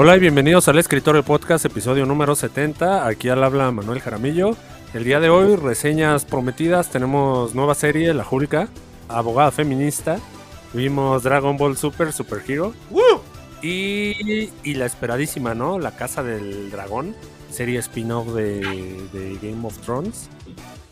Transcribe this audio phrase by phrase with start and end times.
[0.00, 3.04] Hola y bienvenidos al Escritorio Podcast, episodio número 70.
[3.04, 4.56] Aquí al habla Manuel Jaramillo.
[4.94, 6.88] El día de hoy, reseñas prometidas.
[6.88, 8.68] Tenemos nueva serie, La Julka,
[9.08, 10.20] abogada feminista.
[10.72, 12.74] Vimos Dragon Ball Super, Super Hero.
[13.60, 15.80] Y, y la esperadísima, ¿no?
[15.80, 17.16] La Casa del Dragón,
[17.50, 18.60] serie spin-off de,
[19.12, 20.28] de Game of Thrones.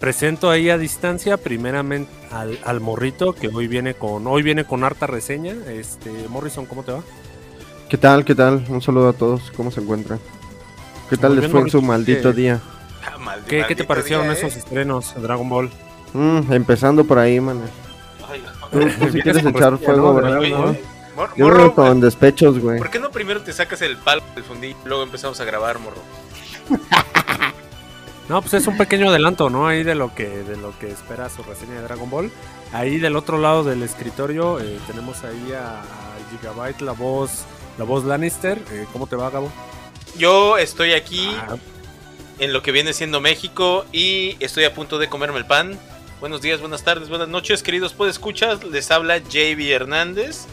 [0.01, 4.83] Presento ahí a distancia, primeramente al, al, morrito que hoy viene con hoy viene con
[4.83, 5.55] harta reseña.
[5.69, 7.05] Este Morrison, ¿cómo te va?
[7.89, 8.25] ¿Qué tal?
[8.25, 8.65] ¿Qué tal?
[8.69, 9.53] Un saludo a todos.
[9.57, 10.19] ¿Cómo se encuentran?
[11.09, 12.61] ¿Qué tal les fue en su maldito día?
[13.05, 14.59] Ah, ¿Qué, ¿Qué, te parecieron esos eh?
[14.59, 15.71] estrenos de Dragon Ball?
[16.13, 17.61] Mm, empezando por ahí, man.
[18.73, 20.41] Tú, tú si quieres echar fuego, ¿verdad?
[20.41, 20.77] ¿no?
[21.15, 22.79] Mor Yo morro, con despechos, güey.
[22.79, 25.79] ¿Por qué no primero te sacas el palo del fundillo y luego empezamos a grabar,
[25.79, 26.03] morro?
[28.29, 29.69] No, pues es un pequeño adelanto, ¿no?
[29.69, 32.32] Ahí de lo que de lo que espera su reseña de Dragon Ball.
[32.73, 35.82] Ahí del otro lado del escritorio eh, tenemos ahí a,
[36.32, 37.45] Gigabyte, la voz
[37.79, 38.59] la voz Lannister.
[38.73, 39.51] Eh, ¿Cómo te va, Gabo?
[40.16, 41.57] Yo estoy aquí ah.
[42.38, 45.79] en lo que viene siendo México y estoy a punto de comerme el pan.
[46.21, 50.47] Buenos días, buenas tardes, buenas noches, queridos escuchas Les habla JB Hernández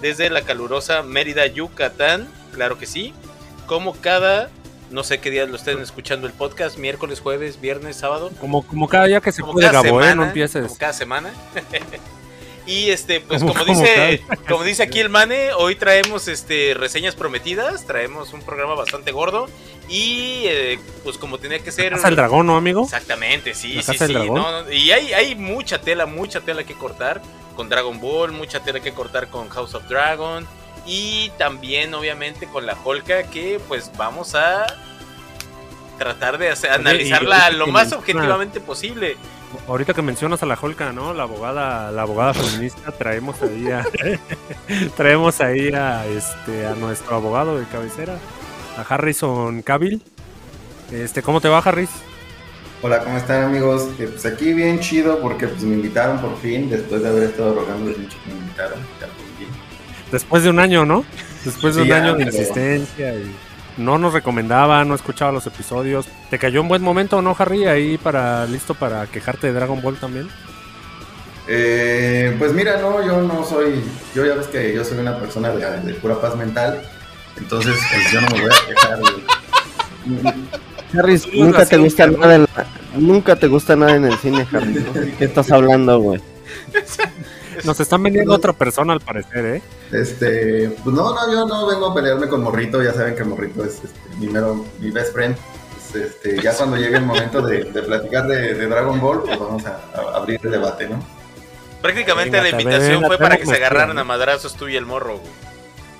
[0.00, 2.28] desde la calurosa Mérida, Yucatán.
[2.52, 3.12] Claro que sí.
[3.66, 4.48] Como cada
[4.90, 8.30] no sé qué días lo estén escuchando el podcast, miércoles, jueves, viernes, sábado.
[8.40, 10.16] Como, como cada día que se puede, Gabo, ¿eh?
[10.16, 10.66] No empieces.
[10.66, 11.30] Como cada semana.
[12.70, 17.84] y este, pues como, dice, como dice aquí el Mane, hoy traemos este reseñas prometidas,
[17.84, 19.48] traemos un programa bastante gordo.
[19.88, 21.98] Y eh, pues como tenía que ser.
[21.98, 22.84] ¿La el dragón, no, amigo?
[22.84, 24.14] Exactamente, sí, sí, sí.
[24.70, 27.20] y hay, hay mucha tela, mucha tela que cortar
[27.56, 30.46] con Dragon Ball, mucha tela que cortar con House of Dragon
[30.86, 34.64] y también obviamente con la Holka que pues vamos a
[35.98, 39.16] tratar de hacer, analizarla lo más objetivamente posible.
[39.66, 41.12] Ahorita que mencionas a la Holka, ¿no?
[41.12, 43.84] La abogada, la abogada feminista, traemos ahí a,
[44.96, 48.18] traemos ahí a este a nuestro abogado de cabecera,
[48.76, 50.02] a Harrison Cavill.
[50.92, 51.90] Este, ¿cómo te va, Harris?
[52.82, 53.88] Hola, ¿cómo están amigos?
[53.98, 57.54] Eh, pues aquí bien chido porque pues me invitaron por fin, después de haber estado
[57.54, 58.78] rogando mucho que me invitaron.
[60.10, 61.04] Después de un año, ¿no?
[61.44, 63.34] Después de un año de insistencia y
[63.80, 66.06] no nos recomendaba, no escuchaba los episodios.
[66.28, 67.66] ¿Te cayó un buen momento, no, Harry?
[67.66, 70.28] Ahí para listo para quejarte de Dragon Ball también.
[71.48, 73.82] Eh, pues mira, no, yo no soy,
[74.14, 76.80] yo ya ves que yo soy una persona de, pura paz mental,
[77.36, 79.00] entonces pues, yo no me voy a quejar.
[80.98, 82.46] Harry, nunca te gusta nada en
[82.94, 84.84] nunca te gusta nada en el cine, Harry.
[85.18, 86.20] ¿Qué estás hablando, güey?
[87.64, 89.62] Nos están vendiendo otra persona al parecer, ¿eh?
[89.92, 93.64] Este, pues no, no, yo no vengo a pelearme con Morrito, ya saben que Morrito
[93.64, 95.36] es este, mi, mero, mi best friend.
[95.90, 99.80] Pues, este, ya cuando llegue el momento de, platicar de, Dragon Ball, pues vamos a,
[100.14, 101.02] abrir el debate, ¿no?
[101.82, 105.20] Prácticamente la invitación fue para que se agarraran a madrazos tú y el morro,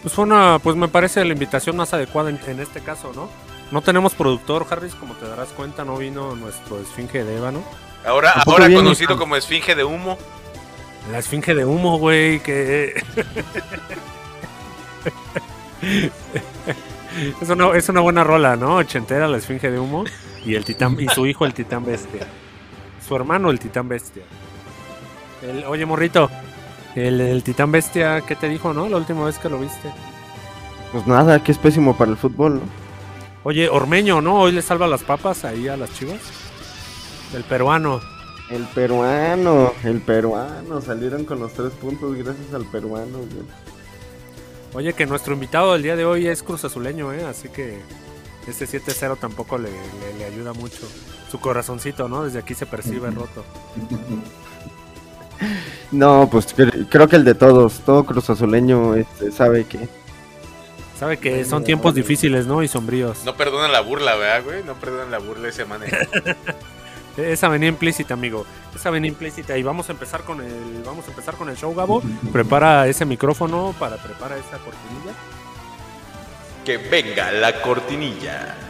[0.03, 3.29] Pues fue una, pues me parece la invitación más adecuada en, este caso, ¿no?
[3.71, 7.63] No tenemos productor, Harris, como te darás cuenta, no vino nuestro esfinge de ébano.
[8.05, 10.19] Ahora, ahora conocido como esfinge de humo.
[11.11, 13.03] La esfinge de humo, güey, que...
[17.41, 18.77] es, una, es una buena rola, ¿no?
[18.77, 20.05] Ochentera, la esfinge de humo.
[20.45, 22.27] Y, el titán, y su hijo, el titán bestia.
[23.07, 24.23] Su hermano, el titán bestia.
[25.43, 26.31] El, oye, morrito,
[26.95, 28.89] el, el, titán bestia, ¿qué te dijo, no?
[28.89, 29.91] La última vez que lo viste.
[30.93, 32.63] Pues nada, que es pésimo para el fútbol, ¿no?
[33.43, 34.41] Oye, Ormeño, ¿no?
[34.41, 36.21] Hoy le salva las papas ahí a las chivas.
[37.35, 38.01] El peruano.
[38.51, 43.19] El peruano, el peruano, salieron con los tres puntos gracias al peruano.
[44.75, 47.25] Oye, que nuestro invitado del día de hoy es Cruz Azuleño, ¿eh?
[47.25, 47.81] así que
[48.49, 49.71] este 7-0 tampoco le,
[50.19, 50.81] le, ayuda mucho.
[51.31, 52.25] Su corazoncito, ¿no?
[52.25, 53.45] Desde aquí se percibe roto.
[55.91, 56.55] No, pues
[56.91, 59.89] creo que el de todos, todo Cruz Azuleño este, sabe que...
[60.99, 62.63] Sabe que son tiempos difíciles, ¿no?
[62.63, 63.25] Y sombríos.
[63.25, 64.63] No perdonan la burla, ¿verdad, güey?
[64.63, 65.99] No perdonan la burla ese manera.
[67.17, 68.47] Esa venía implícita, amigo.
[68.75, 69.57] Esa venía implícita.
[69.57, 70.83] Y vamos a empezar con el.
[70.85, 72.03] Vamos a empezar con el show, Gabo.
[72.33, 75.13] Prepara ese micrófono para preparar esa cortinilla.
[76.65, 78.70] Que venga la cortinilla.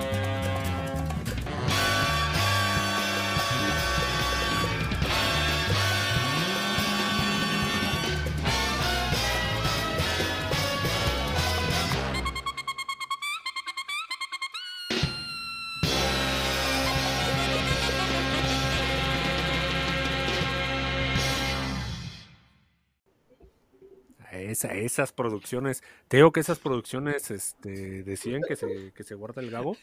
[24.91, 25.83] Esas producciones.
[26.07, 29.77] Te digo que esas producciones este, decían que se, que se guarda el Gabo.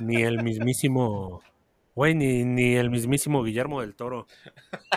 [0.00, 1.42] Ni el mismísimo.
[1.94, 4.26] Güey, ni, ni el mismísimo Guillermo del Toro.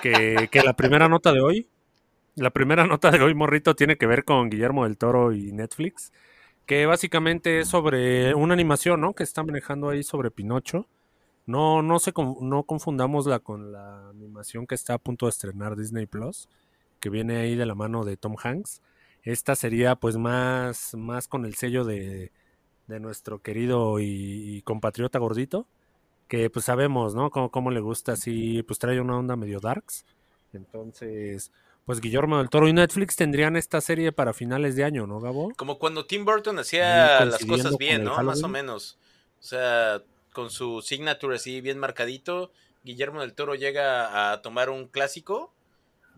[0.02, 1.68] Que, que la primera nota de hoy.
[2.36, 6.12] La primera nota de hoy, Morrito, tiene que ver con Guillermo del Toro y Netflix.
[6.66, 9.14] Que básicamente es sobre una animación, ¿no?
[9.14, 10.88] Que están manejando ahí sobre Pinocho.
[11.46, 16.06] No, no, se, no confundámosla con la animación que está a punto de estrenar Disney
[16.06, 16.48] Plus
[17.00, 18.82] que viene ahí de la mano de Tom Hanks.
[19.32, 22.32] Esta sería pues más, más con el sello de,
[22.88, 25.68] de nuestro querido y, compatriota gordito,
[26.28, 27.30] que pues sabemos, ¿no?
[27.30, 30.04] Cómo, le gusta así, pues trae una onda medio darks.
[30.52, 31.52] Entonces,
[31.86, 35.54] pues Guillermo del Toro y Netflix tendrían esta serie para finales de año, ¿no, Gabo?
[35.56, 38.22] Como cuando Tim Burton hacía las cosas bien, ¿no?
[38.24, 38.98] Más o menos.
[39.40, 40.02] O sea,
[40.34, 42.52] con su signature así bien marcadito,
[42.84, 45.54] Guillermo del Toro llega a tomar un clásico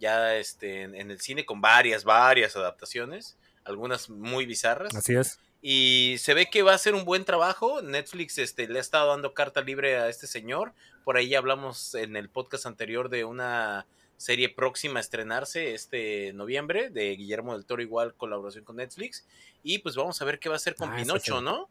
[0.02, 4.94] ya este, en, el cine con varias, varias adaptaciones, algunas muy bizarras.
[4.96, 5.40] Así es.
[5.62, 7.84] Y se ve que va a ser un buen trabajo.
[7.84, 10.74] Netflix este, le ha estado dando carta libre a este señor.
[11.06, 13.86] Por ahí hablamos en el podcast anterior de una
[14.18, 19.28] serie próxima a estrenarse este noviembre de Guillermo del Toro, igual colaboración con Netflix.
[19.62, 21.70] Y pues vamos a ver qué va a hacer con ah, Pinocho, ¿no?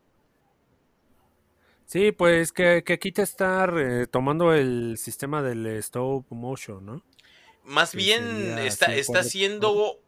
[1.86, 7.02] Sí, pues que, que aquí te está eh, tomando el sistema del stop motion, ¿no?
[7.64, 10.00] Más bien está, está haciendo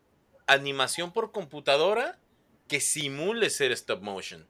[0.47, 2.19] animación por computadora
[2.69, 4.47] que simule ser stop motion.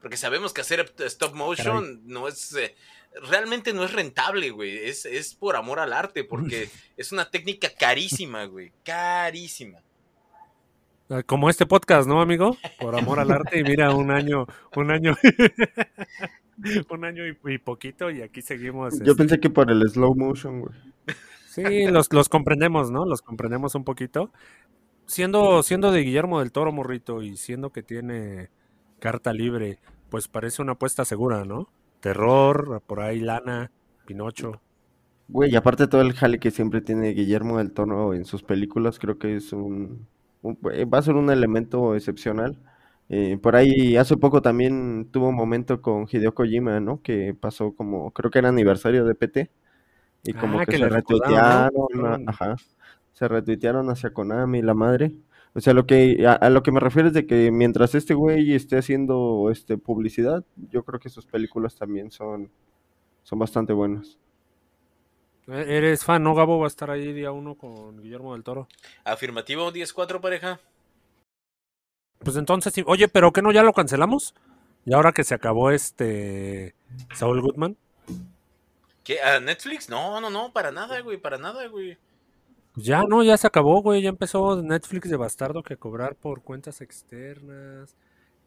[0.00, 2.54] Porque sabemos que hacer stop motion no es.
[2.54, 2.74] Eh,
[3.30, 4.76] realmente no es rentable, güey.
[4.76, 8.72] Es, es por amor al arte, porque es una técnica carísima, güey.
[8.84, 9.80] Carísima.
[11.08, 12.56] Ah, como este podcast, ¿no, amigo?
[12.80, 13.58] Por amor al arte.
[13.58, 15.14] Y mira, un año, un año,
[16.90, 18.98] un año y, poquito, y aquí seguimos.
[19.00, 20.74] Yo pensé que por el slow motion, güey.
[21.54, 23.06] Sí, los, los comprendemos, ¿no?
[23.06, 24.32] Los comprendemos un poquito.
[25.06, 28.50] Siendo, siendo de Guillermo del Toro, morrito, y siendo que tiene
[28.98, 29.78] carta libre,
[30.10, 31.68] pues parece una apuesta segura, ¿no?
[32.00, 33.70] Terror, por ahí lana,
[34.04, 34.60] Pinocho.
[35.28, 39.18] Güey, aparte todo el jale que siempre tiene Guillermo del Toro en sus películas, creo
[39.18, 40.08] que es un,
[40.44, 42.58] va a ser un elemento excepcional.
[43.08, 47.00] Eh, por ahí hace poco también tuvo un momento con Hideo Kojima, ¿no?
[47.00, 49.50] Que pasó como, creo que era aniversario de PT
[50.24, 52.56] y como ah, que, se retuitearon, ajá,
[53.12, 55.12] se retuitearon hacia Konami, la madre.
[55.54, 58.54] O sea, lo que a, lo que me refiero es de que mientras este güey
[58.54, 62.50] esté haciendo este publicidad, yo creo que sus películas también son,
[63.22, 64.18] son bastante buenas.
[65.46, 66.58] E, ¿Eres fan, no, Gabo?
[66.58, 68.66] ¿Va a estar ahí día uno con Guillermo del Toro?
[69.04, 70.58] Afirmativo 10-4, pareja.
[72.18, 74.34] Pues entonces, oye, ¿pero qué no ya lo cancelamos?
[74.86, 76.74] Y ahora que se acabó este
[77.14, 77.76] Saul Goodman.
[79.04, 79.20] ¿Qué?
[79.20, 79.88] ¿A Netflix?
[79.88, 81.98] No, no, no, para nada, güey, para nada, güey.
[82.74, 84.02] Ya no, ya se acabó, güey.
[84.02, 87.94] Ya empezó Netflix de bastardo que a cobrar por cuentas externas,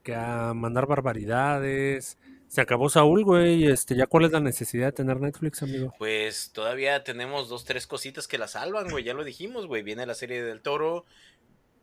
[0.04, 2.18] que a mandar barbaridades.
[2.48, 3.68] Se acabó Saúl, güey.
[3.68, 5.94] Este, ¿ya cuál es la necesidad de tener Netflix, amigo?
[5.98, 9.04] Pues todavía tenemos dos, tres cositas que la salvan, güey.
[9.04, 9.84] Ya lo dijimos, güey.
[9.84, 11.06] Viene la serie del Toro.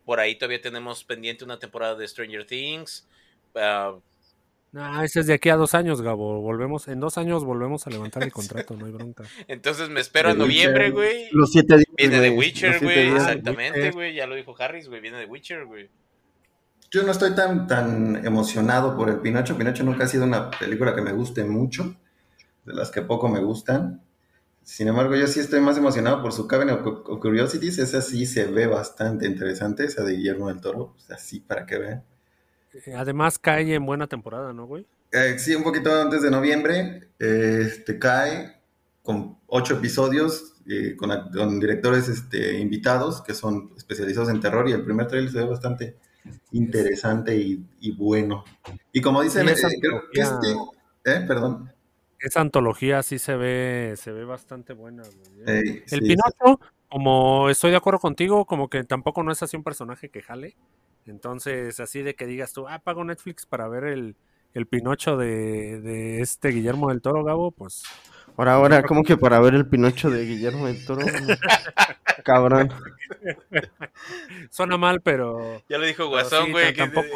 [0.05, 3.07] Por ahí todavía tenemos pendiente una temporada de Stranger Things.
[3.55, 4.01] Uh,
[4.77, 6.41] Ah, ese es de aquí a dos años, Gabo.
[6.41, 9.23] Volvemos, en dos años volvemos a levantar el contrato, no hay bronca.
[9.47, 11.29] Entonces me espero a noviembre, güey.
[11.31, 11.87] Los siete días.
[11.95, 13.09] Viene de Witcher, güey.
[13.09, 14.15] Exactamente, güey.
[14.15, 14.99] Ya lo dijo Harris, güey.
[14.99, 15.89] Viene de Witcher, güey.
[16.91, 19.57] Yo no estoy tan, tan emocionado por el Pinocho.
[19.57, 21.95] Pinocho nunca ha sido una película que me guste mucho,
[22.65, 24.01] de las que poco me gustan.
[24.61, 27.77] Sin embargo, yo sí estoy más emocionado por su Cabinet of Curiosities.
[27.77, 30.95] Esa sí se ve bastante interesante, esa de Guillermo del Toro.
[30.95, 32.03] O sea, sí, para que vean.
[32.85, 34.85] Eh, además cae en buena temporada, ¿no, güey?
[35.11, 37.09] Eh, sí, un poquito antes de noviembre.
[37.17, 38.55] Este cae
[39.01, 44.83] con ocho episodios, eh, con, directores este, invitados que son especializados en terror y el
[44.83, 45.95] primer trailer se ve bastante
[46.51, 48.43] interesante y, bueno.
[48.91, 49.67] Y como dicen, este,
[51.05, 51.71] eh, perdón.
[52.19, 55.03] Esa antología sí se ve, se ve bastante buena.
[55.45, 60.09] el Pinocho, como estoy de acuerdo contigo, como que tampoco no es así un personaje
[60.09, 60.55] que jale.
[61.05, 64.15] Entonces, así de que digas tú, ah, pago Netflix para ver el,
[64.53, 67.83] el Pinocho de, de, este Guillermo del Toro, Gabo, pues.
[68.37, 71.05] Ahora, ahora, ¿cómo que para ver el Pinocho de Guillermo del Toro?
[72.23, 72.73] Cabrón.
[74.49, 75.61] Suena mal, pero.
[75.69, 76.73] Ya lo dijo Guasón, güey.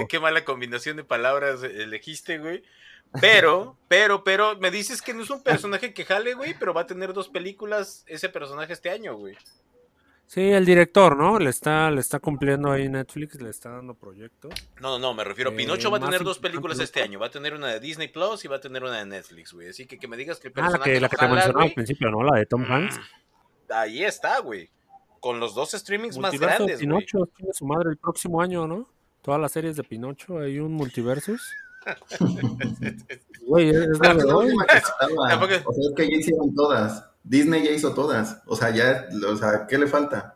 [0.08, 2.64] qué, mala combinación de palabras elegiste, güey.
[3.20, 6.82] Pero, pero, pero, me dices que no es un personaje que jale, güey, pero va
[6.82, 9.36] a tener dos películas ese personaje este año, güey.
[10.28, 11.39] Sí, el director, ¿no?
[11.39, 14.50] Le está, le está cumpliendo ahí Netflix, le está dando proyecto.
[14.80, 15.56] No, no, no, me refiero.
[15.56, 17.20] Pinocho va a tener dos películas este año.
[17.20, 19.70] Va a tener una de Disney Plus y va a tener una de Netflix, güey.
[19.70, 20.84] Así que que me digas que el personaje.
[20.84, 22.22] Ah, la que, la que te mencionaba al principio, ¿no?
[22.22, 23.00] La de Tom mm, Hanks.
[23.72, 24.70] Ahí está, güey.
[25.20, 26.88] con los dos streamings más Multiverso grandes, güey.
[26.88, 28.88] Pinocho tiene su madre el próximo año, ¿no?
[29.24, 31.42] Todas las series de Pinocho, hay un multiversus.
[33.48, 34.14] Güey, es la
[35.30, 37.06] Tampoco- O sea, es que ya hicieron todas.
[37.24, 38.42] Disney ya hizo todas.
[38.46, 40.36] O sea, ya, o sea, ¿qué le falta?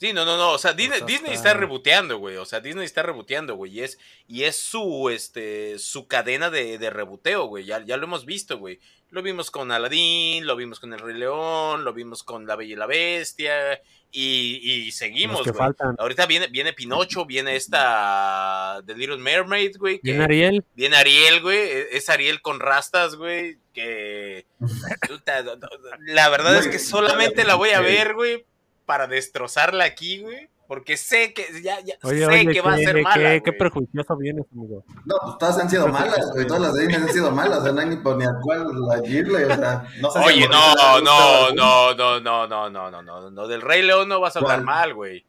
[0.00, 0.52] Sí, no, no, no.
[0.52, 2.36] O sea, Disney, Disney está- reboteando, güey.
[2.38, 3.72] O sea, Disney está reboteando, güey.
[3.78, 7.66] Y es, y es su, este, su cadena de, de reboteo, güey.
[7.66, 8.80] Ya, ya lo hemos visto, güey.
[9.10, 12.72] Lo vimos con Aladdin, lo vimos con El Rey León, lo vimos con La Bella
[12.72, 13.82] y la Bestia.
[14.12, 15.58] Y, y seguimos, que güey.
[15.58, 15.96] faltan.
[15.98, 20.00] Ahorita viene, viene Pinocho, viene esta The Little Mermaid, güey.
[20.02, 20.64] Bien, Ariel.
[20.74, 21.58] Viene Ariel, güey.
[21.58, 23.58] e- Es Ariel con rastas, güey.
[23.74, 24.46] Que.
[26.06, 28.44] La verdad es que solamente la voy a ver, güey.
[28.90, 30.48] Para destrozarla aquí, güey.
[30.66, 31.46] Porque sé que.
[31.62, 33.30] Ya, ya Oye, sé oye, que va a qué- ser qué- mala.
[33.30, 33.58] qué güey.
[33.58, 34.84] prejuicioso vienes, amigo.
[35.04, 36.46] No, pues todas han sido malas, güey.
[36.46, 37.58] Todas las de Disney han sido malas.
[37.58, 38.66] O sea, no hay ni por ni a cuál
[39.06, 39.44] irle.
[39.46, 43.46] O sea, no sé Oye, no, no, no, no, no, no, no, no, no, no.
[43.48, 45.24] Del Rey León no vas a hablar mal, güey.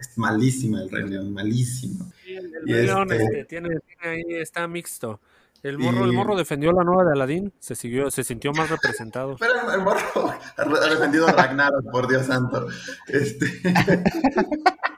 [0.00, 2.10] Es malísima el Rey León, malísimo.
[2.26, 5.20] El Y Rey León, este- este, tiene, tiene ahí, está mixto.
[5.64, 8.68] El morro, el Y- morro defendió la nueva de Aladdin, se siguió, se sintió más
[8.68, 9.36] representado.
[9.40, 12.66] Pero el, morro ha defendido a Ragnarok, por Dios santo.
[13.08, 13.46] Este,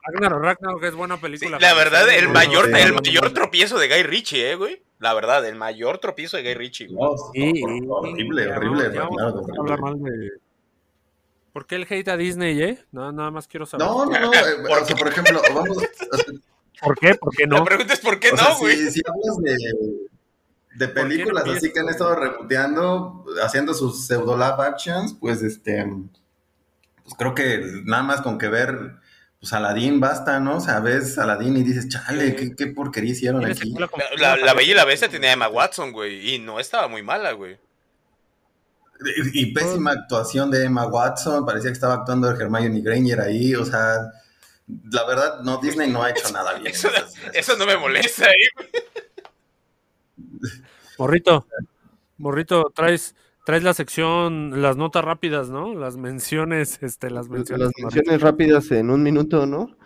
[0.09, 1.59] Ragnarok, Ragnarok es buena película.
[1.61, 4.83] La verdad, el mayor, el mayor tropiezo de Guy Ritchie, eh, güey.
[4.99, 7.11] La verdad, el mayor tropiezo de Guy Ritchie, güey.
[7.11, 8.87] no, Sí, horrible, horrible.
[9.59, 10.31] hablar mal de...
[11.53, 12.85] ¿Por qué el hate a Disney, eh?
[12.93, 13.87] No, nada más quiero saber.
[13.87, 14.33] No, no, no.
[14.35, 14.39] eh,
[14.83, 15.77] o sea, por ejemplo, vamos.
[15.77, 15.89] o sea,
[16.83, 17.15] ¿Por qué?
[17.15, 17.65] ¿Por qué La no?
[17.65, 18.77] pregunta es ¿por qué o sea, no, güey?
[18.77, 19.55] si, si hablas de,
[20.77, 25.15] de ¿Por qué no películas así que han estado reboteando, haciendo sus pseudo live actions,
[25.19, 25.87] pues este.
[27.03, 28.97] Pues creo que nada más con que ver.
[29.39, 30.57] Pues Aladdin basta, ¿no?
[30.57, 33.75] O sea, ves Aladdin y dices, chale, qué, qué porquería hicieron aquí.
[33.75, 36.35] La, la, la Bella y la Bestia tenía a Emma Watson, güey.
[36.35, 37.59] Y no estaba muy mala, güey.
[39.35, 43.55] Y, y pésima actuación de Emma Watson, parecía que estaba actuando de Hermione Granger ahí,
[43.55, 44.11] o sea,
[44.91, 46.73] la verdad, no, Disney no ha hecho nada bien.
[47.35, 48.86] Eso no me molesta, eh.
[50.99, 51.47] Morrito,
[52.19, 55.75] Morrito, traes, traes la sección, las notas rápidas, ¿no?
[55.75, 57.67] Las menciones, este, las menciones.
[57.67, 59.77] Las menciones rápidas en un minuto, ¿no?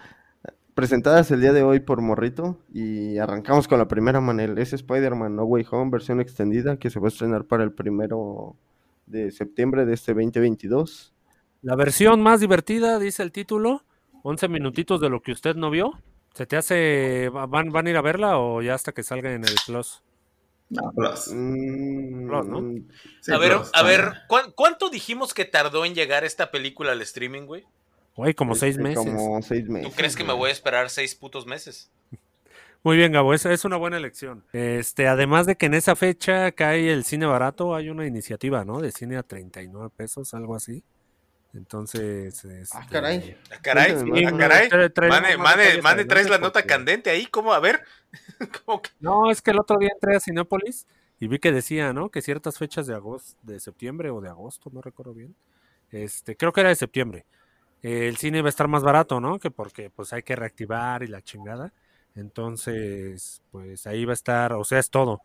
[0.75, 4.57] Presentadas el día de hoy por Morrito y arrancamos con la primera, Manel.
[4.59, 8.57] Es Spider-Man No Way Home, versión extendida, que se va a estrenar para el primero
[9.07, 11.13] de septiembre de este 2022.
[11.63, 13.83] La versión más divertida, dice el título,
[14.23, 15.93] 11 minutitos de lo que usted no vio.
[16.35, 19.33] ¿Se te hace, va- van, van a ir a verla o ya hasta que salga
[19.33, 20.03] en el Plus?
[20.71, 21.29] No, plus.
[21.33, 22.61] Mm, Plus, ¿no?
[23.21, 24.13] Sí, a ver, plus, a ver.
[24.29, 27.65] ¿cuán- ¿cuánto dijimos que tardó en llegar esta película al streaming, güey?
[28.17, 29.05] Güey, como seis Este, meses.
[29.05, 29.89] Como seis meses.
[29.91, 31.91] ¿Tú crees que me voy a esperar seis putos meses?
[32.83, 34.43] Muy bien, Gabo, esa es una buena elección.
[34.53, 38.81] Este, además de que en esa fecha cae el cine barato, hay una iniciativa, ¿no?
[38.81, 40.83] De cine a 39 pesos, algo así.
[41.53, 43.37] Entonces, Ah, este, caray.
[43.51, 44.69] Ah, caray, ah, caray.
[44.69, 47.53] Trae- trae Mane, Mane, Mane, traes la nota porque- candente ahí, ¿cómo?
[47.53, 47.83] A ver.
[48.65, 48.91] ¿Cómo que?
[49.01, 50.87] No, es que el otro día entré a Cinépolis
[51.19, 52.09] y vi que decía, ¿no?
[52.11, 55.35] Que ciertas fechas de agosto, de septiembre o de agosto, no recuerdo bien.
[55.91, 57.27] Este, creo que era de septiembre.
[57.83, 59.39] eh, el cine iba a estar más barato, ¿no?
[59.39, 61.73] Que porque pues hay que reactivar y la chingada.
[62.15, 65.21] Entonces, pues ahí va a estar, o sea, es todo.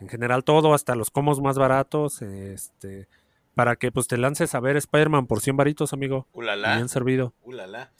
[0.00, 3.06] En general todo, hasta los comos más baratos, este,
[3.54, 6.26] para que pues te lances a ver Spider-Man por 100 varitos, amigo.
[6.32, 7.34] Ulala, Bien servido.
[7.42, 7.92] ulala.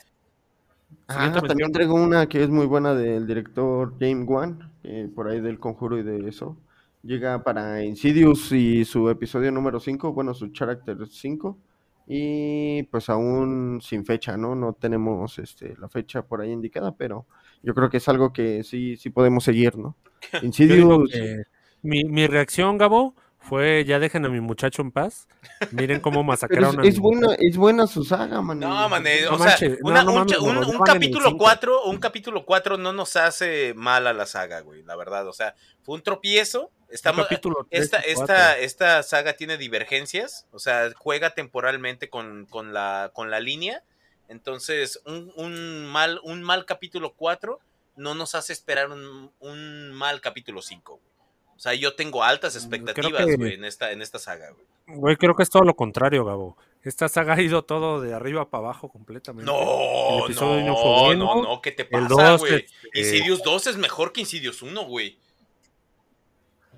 [1.09, 5.41] Ah, también traigo una que es muy buena del director James Wan, eh, por ahí
[5.41, 6.57] del Conjuro y de eso.
[7.03, 11.59] Llega para Insidious y su episodio número 5, bueno, su Character 5.
[12.07, 14.55] Y pues aún sin fecha, ¿no?
[14.55, 17.27] No tenemos este, la fecha por ahí indicada, pero
[17.63, 19.97] yo creo que es algo que sí, sí podemos seguir, ¿no?
[20.43, 21.43] Insidious, que
[21.83, 23.15] mi, mi reacción, Gabo,
[23.49, 25.29] fue ya dejen a mi muchacho en paz.
[25.71, 27.43] Miren cómo masacraron es, a es mi buena, muchacho.
[27.43, 28.59] es buena su saga, man.
[28.61, 30.71] No, mané, No o sea, manches, no, una- no un, un- no, un no en
[30.73, 31.45] el capítulo cinco.
[31.45, 35.33] 4, un capítulo 4 no nos hace mal a la saga, güey, la verdad, o
[35.33, 40.59] sea, fue un tropiezo, estamos, capítulo tres esta, y esta, esta saga tiene divergencias, o
[40.59, 43.83] sea, juega temporalmente con, con la, con la línea,
[44.29, 47.61] entonces un, un mal, un mal capítulo 4
[47.97, 51.14] no nos hace esperar un, un mal capítulo 5, güey.
[51.57, 54.99] O sea, yo tengo altas Mm, expectativas, que- güey, en esta, en esta saga, güey.
[54.99, 56.57] Güey, creo que es todo lo contrario, Gabo.
[56.83, 59.51] Esta saga ha ido todo de arriba para abajo completamente.
[59.51, 62.67] No, El no, no fue no, no, ¿qué te pasa, 2, güey?
[62.93, 65.17] este, Insidious 2 es mejor que Insidious 1, güey.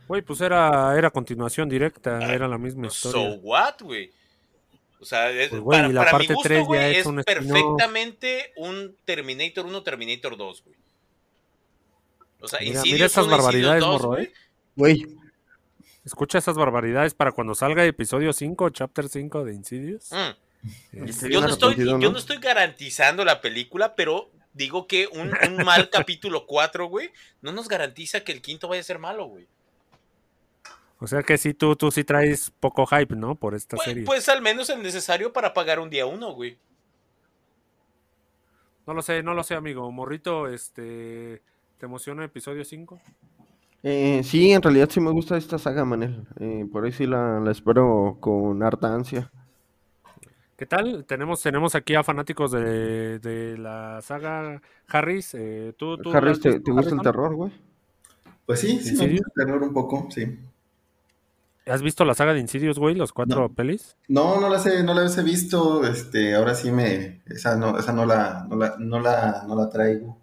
[0.07, 3.39] güey, pues era, era continuación directa, era la misma So historia.
[3.43, 4.13] what, güey.
[5.01, 6.99] O sea, es- Pues, güey, para, la para mi parte gusto, tres ya güey, es
[6.99, 10.77] es un perfectamente un Terminator 1, Terminator 2, güey.
[12.41, 14.25] O sea, Mira, Insidious mira esas 1, Insidious barbaridades, 2, morro, güey.
[14.27, 14.33] ¿eh?
[14.77, 15.07] Güey,
[16.05, 20.11] Escucha esas barbaridades para cuando salga episodio 5, chapter 5 de Insidious.
[20.13, 22.11] Mm, Estoy Yo no, estoy, yo ¿no?
[22.13, 27.11] no estoy garantizando la película, pero digo que un, un mal capítulo 4, güey,
[27.43, 29.49] no nos garantiza que el quinto vaya a ser malo, güey.
[31.01, 33.35] O sea que sí, tú, tú sí traes poco hype, ¿no?
[33.35, 34.05] Por esta Pues, serie.
[34.05, 36.57] pues al menos el necesario para pagar un día uno, güey.
[38.87, 39.91] No lo sé, no lo sé, amigo.
[39.91, 41.43] Morrito, este.
[41.79, 43.01] ¿Te emociona episodio 5?
[43.89, 46.27] Eh, sí, en realidad sí me gusta esta saga, Manel.
[46.41, 49.31] Eh, por ahí sí la, la espero con harta ansia.
[50.57, 51.05] ¿Qué tal?
[51.05, 55.35] Tenemos, tenemos aquí a fanáticos de, de la saga Harris.
[55.35, 57.53] Eh, ¿tú, tú has ¿te, gusta el terror, güey?
[58.45, 60.37] Pues sí, sí, ¿En me gusta el terror un poco, sí.
[61.67, 62.97] ¿Has visto la saga de Insidious, güey?
[62.97, 63.49] Los cuatro No.
[63.55, 63.97] pelis.
[64.09, 67.93] No, no las he, no las he visto, este, ahora sí me, esa no, esa
[67.93, 70.19] no la, no la, no la, no la traigo.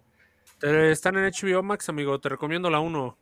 [0.58, 2.18] Te- están en HBO Max, amigo.
[2.20, 3.16] Te recomiendo la 1.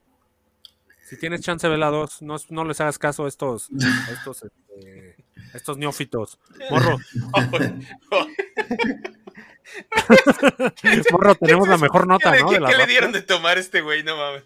[1.12, 2.22] Si tienes chance, ve la 2.
[2.22, 3.68] No, no les hagas caso a estos,
[4.08, 5.16] a estos, este,
[5.52, 6.38] a estos neófitos.
[6.70, 6.96] Morro,
[11.12, 12.48] morro, tenemos la mejor nota, ¿Qué, le- ¿no?
[12.48, 14.02] qué- la le dieron de tomar a este güey?
[14.02, 14.44] No mames.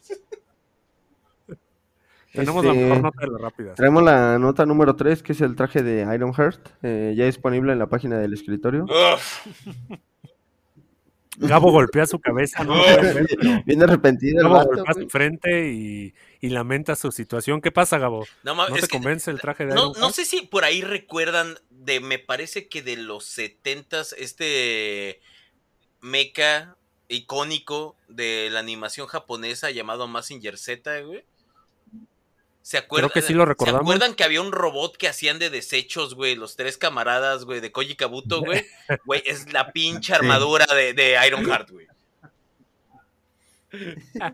[2.33, 3.75] Tenemos la Este, mejor nota de las rápidas.
[3.77, 7.73] Traemos la nota número 3, que es el traje de Iron Heart, eh, ya disponible
[7.73, 8.85] en la página del escritorio.
[8.85, 9.47] Uf,
[11.39, 12.75] Gabo golpea su cabeza, ¿no?
[13.67, 15.05] Bien arrepentido el Gabo golpea güey.
[15.05, 17.61] su frente y, y lamenta su situación.
[17.61, 18.27] ¿Qué pasa, Gabo?
[18.43, 20.43] no mames, ¿No es te que- convence el traje de no, Iron no sé si
[20.43, 25.21] por ahí recuerdan de, me parece que de los setentas, este
[26.01, 26.77] mecha
[27.09, 31.25] icónico de la animación japonesa llamado Mazinger Z, güey.
[32.67, 33.11] ¿Se acuerdan?
[33.11, 33.83] que sí lo recordamos.
[33.83, 36.35] ¿Se acuerdan que había un robot que hacían de desechos, güey?
[36.35, 38.67] Los tres camaradas, güey, de Koji Kabuto, güey.
[39.05, 41.87] Güey, es la pinche armadura de, de Ironheart, güey.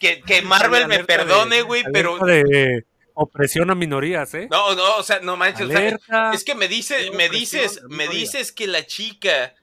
[0.00, 2.18] Que, que Marvel me perdone, güey, pero...
[2.18, 4.48] de opresión a minorías, ¿eh?
[4.50, 6.32] No, no, o sea, no manches, o sea, Alerta.
[6.32, 9.54] es que me dice, de me dices, me dices que la chica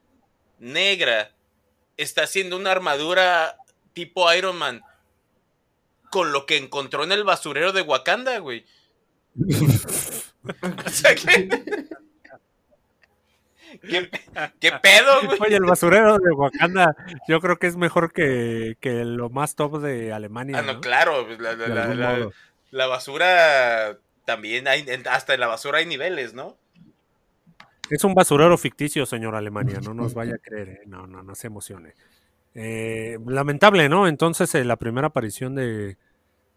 [0.59, 1.31] negra
[1.97, 3.57] está haciendo una armadura
[3.93, 4.83] tipo Iron Man
[6.11, 8.63] con lo que encontró en el basurero de Wakanda, güey.
[10.85, 11.49] o sea que.
[13.81, 14.09] ¿Qué,
[14.59, 15.39] qué pedo, güey?
[15.41, 16.93] Oye, el basurero de Wakanda,
[17.27, 20.59] yo creo que es mejor que, que lo más top de Alemania.
[20.59, 20.81] Ah, no, ¿no?
[20.81, 22.29] claro, pues, la, la- la-
[22.71, 26.57] la basura también hay, hasta en la basura hay niveles, ¿no?
[27.89, 30.81] Es un basurero ficticio, señor Alemania, no nos vaya a creer, ¿eh?
[30.85, 31.93] no, no, no se emocione.
[32.55, 34.07] Eh, lamentable, ¿no?
[34.07, 35.97] Entonces, eh, la primera aparición de,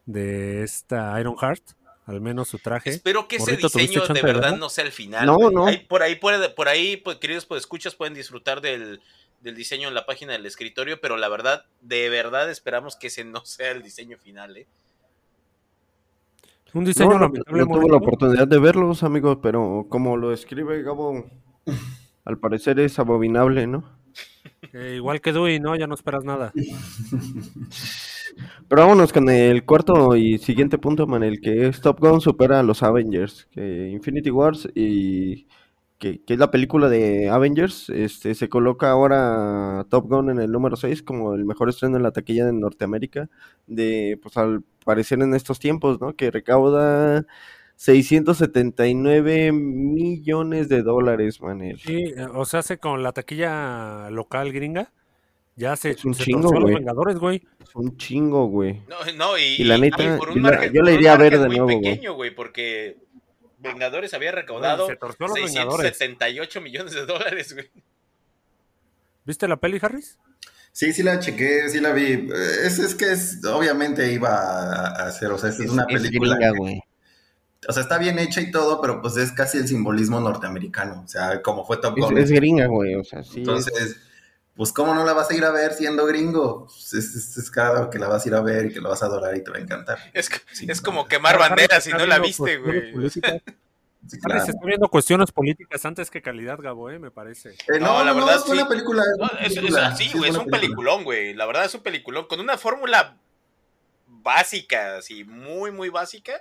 [0.07, 1.63] de esta Iron Heart,
[2.07, 2.91] al menos su traje.
[2.91, 5.27] Espero que ese Morrito, ¿tuviste diseño de verdad no sea el final.
[5.27, 5.67] No, no.
[5.67, 9.01] Ahí- por ahí, por ahí pues, queridos pues, escuchas, pueden disfrutar del,
[9.41, 13.25] del diseño en la página del escritorio, pero la verdad, de verdad esperamos que ese
[13.25, 14.67] no sea el diseño final, ¿eh?
[16.75, 17.93] Un diseño No, no, lamentable, no tuve Morrito.
[17.93, 21.25] la oportunidad de verlos, amigos, pero como lo escribe Gabo,
[22.25, 23.85] al parecer es abominable, ¿no?
[24.75, 25.77] Eh, igual que Dewey, ¿no?
[25.77, 26.53] Ya no esperas nada.
[28.69, 32.59] Pero vámonos con el cuarto y siguiente punto, man, el que es Top Gun supera
[32.59, 35.47] a los Avengers, Infinity Wars y
[35.99, 40.51] que, que es la película de Avengers, este se coloca ahora Top Gun en el
[40.51, 43.31] número 6 como el mejor estreno en la taquilla de Norteamérica,
[43.69, 46.17] de pues al parecer en estos tiempos, ¿no?
[46.17, 47.25] Que recauda
[47.77, 51.79] 679 millones de dólares, Manel.
[51.81, 54.93] Sí, eh, o sea, hace con la taquilla local gringa,
[55.57, 56.75] ya se, Es un se chingo, torció a los güey.
[56.77, 57.43] Vengadores, güey.
[57.63, 58.81] Es un chingo, güey.
[58.89, 61.65] No, no, y, Y la neta, por yo la- yo iría a ver de nuevo,
[61.67, 61.81] güey.
[61.81, 62.97] pequeño, güey, porque
[63.59, 65.97] Vengadores había recaudado Se los Vengadores.
[65.97, 67.71] 678 millones de dólares, güey.
[69.25, 70.19] ¿Viste la peli, Harris?
[70.73, 72.05] Sí, sí la chequé, sí la vi.
[72.13, 72.29] Eh,
[72.67, 76.35] Es, es que es, obviamente iba a, ser, o sea, esta es, una película.
[76.37, 76.81] gringa, que- güey.
[77.68, 81.03] O sea, está bien hecha y todo, pero pues es casi el simbolismo norteamericano.
[81.05, 82.18] O sea, como fue Top Es, Gun.
[82.18, 83.31] es gringa, güey, o sea, sí.
[83.31, 83.96] es- Entonces,
[84.57, 86.66] pues, ¿cómo no la vas a ir a ver siendo gringo?
[86.66, 88.88] Pues, es, es, es claro que la vas a ir a ver y que la
[88.90, 89.98] vas a adorar y te va a encantar.
[90.12, 90.74] Es, Sí, no.
[90.85, 92.92] como quemar banderas si no la viste, güey.
[94.07, 94.44] Sí, claro.
[94.44, 97.53] está viendo cuestiones políticas antes que calidad, Gabo, eh, me parece.
[97.53, 98.64] Eh, No, no, la no, verdad, es sí.
[98.68, 99.03] película.
[99.03, 100.61] es No, buena es, es película, así, sí, güey, es un película.
[100.61, 101.33] peliculón, güey.
[101.33, 103.16] La verdad es un peliculón con una fórmula
[104.07, 106.35] básica, así, muy, muy básica,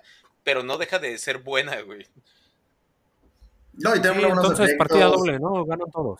[0.44, 2.08] pero no deja de ser buena, güey.
[3.74, 4.88] No, y Sí, tiene unos entonces efectos.
[4.88, 5.66] partida doble, ¿no?
[5.66, 6.20] Ganan todos.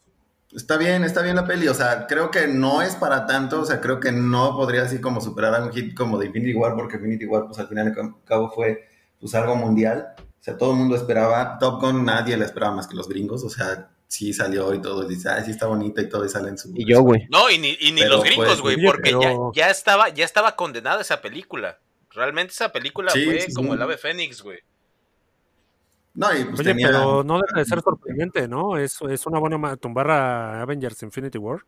[0.56, 3.66] Está bien, está bien la peli, o sea, creo que no es para tanto, o
[3.66, 6.76] sea, creo que no podría así como superar a un hit como de Infinity War,
[6.76, 8.88] porque Infinity War, pues al final y al cabo fue
[9.20, 12.86] pues algo mundial, o sea, todo el mundo esperaba, Top Gun nadie la esperaba más
[12.88, 16.02] que los gringos, o sea, sí salió y todo, y dice, ay, sí está bonita
[16.04, 16.70] y todo, y sale en su...
[16.76, 17.26] Y yo, güey.
[17.32, 20.24] No, y ni, y ni los gringos, pues, güey, porque pero- ya, ya estaba, ya
[20.26, 21.80] estaba condenada esa película.
[22.14, 23.76] Realmente esa película Sí, fue sí, como sí.
[23.76, 24.60] el ave fénix, güey.
[26.16, 28.78] No, y pues Oye, tenía- pero no deja de ser sorprendente, ¿no?
[28.78, 31.62] Es, es una buena tumbar a Avengers Infinity War.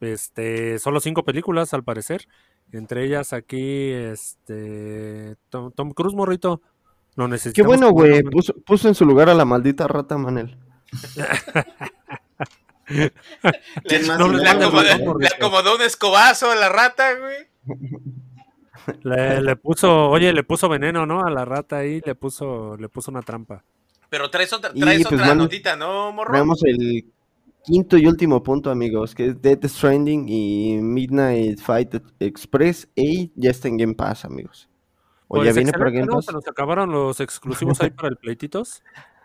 [0.00, 2.26] Este, solo cinco películas al parecer.
[2.72, 6.60] Entre ellas aquí, este, Tom, Tom Cruise, morrito.
[7.16, 7.66] Qué necesitamos.
[7.68, 8.22] bueno, como güey.
[8.24, 10.56] Puso, puso en su lugar a la maldita rata Manel.
[14.18, 17.36] No le acomodó, le acomodó un escobazo a la rata, güey.
[19.02, 21.24] Le, le puso, oye, le puso veneno, ¿no?
[21.24, 23.64] A la rata ahí, le puso, le puso una trampa.
[24.08, 26.30] Pero traes otra, Y, traes pues, otra bueno, notita, ¿no, morro?
[26.32, 27.06] Traemos el
[27.64, 32.88] quinto y último punto, amigos, que es Death Stranding y Midnight Fight Express.
[32.94, 34.68] Y ya está en Game Pass, amigos.
[35.28, 36.06] O ya Pues viene para Game.
[36.06, 36.26] Pass.
[36.26, 38.82] Se nos acabaron los exclusivos ahí para el pleititos.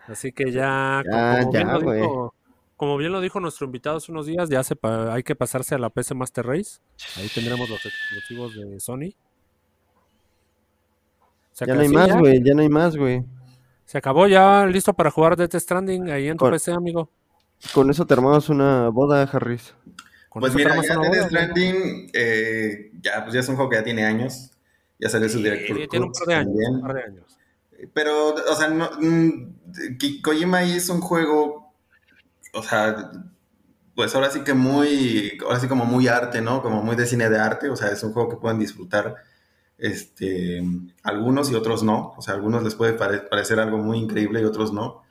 [0.08, 2.02] Así que ya, Ya, como, bien ya, lo güey.
[2.02, 2.34] dijo,
[2.78, 5.80] como bien lo dijo nuestro invitado hace unos días, ya se hay que pasarse a
[5.80, 6.80] la PC Master Race.
[7.18, 9.16] Ahí tendremos los exclusivos de Sony.
[11.66, 12.44] Ya no hay sí, más, güey.
[12.44, 13.24] Ya no hay más, güey.
[13.86, 17.10] Se acabó ya, listo para jugar Death Stranding ahí en tu Con- PC, amigo.
[17.74, 19.74] Con eso te armamos una boda, Harris.
[20.30, 21.26] Con Pues mira, ya Death boda.
[21.28, 24.52] Stranding, eh, ya, pues ya es un juego que ya tiene años.
[25.00, 25.78] Ya salió su Sí, director.
[25.90, 26.76] tiene un par de años, también.
[26.76, 27.38] un par de años.
[27.94, 29.54] Pero, o sea, no, mm,
[30.24, 31.72] Kojima ahí es un juego,
[32.54, 33.12] o sea,
[33.96, 36.62] pues ahora sí que muy, ahora sí como muy arte, ¿no?
[36.64, 39.16] Como muy de cine de arte, o sea, es un juego que pueden disfrutar
[39.78, 40.64] este,
[41.04, 44.42] algunos y otros no, o sea, a algunos les puede pare- parecer algo muy increíble
[44.42, 45.04] y otros no.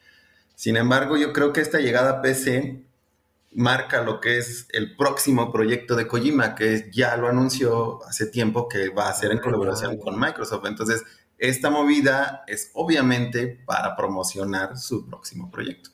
[0.54, 2.82] Sin embargo, yo creo que esta llegada a PC
[3.52, 8.68] marca lo que es el próximo proyecto de Kojima, que ya lo anunció hace tiempo
[8.68, 10.66] que va a hacer en colaboración con Microsoft.
[10.66, 11.04] Entonces,
[11.38, 15.90] esta movida es obviamente para promocionar su próximo proyecto.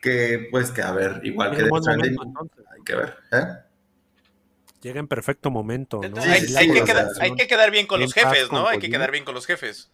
[0.00, 2.16] Que pues que a ver, igual que buen Stranding,
[2.74, 3.16] hay que ver.
[3.32, 3.46] ¿eh?
[4.82, 6.06] Llega en perfecto momento, ¿no?
[6.06, 8.66] Entonces, hay, que quedar, sea, hay que quedar bien con los jefes, ¿no?
[8.66, 9.90] Hay que quedar bien con los jefes.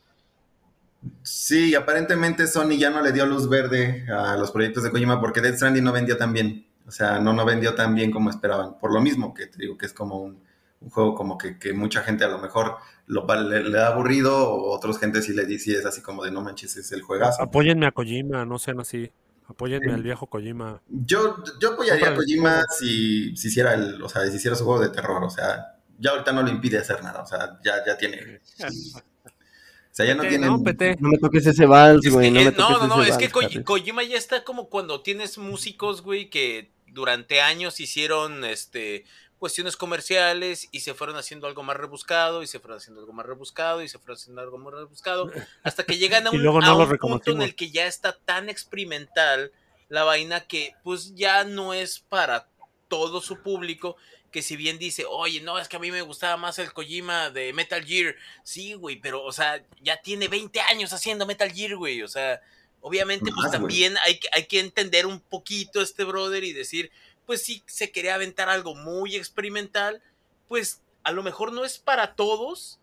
[1.23, 5.41] Sí, aparentemente Sony ya no le dio luz verde a los proyectos de Kojima porque
[5.41, 6.67] Death Stranding no vendió tan bien.
[6.87, 8.79] O sea, no, no vendió tan bien como esperaban.
[8.79, 10.43] Por lo mismo que te digo que es como un,
[10.81, 13.89] un juego como que, que mucha gente a lo mejor lo, va- le, le da
[13.89, 17.03] aburrido o otros gente sí le dice es así como de no manches, es el
[17.03, 17.43] juegazo.
[17.43, 19.13] Apóyenme a Kojima, no sean así.
[19.49, 19.93] Apóyenme Sí.
[19.95, 20.83] al viejo Kojima.
[20.89, 24.81] Yo, yo apoyaría a Kojima si, si hiciera el, o sea, si hiciera su juego
[24.81, 25.25] de terror.
[25.25, 27.23] O sea, ya ahorita no le impide hacer nada.
[27.23, 28.41] O sea, ya, ya tiene.
[28.61, 30.47] O sea, ya no tiene.
[30.47, 30.63] ¿no?
[30.63, 30.99] PT.
[31.01, 32.29] No me toques ese vals, Es güey.
[32.29, 33.41] que, no eh, me no, toques no, es que Ko-.
[33.65, 39.05] Kojima ya está como cuando tienes músicos, güey, que durante años hicieron este
[39.39, 43.27] cuestiones comerciales y se fueron haciendo algo más rebuscado y se fueron haciendo algo más
[43.27, 45.31] rebuscado y se fueron haciendo algo más rebuscado
[45.63, 47.87] hasta que llegan a un, luego no a lo un punto en el que ya
[47.87, 49.53] está tan experimental
[49.89, 52.49] la vaina que pues ya no es para
[52.89, 53.97] todo su público
[54.31, 57.31] que si bien dice, oye, no, es que a mí me gustaba más el Kojima
[57.31, 61.77] de Metal Gear, sí, güey, pero, o sea, ya tiene 20 años haciendo Metal Gear,
[61.77, 62.41] güey, o sea,
[62.81, 63.51] obviamente, pues güey.
[63.53, 66.91] también hay, que- hay que entender un poquito este brother y decir,
[67.29, 70.03] pues sí, se quería aventar algo muy experimental,
[70.49, 72.81] pues a lo mejor no es para todos,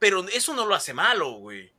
[0.00, 1.70] pero eso no lo hace malo, güey.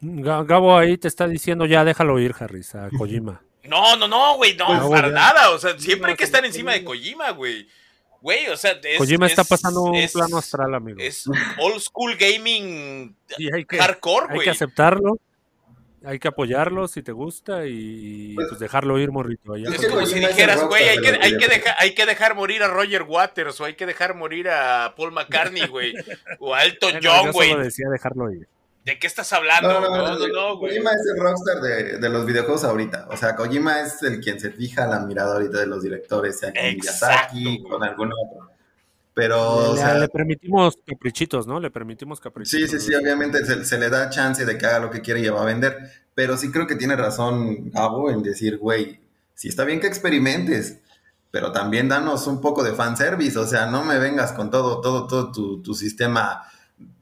[0.00, 3.42] Ga- Gabo ahí te está diciendo ya déjalo ir, Harris, a Kojima.
[3.64, 5.14] No, no, no, güey, no, Pues, para ya.
[5.14, 5.50] nada.
[5.50, 6.82] O sea, siempre hay que estar encima de.
[6.82, 7.68] Kojima, güey.
[8.20, 10.98] Güey, o sea, es, Kojima está es- pasando un es- plano astral, amigo.
[11.00, 11.26] Es
[11.60, 14.44] old school gaming Y hay que, hardcore, hay güey.
[14.44, 15.18] que aceptarlo,
[16.04, 19.54] hay que apoyarlo si te gusta y Pues- pues dejarlo ir, morrito.
[19.54, 22.34] allá Es que como si dijeras, güey, hay que, hay, que dejar, hay que dejar
[22.34, 25.94] morir a Roger Waters o hay que dejar morir a Paul McCartney, güey.
[26.40, 27.50] O a Elton Bueno, John, yo güey.
[27.50, 28.48] solo decía dejarlo ir.
[28.84, 29.68] ¿De qué estás hablando?
[29.68, 30.72] No, no, No, no, no, no, güey.
[30.74, 33.06] Kojima es el rockstar de, de los videojuegos ahorita.
[33.10, 36.48] O sea, Kojima es el quien se fija la mirada ahorita de los directores, sea
[36.52, 37.70] con Exacto, Miyazaki, güey.
[37.70, 38.51] con algún otro.
[39.14, 41.60] Pero, o le, sea, le permitimos caprichitos, ¿no?
[41.60, 42.70] Le permitimos caprichitos.
[42.70, 45.20] sí, sí, sí, obviamente se, se le da chance de que haga lo que quiere
[45.20, 45.76] y va a vender.
[46.14, 49.00] Pero sí creo que tiene razón Gabo en decir, güey,
[49.34, 50.78] sí está bien que experimentes,
[51.30, 53.38] pero también danos un poco de fanservice.
[53.38, 56.42] O sea, no me vengas con todo, todo, todo tu, tu sistema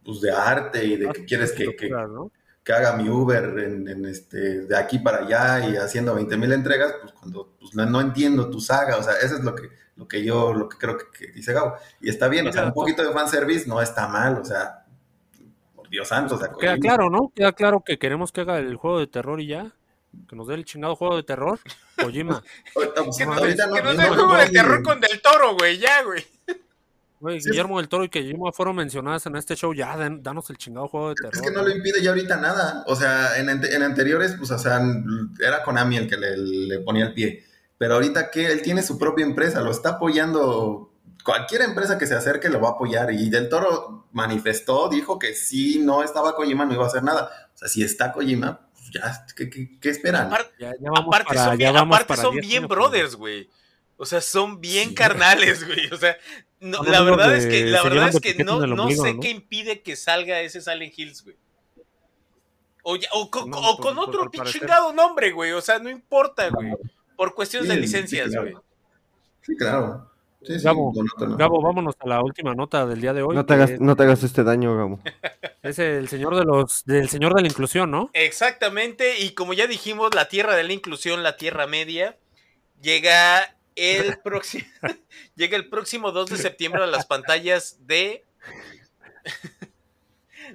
[0.05, 4.61] pues, de arte y de que quieres que, que, haga mi Uber en, en este,
[4.61, 8.61] de aquí para allá y haciendo 20 mil entregas, pues cuando pues, no entiendo tu
[8.61, 9.69] saga, o sea, eso es lo que,
[10.01, 11.75] lo que yo, lo que creo que, que dice Gabo.
[12.01, 14.87] Y está bien, o sea, un poquito de fanservice no está mal, o sea,
[15.77, 17.31] por Dios santo, o sea, Queda claro, ¿no?
[17.37, 19.71] Queda claro que queremos que haga el juego de terror y ya.
[20.27, 21.61] Que nos dé el chingado juego de terror.
[22.03, 22.43] Kojima.
[22.75, 25.55] Pues, Que no, ahorita que no no- sea el juego del terror con Del Toro,
[25.57, 26.25] güey, ya, güey.
[27.21, 27.51] Güey, Sí.
[27.51, 29.75] Guillermo del Toro y Kojima fueron mencionadas en este show.
[29.75, 31.35] Ya, den- danos el chingado juego de terror.
[31.35, 32.83] Es que no lo impide ya ahorita nada.
[32.87, 34.81] O sea, en, en anteriores, pues, o sea,
[35.45, 37.45] era Konami el que le, le ponía el pie.
[37.81, 40.93] Pero ahorita que él tiene su propia empresa, lo está apoyando.
[41.25, 43.11] Cualquier empresa que se acerque lo va a apoyar.
[43.11, 47.31] Y Del Toro manifestó, dijo que si no estaba Kojima no iba a hacer nada.
[47.55, 50.27] O sea, si está Kojima, pues ya, ¿qué, qué, qué esperan?
[50.27, 52.59] Aparte, Ya, ya vamos aparte para- son ya bien, vamos aparte para son 10 bien
[52.65, 53.49] años, brothers, güey.
[53.97, 54.95] O sea, son bien Sí.
[54.95, 55.91] carnales, güey.
[55.91, 56.19] O sea,
[56.61, 59.21] no, la verdad es que, la verdad es que no, no sé ¿no?
[59.21, 61.37] qué impide que salga ese Silent Hills, güey.
[62.83, 65.53] O, ya- o co- No, o con otro parecer- chingado nombre, güey.
[65.53, 66.73] O sea, no importa, güey.
[67.21, 68.51] Por cuestiones de licencias, sí, claro.
[68.51, 68.65] güey.
[69.43, 70.11] Sí, claro.
[70.43, 70.91] Sí, sí, Gabo.
[71.37, 73.37] Gabo, vámonos a la última nota del día de hoy.
[73.37, 75.01] No te hagas, no te hagas este daño, Gabo.
[75.63, 78.09] Es el señor de los, del señor de la inclusión, ¿no?
[78.15, 82.17] Exactamente, y como ya dijimos, la Tierra de la Inclusión, la Tierra Media,
[82.81, 84.65] llega el próximo
[85.37, 88.25] llega el próximo 2 de septiembre a las pantallas de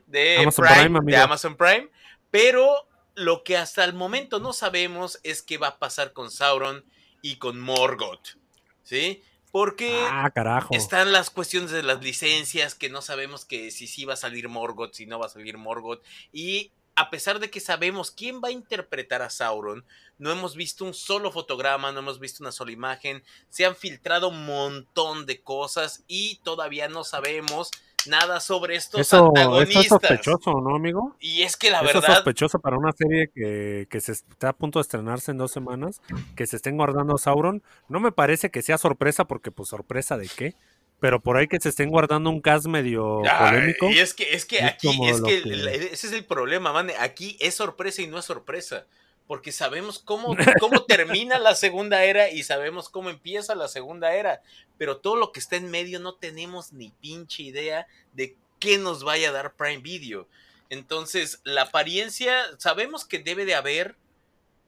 [0.07, 1.15] de Amazon Prime, Prime, amigo.
[1.15, 1.89] de Amazon Prime,
[2.31, 6.85] pero lo que hasta el momento no sabemos es qué va a pasar con Sauron
[7.21, 8.37] y con Morgoth,
[8.83, 9.23] ¿sí?
[9.51, 10.31] Porque Ah,
[10.71, 14.49] están las cuestiones de las licencias, que no sabemos que si sí va a salir
[14.49, 16.03] Morgoth, si no va a salir Morgoth.
[16.33, 19.85] Y a pesar de que sabemos quién va a interpretar a Sauron,
[20.17, 23.23] no hemos visto un solo fotograma, no hemos visto una sola imagen.
[23.49, 27.71] Se han filtrado un montón de cosas y todavía no sabemos
[28.07, 29.83] nada sobre estos Eso, eso antagonistas.
[29.83, 31.15] es sospechoso, ¿no, amigo?
[31.19, 34.49] Y es que la Eso es verdad, sospechoso para una serie que, que se está
[34.49, 36.01] a punto de estrenarse en dos semanas,
[36.35, 37.63] que se estén guardando Sauron.
[37.89, 40.55] No me parece que sea sorpresa, porque pues sorpresa de qué.
[40.99, 43.91] Pero por ahí que se estén guardando un cast medio polémico.
[43.91, 46.89] Y es que, es que Es aquí, es que, ese es el problema, man.
[46.99, 48.85] Aquí es sorpresa y no es sorpresa.
[49.27, 54.41] Porque sabemos cómo, cómo termina la segunda era y sabemos cómo empieza la segunda era.
[54.77, 59.03] Pero todo lo que está en medio no tenemos ni pinche idea de qué nos
[59.03, 60.27] vaya a dar Prime Video.
[60.69, 63.95] Entonces, la apariencia, sabemos que debe de haber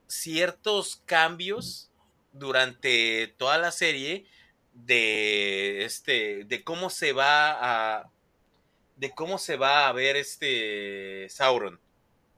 [0.07, 1.89] ciertos cambios
[2.33, 4.25] durante toda la serie
[4.73, 8.11] de este de cómo se va a
[8.95, 11.79] de cómo se va a ver este Sauron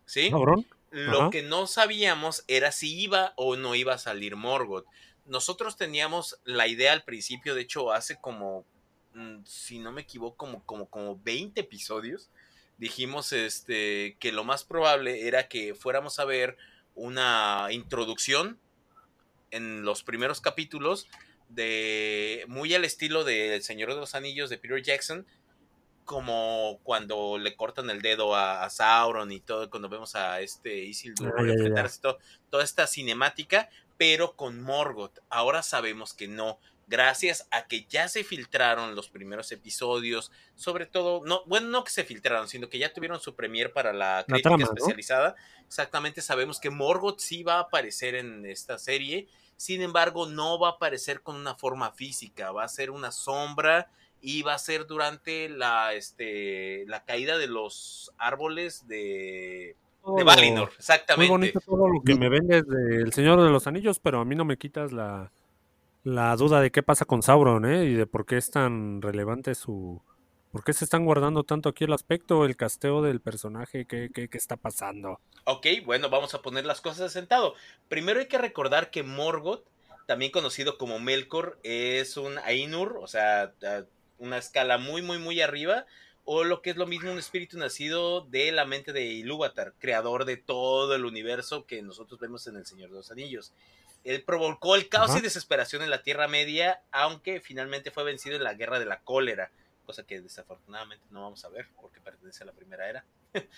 [0.06, 0.32] ¿sí?
[0.32, 0.66] Cabrón.
[0.92, 1.30] Lo Ajá.
[1.30, 4.86] que no sabíamos era si iba o no iba a salir Morgoth.
[5.26, 8.66] Nosotros teníamos la idea al principio, de hecho, hace como,
[9.14, 12.30] mm, si no me equivoco, como, como, como 20 episodios,
[12.78, 16.58] dijimos este, que lo más probable era que fuéramos a ver
[16.96, 18.60] una introducción
[19.52, 21.08] en los primeros capítulos
[21.50, 25.26] de muy al estilo de El Señor de los Anillos de Peter Jackson,
[26.10, 30.76] como cuando le cortan el dedo a, a Sauron y todo, cuando vemos a este
[30.76, 32.18] Isildur Ah, enfrentarse, todo-
[32.50, 35.20] toda esta cinemática, pero con Morgoth.
[35.30, 41.22] Ahora sabemos que no, gracias a que ya se filtraron los primeros episodios, sobre todo,
[41.28, 44.50] no, bueno, no que se filtraron, sino que ya tuvieron su premier para la crítica
[44.50, 44.74] trama, ¿no?
[44.74, 45.36] especializada.
[45.68, 49.28] Exactamente, sabemos que Morgoth sí va a aparecer en esta serie.
[49.58, 53.92] Sin embargo, no va a aparecer con una forma física, va a ser una sombra
[54.22, 60.26] y va a ser durante la, este, la caída de los árboles de, de Todo-
[60.26, 60.68] Valinor.
[60.70, 61.32] Muy Exactamente.
[61.32, 64.46] bonito todo lo que me vendes del Señor de los Anillos, pero a mí no
[64.46, 65.32] me quitas la,
[66.04, 67.86] la duda de qué pasa con Sauron, ¿eh?
[67.86, 70.02] Y de por qué es tan relevante su...
[70.52, 73.86] ¿Por qué se están guardando tanto aquí el aspecto, el casteo del personaje?
[73.86, 75.20] ¿Qué, qué, qué está pasando?
[75.44, 77.54] Ok, bueno, vamos a poner las cosas de sentado.
[77.88, 79.64] Primero hay que recordar que Morgoth,
[80.08, 83.54] también conocido como Melkor, es un Ainur, o sea,
[84.20, 85.86] una escala muy, muy, muy arriba,
[86.26, 90.26] o lo que es lo mismo, un espíritu nacido de la mente de Ilúvatar, creador
[90.26, 93.52] de todo el universo que nosotros vemos en El Señor de los Anillos.
[94.04, 95.20] Él provocó el caos Ajá.
[95.20, 99.02] y desesperación en la Tierra Media, aunque finalmente fue vencido en la Guerra de la
[99.02, 99.52] Cólera,
[99.86, 103.06] cosa que desafortunadamente no vamos a ver porque pertenece a la Primera Era.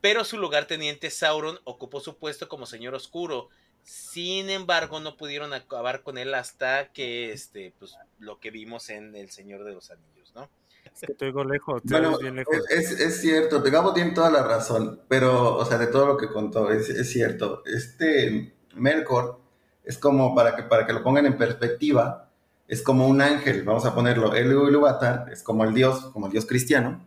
[0.00, 3.48] Pero su lugarteniente Sauron ocupó su puesto como Señor Oscuro.
[3.82, 9.14] Sin embargo, no pudieron acabar con él hasta que este, pues, lo que vimos en
[9.16, 10.48] El Señor de los Anillos, ¿no?
[10.94, 12.56] Es que te oigo lejos, te Bueno, bien lejos.
[12.70, 16.28] es, es cierto, Gabo tiene toda la razón, pero, o sea, de todo lo que
[16.28, 17.62] contó, es, es cierto.
[17.66, 19.40] Este Melkor
[19.84, 22.30] es como, para que, para que lo pongan en perspectiva,
[22.66, 26.32] es como un ángel, vamos a ponerlo, el Ilúvatar es como el dios, como el
[26.32, 27.06] dios cristiano,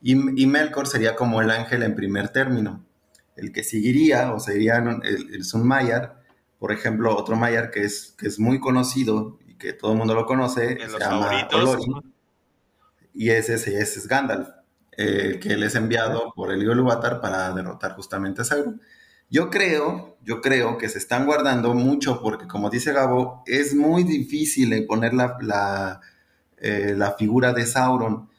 [0.00, 2.87] y, y Melkor sería como el ángel en primer término.
[3.38, 6.22] El que seguiría, o sería el, el Sun Mayar,
[6.58, 10.14] por ejemplo, otro Mayar que es, que es muy conocido y que todo el mundo
[10.14, 11.48] lo conoce, En se llama.
[11.52, 11.94] Olorin
[13.14, 14.48] y ese, ese, ese es Gandalf,
[14.96, 18.80] eh, que él es enviado por el Ilúvatar para derrotar justamente a Sauron.
[19.28, 24.04] Yo creo, yo creo que se están guardando mucho porque, como dice Gabo, es muy
[24.04, 26.00] difícil poner la, la,
[26.58, 28.30] eh, la figura de Sauron.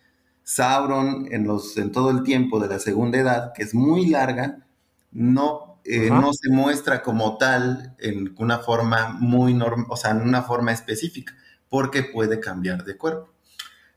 [0.44, 4.66] Sauron en, los, en todo el tiempo de la Segunda Edad, que es muy larga,
[5.12, 10.22] no, eh, no se muestra como tal en una forma muy normal, o sea, en
[10.22, 11.36] una forma específica,
[11.70, 13.30] porque puede cambiar de cuerpo.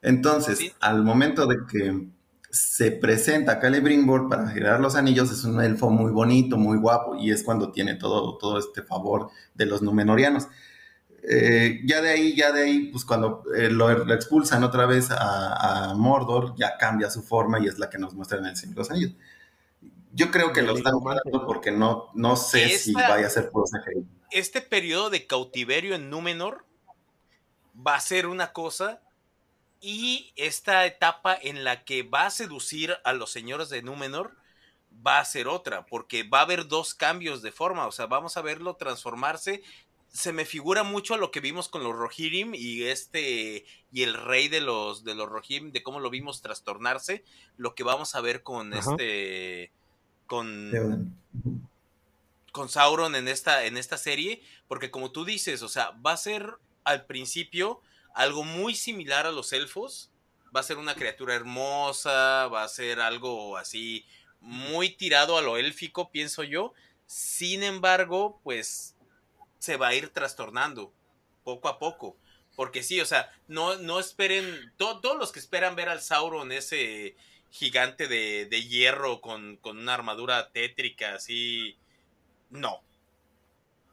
[0.03, 0.72] Entonces, Sí.
[0.81, 2.09] al momento de que
[2.51, 7.31] se presenta Celebrimbor para generar los anillos, es un elfo muy bonito, muy guapo, y
[7.31, 10.48] es cuando tiene todo, todo este favor de los Númenóreanos.
[11.22, 15.94] Eh, ya de ahí, ya de ahí, pues cuando eh, lo, expulsan otra vez a,
[15.96, 18.81] Mordor, ya cambia su forma y es la que nos muestra en el Señor de
[18.81, 19.12] los Anillos.
[20.14, 23.64] Yo creo que lo están guardando porque no, no sé si vaya a ser por
[24.31, 26.66] Este periodo de cautiverio en Númenor
[27.75, 29.01] va a ser una cosa
[29.81, 34.37] y esta etapa en la que va a seducir a los señores de Númenor
[35.05, 38.37] va a ser otra, porque va a haber dos cambios de forma, o sea, vamos
[38.37, 39.62] a verlo transformarse.
[40.09, 44.12] Se me figura mucho a lo que vimos con los Rohirrim y este y el
[44.12, 47.25] rey de los de los Rohirrim, de cómo lo vimos trastornarse,
[47.57, 49.72] lo que vamos a ver con este
[50.26, 51.16] con
[52.52, 56.16] con Sauron en esta en esta serie, porque como tú dices, o sea, va a
[56.16, 56.54] ser
[56.85, 57.80] al principio
[58.14, 60.11] algo muy similar a los elfos.
[60.54, 64.04] Va a ser una criatura hermosa, va a ser algo así
[64.40, 66.74] muy tirado a lo élfico, pienso yo.
[67.06, 68.94] Sin embargo, pues
[69.58, 70.92] se va a ir trastornando
[71.44, 72.16] poco a poco.
[72.54, 77.16] Porque sí, o sea, no, no esperen, todos los que esperan ver al Sauron, ese
[77.52, 81.76] gigante de, hierro con, con, una armadura tétrica, así,
[82.50, 82.80] no.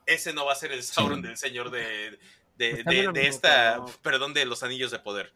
[0.05, 2.17] Ese no va a ser el Sauron del Señor de,
[2.57, 5.33] de, esta, perdón, de los anillos de poder.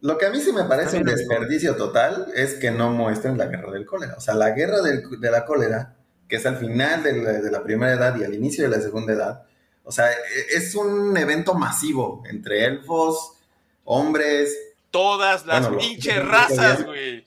[0.00, 3.46] Lo que a mí sí me parece un desperdicio total es que no muestren la
[3.46, 4.14] guerra del cólera.
[4.16, 5.96] O sea, la guerra de la cólera,
[6.28, 9.46] que es al final de la, primera edad y al inicio de la segunda edad,
[9.84, 13.38] o sea, e, es un evento masivo entre elfos,
[13.84, 14.65] hombres.
[14.90, 17.24] Todas las pinches razas, güey.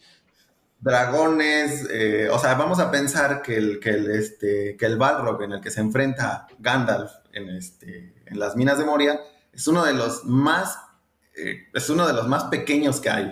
[0.80, 5.44] Dragones, eh, o sea, vamos a pensar que el, que el, este, que el Balrog
[5.44, 9.20] en el que se enfrenta Gandalf en, este, en las minas de Moria,
[9.52, 10.78] es uno de los más,
[11.36, 13.26] eh, es uno de los más pequeños que hay.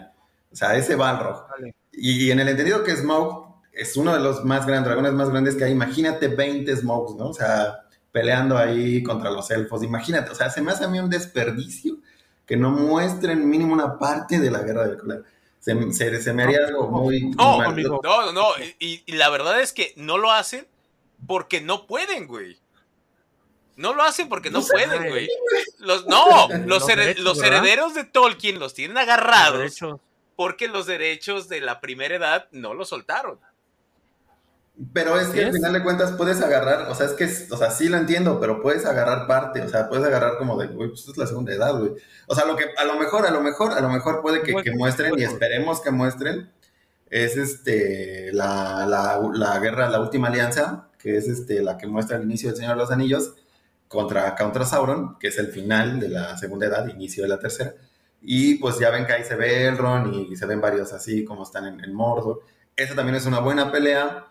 [0.52, 1.46] O sea, ese Balrog.
[1.92, 5.56] Y, en el entendido que Smoke es uno de los más grandes, dragones más grandes
[5.56, 5.72] que hay.
[5.72, 7.30] Imagínate 20 Smokes, ¿no?
[7.30, 9.84] O sea, peleando ahí contra los elfos.
[9.84, 11.97] Imagínate, o sea, se me hace a mí un desperdicio
[12.48, 15.26] que no muestren mínimo una parte de la guerra del color.
[15.60, 17.32] Se, se, me haría algo muy...
[17.32, 18.48] No, no, no,
[18.80, 20.66] y, y, la verdad es que no lo hacen
[21.28, 22.58] porque no pueden, güey.
[23.76, 25.28] No lo hacen porque no, pueden, güey.
[25.80, 29.80] Los, no, los, herederos de Tolkien los tienen agarrados
[30.36, 33.40] porque los derechos de la primera edad no los soltaron.
[34.94, 37.72] Pero es que al final de cuentas puedes agarrar, o sea, es que, o sea,
[37.72, 41.08] sí lo entiendo, pero puedes agarrar parte, o sea, puedes agarrar como de, güey, pues
[41.08, 41.94] es la segunda edad, güey.
[42.28, 44.72] O sea, lo que, a lo mejor, a lo mejor, a lo mejor puede que,
[44.72, 46.52] muestren y esperemos que muestren
[47.10, 52.18] es este, la, la, la guerra, la última alianza, que es este, la que muestra
[52.18, 53.34] el inicio del Señor de los Anillos,
[53.88, 57.74] contra, contra Sauron, que es el final de la segunda edad, inicio de la tercera.
[58.22, 61.44] Y pues ya ven que ahí se ve Elrond y se ven varios así como
[61.44, 62.42] están en, el Mordor.
[62.76, 64.26] Esa también es una buena pelea.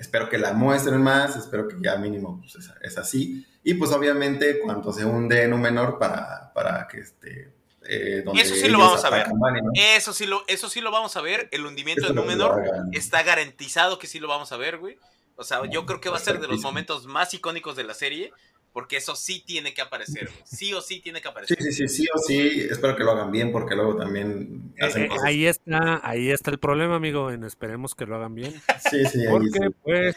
[0.00, 3.46] Espero que la muestren más, espero que ya mínimo pues, es, así.
[3.62, 7.52] Y pues obviamente cuando se hunde en un menor para, para que este...
[7.86, 9.26] Eh, eso sí lo vamos a ver.
[9.74, 11.50] Eso, sí lo, eso sí lo vamos a ver.
[11.52, 14.96] El hundimiento de Númenor está garantizado que sí lo vamos a ver, güey.
[15.36, 17.92] O sea, yo creo que va a ser de los momentos más icónicos de la
[17.92, 18.32] serie.
[18.72, 21.60] Porque eso sí tiene que aparecer, sí o sí tiene que aparecer.
[21.60, 24.84] Sí, sí, sí, sí o sí, espero que lo hagan bien porque luego también eh,
[24.84, 25.24] hacen eh, cosas.
[25.24, 28.54] Ahí está, ahí está el problema, amigo, en esperemos que lo hagan bien.
[28.90, 30.16] Sí, sí, porque, pues,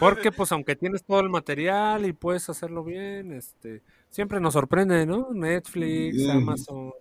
[0.00, 5.06] porque pues aunque tienes todo el material y puedes hacerlo bien, este, siempre nos sorprende,
[5.06, 5.28] ¿no?
[5.32, 6.30] Netflix, mm.
[6.30, 6.92] Amazon,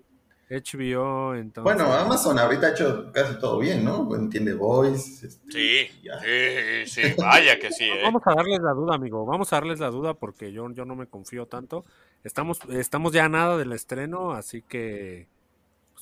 [0.54, 1.64] HBO, entonces.
[1.64, 4.16] Bueno, Amazon ahorita ha hecho casi todo bien, ¿no?
[4.16, 5.26] Entiende Voice.
[5.26, 7.86] Este, sí, sí, sí, vaya que sí.
[7.86, 8.02] ¿eh?
[8.04, 9.26] Vamos a darles la duda, amigo.
[9.26, 11.84] Vamos a darles la duda porque yo, yo no me confío tanto.
[12.24, 15.28] Estamos, estamos ya a nada del estreno, así que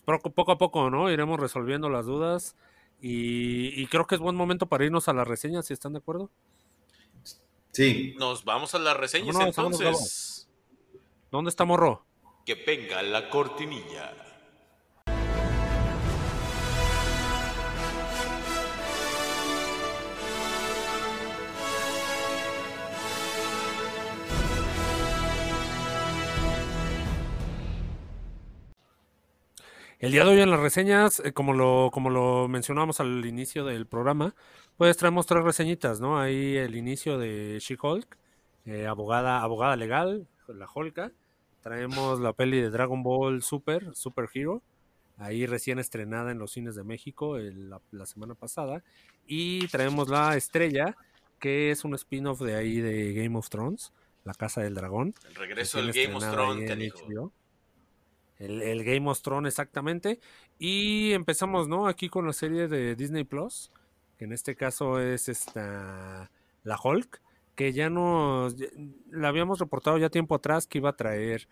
[0.05, 1.09] pues, poco, a poco, ¿no?
[1.09, 2.55] Iremos resolviendo las dudas.
[3.03, 6.29] Y, creo que es buen momento para irnos a la reseña, si están de acuerdo.
[7.71, 8.15] Sí.
[8.19, 10.49] Nos vamos a las reseñas entonces.
[11.31, 12.05] ¿Dónde está Morro?
[12.45, 14.13] Que venga la cortinilla.
[30.01, 33.65] El día de hoy en las reseñas, eh, como lo, como lo mencionamos al inicio
[33.65, 34.33] del programa,
[34.75, 36.19] pues traemos tres reseñitas, ¿no?
[36.19, 38.17] Ahí el inicio de She-Hulk,
[38.65, 41.11] eh, abogada, abogada legal, la Hulka.
[41.61, 44.63] Traemos la peli de Dragon Ball Super, Super Hero,
[45.19, 48.83] ahí recién estrenada en los cines de México la, semana pasada.
[49.27, 50.95] Y traemos La Estrella,
[51.37, 53.93] que es un spin-off de ahí de Game of Thrones,
[54.23, 55.13] La Casa del Dragón.
[55.29, 56.67] El regreso del Game of Thrones,
[58.41, 60.19] el, Game of Thrones exactamente.
[60.59, 61.87] Y empezamos, ¿no?
[61.87, 63.71] Aquí con la serie de Disney Plus,
[64.17, 66.31] que en este caso es esta
[66.63, 67.21] la Hulk,
[67.55, 68.55] que ya nos
[69.09, 71.47] la habíamos reportado ya tiempo atrás que iba a traer,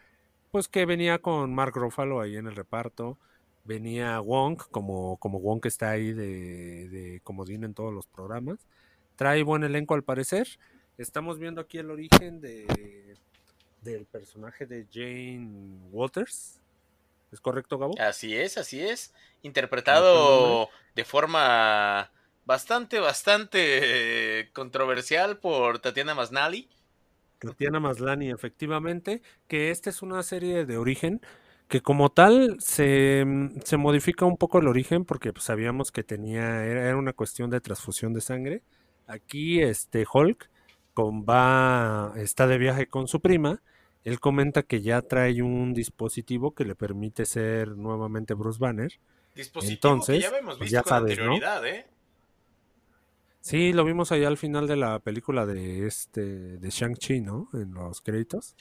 [0.51, 3.17] pues que venía con Mark Ruffalo ahí en el reparto,
[3.65, 8.67] venía Wong, como, como Wong que está ahí de, de comodín en todos los programas.
[9.15, 10.47] Trae buen elenco al parecer.
[10.97, 13.15] Estamos viendo aquí el origen de,
[13.81, 15.49] del personaje de Jane
[15.91, 16.59] Walters.
[17.32, 17.93] ¿Es correcto, Gabo?
[17.99, 19.13] Así es, así es.
[19.41, 22.11] Interpretado de forma
[22.45, 26.67] bastante, bastante eh, controversial por Tatiana Masnali.
[27.39, 31.21] Tatiana Maslani, efectivamente, que esta es una serie de origen
[31.69, 33.23] que como tal se,
[33.63, 37.49] se modifica un poco el origen porque pues, sabíamos que tenía, era, era, una cuestión
[37.49, 38.63] de transfusión de sangre.
[39.07, 40.49] Aquí este Hulk
[40.93, 43.61] con, va, está de viaje con su prima.
[44.03, 48.91] Él comenta que ya trae un dispositivo que le permite ser nuevamente Bruce Banner.
[49.35, 51.23] Dispositivo Entonces, que ya habíamos pues, visto ya con sabes, ¿no?
[51.23, 51.87] anterioridad, ¿eh?
[53.41, 57.49] Sí, lo vimos ahí al final de la película de este de Shang-Chi, ¿no?
[57.53, 58.55] En los créditos.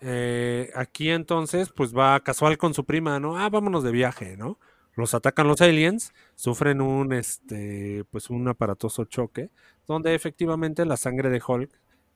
[0.00, 3.36] Eh, aquí entonces, pues va casual con su prima, ¿no?
[3.36, 4.58] Ah, vámonos de viaje, ¿no?
[4.94, 9.50] Los atacan los aliens, sufren un este, pues un aparatoso choque,
[9.86, 11.70] donde efectivamente la sangre de Hulk,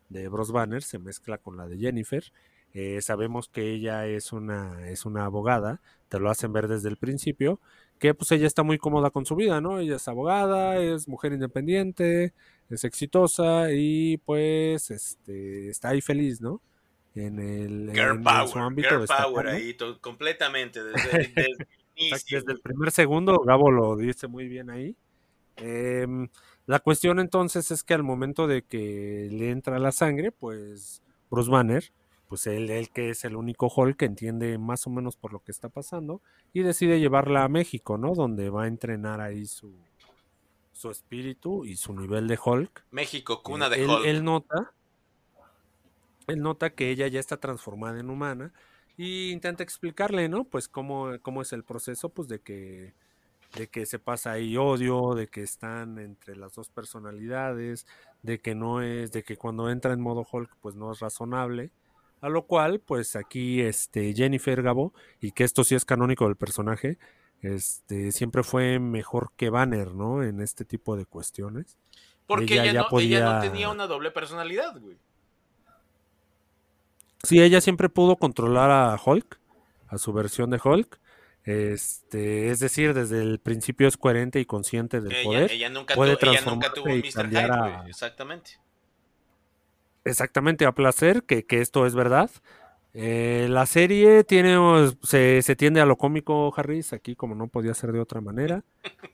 [0.08, 2.24] de Bruce Banner, se mezcla con la de Jennifer.
[2.74, 6.96] Eh, sabemos que ella es una, es una abogada, te lo hacen ver desde el
[6.96, 7.60] principio,
[8.00, 9.78] que pues ella está muy cómoda con su vida, ¿no?
[9.78, 12.34] Ella es abogada, es mujer independiente,
[12.68, 16.60] es exitosa y pues este está ahí feliz, ¿no?
[17.14, 21.68] En el Girl en, power, en su ámbito girl power ahí, completamente, desde, desde el.
[21.96, 24.96] Desde el primer segundo, Gabo lo dice muy bien ahí.
[25.56, 26.28] Em,
[26.66, 31.48] la cuestión entonces es que al momento de que le entra la sangre, pues Bruce
[31.48, 31.92] Banner,
[32.28, 35.40] pues él, él que es el único Hulk que entiende más o menos por lo
[35.40, 36.22] que está pasando
[36.52, 38.14] y decide llevarla a México, ¿no?
[38.14, 39.74] Donde va a entrenar ahí su,
[40.72, 42.86] su espíritu y su nivel de Hulk.
[42.90, 44.04] México, cuna Eh, de él, Hulk.
[44.06, 44.74] él nota,
[46.26, 48.52] él nota que ella ya está transformada en humana
[48.96, 50.44] y intenta explicarle, ¿no?
[50.44, 52.94] Pues cómo, cómo es el proceso, pues de que,
[53.54, 57.86] de que se pasa ahí odio, de que están entre las dos personalidades,
[58.22, 61.72] de que no es, de que cuando entra en modo Hulk, pues no es razonable.
[62.24, 66.36] A lo cual, pues aquí, este, Jennifer Gabo, y que esto sí es canónico del
[66.36, 66.96] personaje,
[67.42, 70.22] este, siempre fue mejor que Banner, ¿no?
[70.22, 71.76] En este tipo de cuestiones.
[72.26, 74.96] Porque ella ella, ya no, ella no podía- tenía una doble personalidad, güey.
[77.24, 79.38] Sí, ella siempre pudo controlar a Hulk,
[79.88, 80.98] a su versión de Hulk.
[81.44, 85.52] Este, es decir, desde el principio es coherente y consciente del Ella, poder.
[85.52, 87.28] ella nunca, puede tu- ella nunca tuvo un Mr.
[87.28, 87.84] Hyde, a-.
[87.86, 88.52] Exactamente.
[90.04, 92.30] Exactamente, a placer, que, que esto es verdad.
[92.96, 94.56] Eh, la serie tiene,
[95.02, 98.62] se, se tiende a lo cómico, Harris, aquí como no podía ser de otra manera.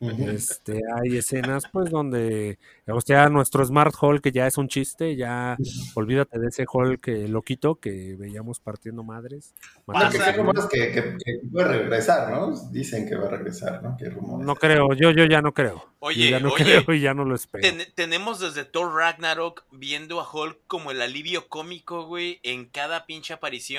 [0.00, 5.16] Este, hay escenas pues donde, o sea, nuestro Smart Hulk que ya es un chiste,
[5.16, 5.56] ya
[5.94, 9.54] olvídate de ese Hulk eh, loquito que veíamos partiendo madres.
[9.86, 10.34] No, Pasa.
[10.34, 12.52] que que, que, que puede regresar, ¿no?
[12.70, 13.96] Dicen que va a regresar, ¿no?
[13.96, 14.46] Que rumores.
[14.46, 15.86] No creo, yo, yo ya no creo.
[16.00, 17.62] Oye, yo ya no oye, creo y ya no lo espero.
[17.62, 23.06] Ten- tenemos desde Thor Ragnarok viendo a Hulk como el alivio cómico, güey, en cada
[23.06, 23.69] pinche aparición.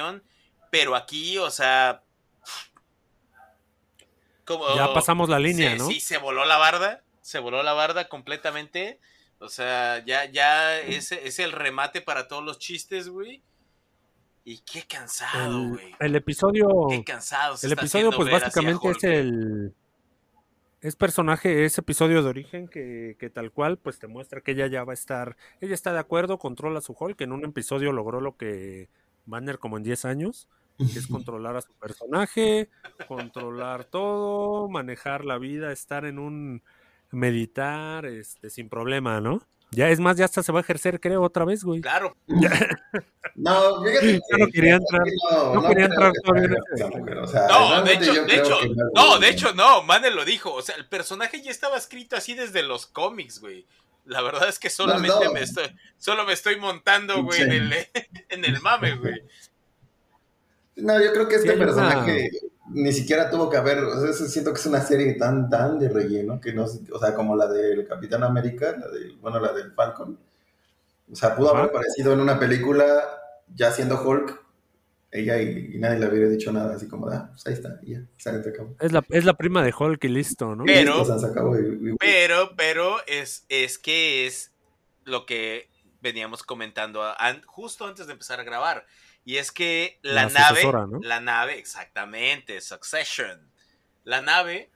[0.69, 2.03] Pero aquí, o sea.
[4.45, 5.87] Como, Ya pasamos la línea, se- ¿no?
[5.87, 7.03] Sí, se voló la barda.
[7.21, 8.99] Se voló la barda completamente.
[9.39, 13.41] O sea, ya, ya es, es el remate para todos los chistes, güey.
[14.43, 15.95] Y qué cansado, güey.
[15.99, 19.75] el episodio, Qué cansado se el está episodio pues básicamente es el
[20.81, 24.65] es personaje, es episodio de origen que, que tal cual pues te muestra que ella
[24.65, 27.91] ya va a estar, ella está de acuerdo, controla a su Hulk, en un episodio
[27.91, 28.89] logró lo que
[29.31, 32.69] Banner como en 10 años, que es controlar a su personaje,
[33.07, 36.61] controlar todo, manejar la vida, estar en un
[37.09, 39.41] meditar, este, sin problema, ¿no?
[39.73, 41.81] Ya es más, ya hasta se va a ejercer, creo, otra vez, güey.
[41.81, 42.15] Claro,
[43.35, 46.57] No, fíjate Ya no quería entrar- no, no no quería entrar todavía
[47.23, 48.57] o sea, No, de hecho, yo de hecho,
[48.93, 50.53] no, de hecho, no, Manel lo dijo.
[50.53, 53.65] O sea, el personaje ya estaba escrito así desde los cómics, güey.
[54.05, 55.31] La verdad es que solamente no.
[55.33, 55.65] me estoy,
[55.97, 57.43] solo me estoy montando, güey, Sí.
[57.43, 57.73] en, el,
[58.29, 59.23] en el mame, güey.
[60.77, 62.29] No, yo creo que este personaje
[62.69, 65.89] ni siquiera tuvo que haber, o sea, siento que es una serie tan, tan de
[65.89, 69.73] relleno, que no, o sea, como la del Capitán América, la del, bueno, la del
[69.73, 70.17] Falcon.
[71.11, 71.59] O sea, pudo Ajá.
[71.59, 73.03] haber aparecido en una película
[73.53, 74.41] ya siendo Hulk,
[75.11, 77.91] ella y, y nadie le hubiera dicho nada, así como, ah, pues ahí está, y
[77.93, 78.75] ya, se acabó.
[78.79, 80.63] Es la, es la prima de Hulk y listo, ¿no?
[80.65, 84.51] Pero- Listo, o sea, se acabó y- y- Pero, pero es, es que es
[85.03, 85.69] lo que
[86.01, 87.03] veníamos comentando
[87.45, 88.85] justo antes de empezar a grabar.
[89.23, 90.63] Y es que la, La nave,
[91.03, 93.51] la nave, exactamente, Succession,
[94.03, 94.71] la nave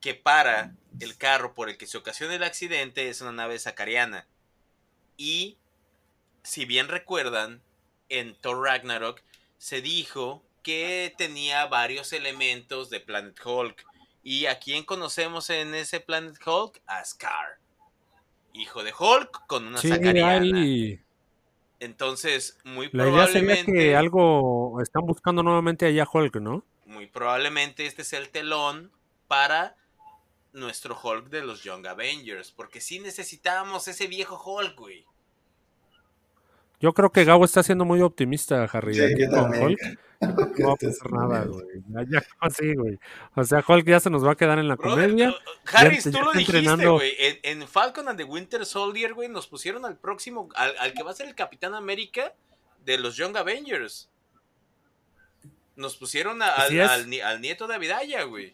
[0.00, 4.26] que para el carro por el que se ocasiona el accidente es una nave sacariana.
[5.16, 5.58] Y
[6.42, 7.60] si bien recuerdan,
[8.08, 9.20] en Thor Ragnarok
[9.58, 13.84] se dijo que tenía varios elementos de Planet Hulk.
[14.22, 16.80] ¿Y a quién conocemos en ese Planet Hulk?
[16.86, 17.58] A Scar.
[18.52, 20.58] Hijo de Hulk con una Sí, sacariana.
[20.60, 21.00] hay-
[21.80, 26.64] Entonces, muy La idea sería probablemente, que algo están buscando nuevamente allá Hulk, ¿no?
[26.86, 28.90] muy probablemente este sea el telón
[29.28, 29.76] para
[30.54, 32.50] nuestro Hulk de los Young Avengers.
[32.50, 35.04] Porque sí necesitábamos ese viejo Hulk, güey.
[36.80, 38.94] Yo creo que Gabo está siendo muy optimista, Harry.
[38.94, 39.64] Sí, aquí yo con también.
[39.64, 39.80] Hulk.
[40.20, 41.64] No va a pasar nada, güey.
[41.90, 42.98] Ya, ya, así, güey.
[43.36, 45.30] O sea, Hulk ya se nos va a quedar en la Brother, comedia.
[45.30, 45.34] uh,
[45.72, 46.94] Harris, ya tú lo dijiste, entrenando.
[46.94, 47.12] güey.
[47.20, 51.04] En, en Falcon and the Winter Soldier, güey, nos pusieron al próximo, al, al que
[51.04, 52.34] va a ser el Capitán América
[52.84, 54.10] de los Young Avengers.
[55.76, 58.52] Nos pusieron a- al, al ni- al nieto de Abidaya, güey.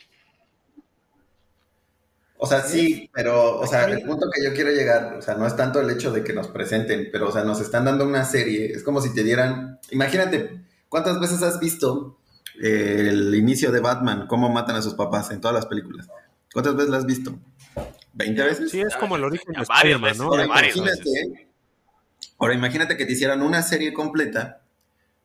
[2.45, 5.47] O sea, sí, pero, o sea, el punto que yo quiero llegar, o sea, no
[5.47, 8.23] es tanto el hecho de que nos presenten, pero, o sea, nos están dando una
[8.27, 12.19] serie, es como si te dieran, imagínate, ¿cuántas veces has visto
[12.63, 16.07] eh, el inicio de Batman, cómo matan a sus papás en todas las películas?
[16.53, 17.35] ¿Cuántas veces la has visto?
[18.15, 18.71] ¿20 veces?
[18.71, 20.25] Sí, es como el origen de Spider-Man, ¿no?
[20.25, 21.49] Ahora imagínate,
[22.39, 24.64] ahora imagínate que te hicieran una serie completa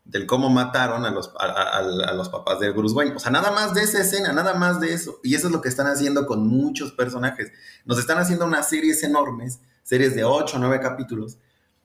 [0.09, 3.15] del cómo mataron a los, a, a- a los papás de Bruce Wayne.
[3.15, 5.19] O sea, nada más de esa escena, nada más de eso.
[5.23, 7.51] Y eso es lo que están haciendo con muchos personajes.
[7.85, 11.37] Nos están haciendo unas series enormes, series de 8 o 9 capítulos,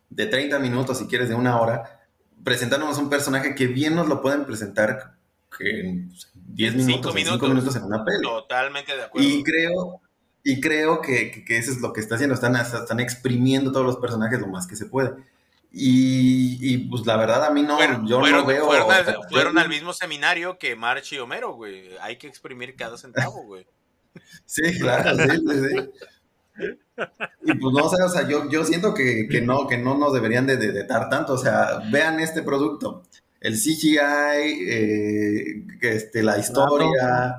[0.09, 2.01] de 30 minutos, si quieres, de una hora,
[2.43, 5.17] presentándonos un personaje que bien nos lo pueden presentar
[5.61, 7.49] en 10 minutos, Cinco en cinco minutos.
[7.51, 8.23] minutos en una peli.
[8.23, 9.29] Totalmente de acuerdo.
[9.29, 10.01] Y creo,
[10.43, 12.35] y creo que, que- que eso es lo que está haciendo.
[12.35, 15.13] Están, están exprimiendo todos los personajes lo más que se puede.
[15.77, 18.67] Y, y, pues la verdad a mí no, yo fueron- no veo...
[18.67, 21.91] fueron al, o sea, fueron yo- al mismo seminario que March y Homero, güey.
[22.01, 23.67] Hay que exprimir cada centavo, güey.
[24.47, 25.91] Sí, claro, sí, sí, sí.
[27.43, 30.13] Y pues no sé, o sea, yo, yo siento que, que no, que no nos
[30.13, 31.33] deberían de, de, de dar tanto.
[31.33, 33.03] O sea, vean este producto.
[33.41, 33.99] El CGI,
[34.69, 37.35] eh, este, la historia,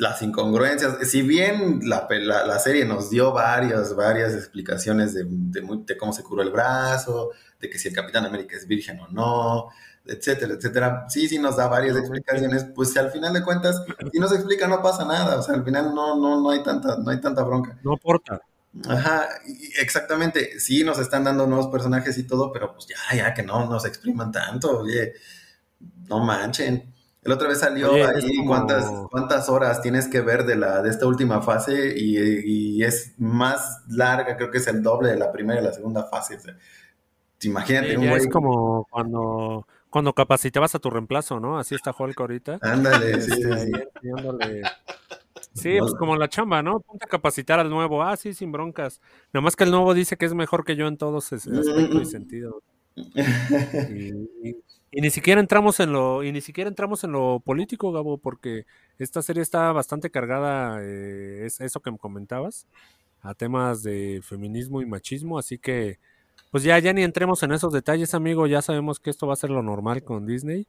[0.00, 0.96] las incongruencias.
[1.08, 5.96] Si bien la, la, la serie nos dio varias, varias explicaciones de, de muy- de
[5.98, 7.30] cómo se curó el brazo,
[7.60, 9.68] de que si el Capitán América es virgen o no,
[10.06, 11.04] etcétera, etcétera.
[11.10, 12.64] Sí, sí nos da varias explicaciones.
[12.74, 15.38] Pues si al final de cuentas, si no se explica, no pasa nada.
[15.38, 17.78] O sea, al final no, no, no hay tanta, no hay tanta bronca.
[17.84, 18.40] No importa.
[18.88, 19.28] Ajá,
[19.80, 20.58] exactamente.
[20.60, 23.84] Sí, nos están dando nuevos personajes y todo, pero pues ya, ya que no nos
[23.84, 25.12] expriman tanto, oye,
[26.08, 26.90] no manchen.
[27.22, 30.80] El otra vez salió Oye, ahí como- cuántas, cuántas horas tienes que ver de la
[30.82, 32.16] de esta última fase y,
[32.78, 36.04] y es más larga, creo que es el doble de la primera y la segunda
[36.04, 36.36] fase.
[36.36, 36.56] O sea,
[37.42, 38.20] imagínate Sí, un güey.
[38.22, 41.58] es como cuando, cuando capacitabas a tu reemplazo, ¿no?
[41.58, 42.58] Así está Hulk ahorita.
[42.62, 43.70] Ándale, sí, Este, sí, ahí
[45.54, 45.76] sí.
[45.78, 46.80] pues como la chamba, ¿no?
[46.80, 48.02] Ponte a capacitar al nuevo.
[48.02, 49.00] Ah, sí, sin broncas.
[49.32, 52.00] Nada más que el nuevo dice que es mejor que yo en todos ese aspecto
[52.00, 52.62] y sentido.
[53.90, 54.56] Y, y-
[54.90, 58.66] y ni siquiera entramos en lo, y ni siquiera entramos en lo político, Gabo, porque
[58.98, 62.66] esta serie está bastante cargada, eh, es eso que me comentabas,
[63.22, 65.98] a temas de feminismo y machismo, así que
[66.50, 69.36] pues ya, ya ni entremos en esos detalles, amigo, ya sabemos que esto va a
[69.36, 70.66] ser lo normal con Disney.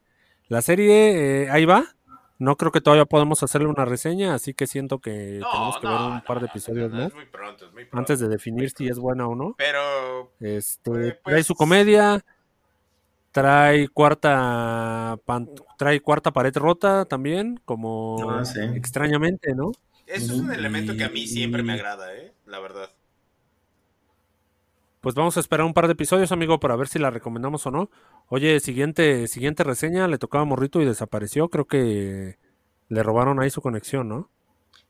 [0.48, 1.86] La serie, eh, ahí va.
[2.38, 5.88] No creo que todavía podamos hacerle una reseña, así que siento que No, tenemos que
[5.88, 7.12] no, ver un no, par de episodios más
[7.94, 9.56] antes de definir si es buena o no.
[9.58, 12.24] Pero Este, Eh, trae pues- su comedia,
[13.32, 18.60] trae cuarta pan- trae cuarta pared rota también, como Ah, sí.
[18.76, 19.72] extrañamente, ¿no?
[20.08, 22.34] eso es un elemento que a mí siempre me agrada, ¿eh?
[22.46, 22.90] La verdad.
[25.00, 27.72] Pues vamos a esperar un par de episodios, amigo, para ver si la recomendamos o
[27.72, 27.90] no.
[28.28, 31.50] Oye, siguiente, siguiente reseña, le tocaba a Morrito y desapareció.
[31.50, 32.38] Creo que
[32.90, 34.30] le robaron ahí su conexión, ¿no?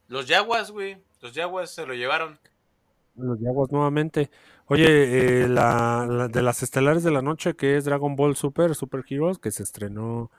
[0.10, 0.98] Los Jaguars, güey.
[1.22, 2.40] Los Jaguars se lo llevaron.
[3.16, 4.30] Los Jaguars nuevamente.
[4.72, 8.74] Oye, eh, la, la- de las estelares de la noche, que es Dragon Ball Super,
[8.76, 10.32] Super Heroes, que se estrenó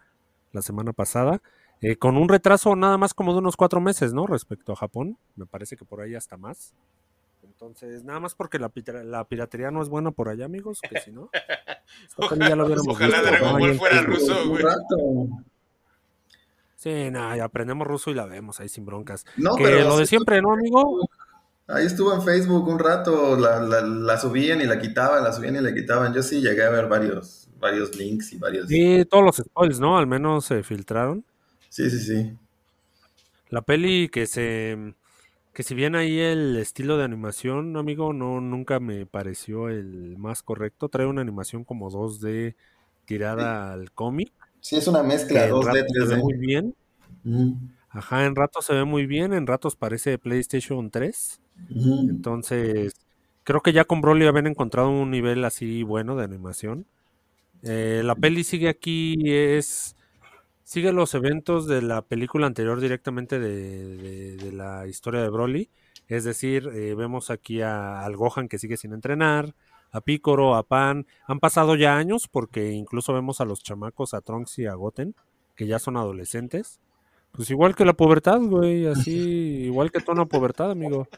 [0.53, 1.41] la semana pasada,
[1.81, 4.27] eh, con un retraso nada más como de unos cuatro meses, ¿no?
[4.27, 5.19] Respecto a Japón.
[5.37, 6.75] Me parece que por ahí hasta más.
[7.43, 8.71] Entonces, nada más porque la,
[9.05, 11.29] la piratería no es buena por allá, amigos, que si no.
[12.31, 14.63] peli ya lo Ojalá visto, Dragon Ball fuera ruso, Un güey.
[14.63, 15.45] rato.
[16.77, 19.25] Sí, nada, aprendemos ruso y la vemos ahí sin broncas.
[19.37, 21.09] No, que pero lo de siempre, ¿no, amigo?
[21.73, 25.57] Ahí estuvo en Facebook un rato, la, la, la subían y la quitaban, la subían
[25.57, 26.13] y la quitaban.
[26.13, 28.69] Yo sí llegué a ver varios, varios links y varios...
[28.69, 29.97] Sí, todos los spoils, ¿no?
[29.97, 31.25] Al menos se filtraron.
[31.71, 32.37] Sí, sí, sí.
[33.49, 34.95] La peli que se
[35.53, 40.43] Que si bien ahí el estilo de animación, amigo, no nunca me pareció el más
[40.43, 40.89] correcto.
[40.89, 42.55] Trae una animación como 2D
[43.07, 44.33] tirada al cómic.
[44.61, 46.19] Sí, es una mezcla 2D, 3D.
[46.19, 46.75] muy bien.
[47.91, 51.42] Ajá, en ratos se ve muy bien, en ratos parece PlayStation 3.
[51.71, 52.95] Entonces,
[53.45, 56.87] creo que ya con Broly habían encontrado un nivel así bueno de animación.
[57.63, 59.97] Eh, la peli sigue aquí, es
[60.65, 65.71] sigue los eventos de la película anterior directamente de, la historia de Broly.
[66.09, 69.55] Es decir, eh, vemos aquí a, al Gohan que sigue sin entrenar,
[69.93, 71.07] a Picoro, a Pan.
[71.27, 75.15] Han pasado ya años porque incluso vemos a los chamacos, a Trunks y a Goten,
[75.55, 76.81] que ya son adolescentes.
[77.33, 79.11] Pues igual que la pubertad, güey, así,
[79.67, 81.09] igual que toda una pubertad, amigo.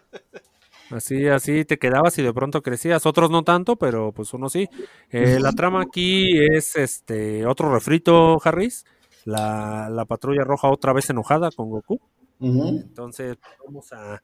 [0.91, 3.07] Así, así te quedabas y de pronto crecías.
[3.07, 4.69] Otros no tanto, pero pues uno sí.
[5.11, 8.85] Eh, la trama aquí es este otro refrito, Harris.
[9.25, 11.99] La, la, patrulla roja otra vez enojada con Goku.
[12.41, 14.23] Entonces, vamos a.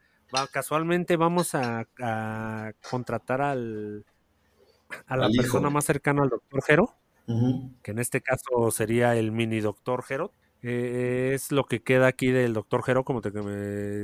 [0.53, 1.87] casualmente vamos a,
[2.91, 4.05] contratar al
[5.07, 6.95] a la persona más cercana al doctor Hero,
[7.83, 10.33] que en este caso sería el mini doctor Hero.
[10.63, 13.33] Eh, es lo que queda aquí del Doctor Hero, como te,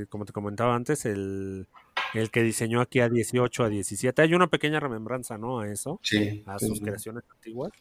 [0.08, 1.66] como te comentaba antes, el,
[2.14, 4.22] el, que diseñó aquí a 18, a 17.
[4.22, 5.60] Hay una pequeña remembranza, ¿no?
[5.60, 6.00] A eso,
[6.46, 7.72] a sus creaciones antiguas,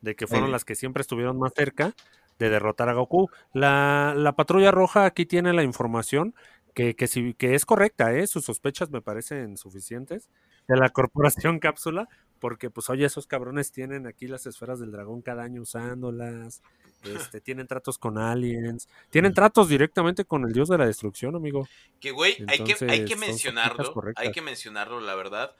[0.00, 1.94] de que fueron las que siempre estuvieron más cerca
[2.38, 3.28] de derrotar a Goku.
[3.52, 6.34] La, la patrulla roja aquí tiene la información
[6.74, 8.26] que, que, si, que es correcta, ¿eh?
[8.26, 10.30] sus sospechas me parecen suficientes
[10.68, 12.08] de la corporación cápsula,
[12.40, 16.62] porque pues oye, esos cabrones tienen aquí las esferas del dragón cada año usándolas,
[17.04, 21.68] este, tienen tratos con aliens, tienen tratos directamente con el dios de la destrucción, amigo.
[22.00, 25.54] Que güey, hay que, hay que mencionarlo, hay que mencionarlo, la verdad.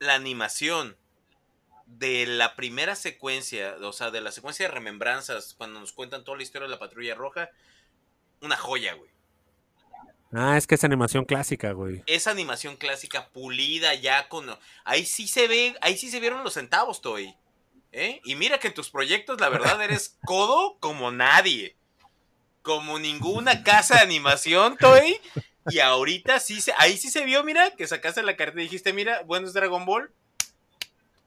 [0.00, 0.96] La animación
[1.86, 6.36] de la primera secuencia, o sea, de la secuencia de remembranzas, cuando nos cuentan toda
[6.36, 7.50] la historia de la patrulla roja,
[8.40, 9.10] una joya, güey.
[10.32, 12.02] Ah, es que es animación clásica, güey.
[12.06, 14.46] Es animación clásica pulida ya con...
[14.84, 17.34] Ahí sí se ve, ahí sí se vieron los centavos, Toy.
[17.92, 18.20] ¿Eh?
[18.24, 21.76] Y mira que en tus proyectos, la verdad, eres codo como nadie.
[22.62, 25.20] Como ninguna casa de animación, Toy.
[25.68, 28.92] Y ahorita sí se, ahí sí se vio, mira, que sacaste la carta y dijiste,
[28.92, 30.10] mira, bueno es Dragon Ball.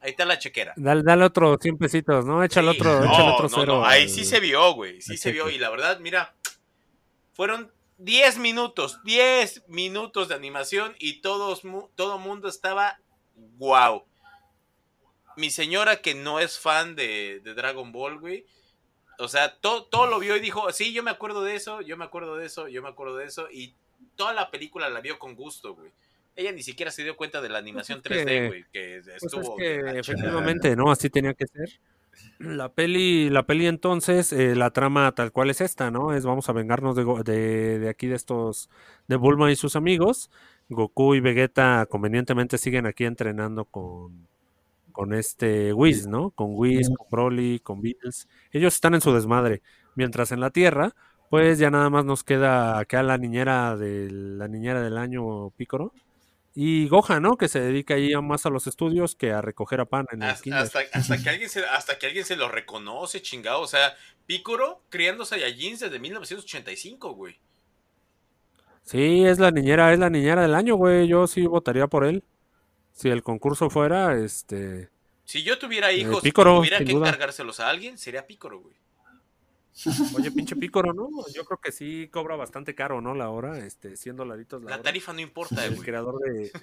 [0.00, 0.74] Ahí está la chequera.
[0.76, 2.44] Dale, dale otro 100 pesitos, ¿no?
[2.44, 3.84] Échale otro, otro cero.
[3.86, 5.00] ahí sí se vio, güey.
[5.00, 5.48] Sí se vio.
[5.48, 6.34] Y la verdad, mira,
[7.32, 7.72] fueron
[8.04, 11.62] 10 minutos, 10 minutos de animación y todos,
[11.94, 13.00] todo mundo estaba
[13.56, 14.04] wow.
[15.36, 18.46] Mi señora que no es fan de, Dragon Ball, güey.
[19.18, 21.96] O sea, todo, todo lo vio y dijo, sí, yo me acuerdo de eso, yo
[21.96, 23.48] me acuerdo de eso, yo me acuerdo de eso.
[23.50, 23.74] Y
[24.16, 25.90] toda la película la vio con gusto, güey.
[26.36, 29.58] Ella ni siquiera se dio cuenta de la animación 3D, güey, que pues estuvo...
[29.58, 30.90] efectivamente, ¿no?
[30.90, 31.80] Así tenía que ser.
[32.38, 36.12] La peli, la peli entonces, eh, la trama tal cual es esta, ¿no?
[36.12, 38.70] Es vamos a vengarnos de, de, aquí de estos,
[39.08, 40.30] de Bulma y sus amigos.
[40.68, 44.28] Goku y Vegeta convenientemente siguen aquí entrenando con,
[44.92, 46.30] con este Whis, ¿no?
[46.30, 48.28] Con Whis, con Broly, con Beatles.
[48.52, 49.62] Ellos están en su desmadre.
[49.94, 50.94] Mientras en la Tierra,
[51.30, 55.92] pues ya nada más nos queda acá la niñera de la niñera del año Pícoro
[56.54, 57.36] y Gohan, ¿no?
[57.36, 60.30] Que se dedica ahí más a los estudios que a recoger a pan en el
[60.30, 63.60] hasta, hasta, que alguien se, hasta que alguien se lo reconoce, chingado.
[63.60, 63.96] O sea,
[64.26, 67.36] Picoro criando Saiyajins desde 1985, güey.
[68.84, 71.08] Sí, es la niñera, es la niñera del año, güey.
[71.08, 72.22] Yo sí votaría por él.
[72.92, 74.90] Si el concurso fuera, este...
[75.24, 78.76] Si yo tuviera eh, hijos y tuviera que encargárselos a alguien, sería Picoro, güey.
[80.16, 81.08] Oye, pinche pícoro, ¿no?
[81.34, 83.14] Yo creo que sí cobra bastante caro, ¿no?
[83.14, 86.50] La hora, este, 100 dolaritos la, tarifa no importa, El creador de...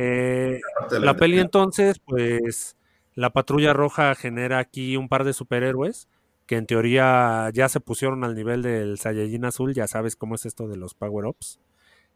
[0.00, 0.60] Eh,
[1.00, 2.76] la peli entonces, pues,
[3.14, 6.06] la patrulla roja genera aquí un par de superhéroes
[6.46, 10.46] que en teoría ya se pusieron al nivel del Saiyajin azul, ya sabes cómo es
[10.46, 11.58] esto de los power-ups.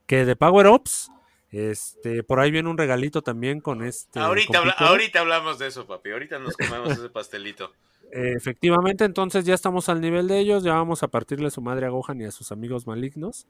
[0.07, 1.11] Que de power-ups,
[1.51, 4.21] este, por ahí viene un regalito también con este...
[4.21, 7.73] Ahorita, ahorita hablamos de eso, papi, ahorita nos comemos ese pastelito
[8.13, 11.91] efectivamente, entonces ya estamos al nivel de ellos, ya vamos a partirle su madre a
[11.91, 13.47] Gohan y a sus amigos malignos.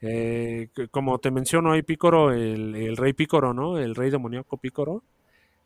[0.00, 3.78] Eh, como te menciono, hay Picoro, el, rey Picoro, ¿no?
[3.78, 5.02] El rey demoníaco Picoro.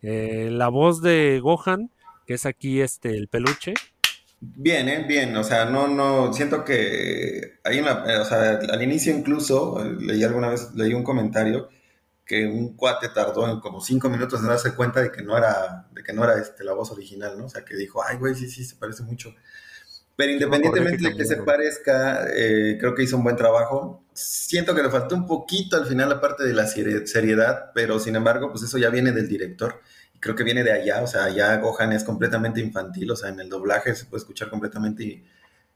[0.03, 1.91] Eh, la voz de Gohan,
[2.27, 3.75] que es aquí este el peluche.
[4.41, 5.05] Bien, ¿eh?
[5.07, 10.49] bien, o sea, no, no, siento que hay una, sea, al inicio incluso, leí alguna
[10.49, 11.69] vez, leí un comentario
[12.31, 15.89] que un cuate tardó en como cinco minutos en darse cuenta de que no era,
[15.91, 17.47] de que no era este, la voz original, ¿no?
[17.47, 19.35] O sea, que dijo, ay, güey, sí, sí, se parece mucho.
[20.15, 24.05] Pero independientemente de que se parezca, eh, creo que hizo un buen trabajo.
[24.13, 28.15] Siento que le faltó un poquito al final la parte de la seriedad, pero sin
[28.15, 29.81] embargo, pues eso ya viene del director.
[30.15, 33.31] Y creo que viene de allá, o sea, allá Gohan es completamente infantil, o sea,
[33.31, 35.25] en el doblaje se puede escuchar completamente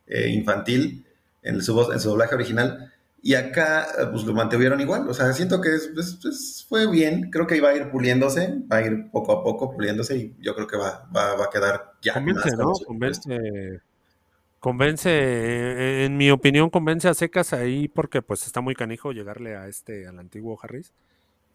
[0.07, 1.05] eh, infantil
[1.43, 2.93] en su, voz, en su doblaje original.
[3.27, 5.09] Y acá, eh, pues lo mantuvieron igual.
[5.09, 7.31] O sea, siento que es, fue bien.
[7.31, 10.55] Creo que iba a ir puliéndose, va a ir poco a poco puliéndose y yo
[10.55, 12.13] creo que va, va, va a quedar ya.
[12.13, 12.73] Convence, ¿no?
[12.87, 13.81] Convence.
[14.61, 19.57] Convence, eh, en mi opinión, convence a secas ahí porque pues está muy canijo llegarle
[19.57, 20.93] a este, al antiguo Harris.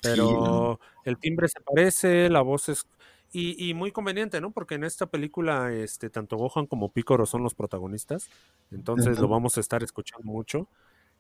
[0.02, 2.88] Pero el timbre se parece, la voz es...
[3.32, 4.50] Y, y muy conveniente, ¿no?
[4.50, 8.28] Porque en esta película, este, tanto Gohan como Picoro son los protagonistas.
[8.72, 10.68] Entonces lo vamos a estar escuchando mucho.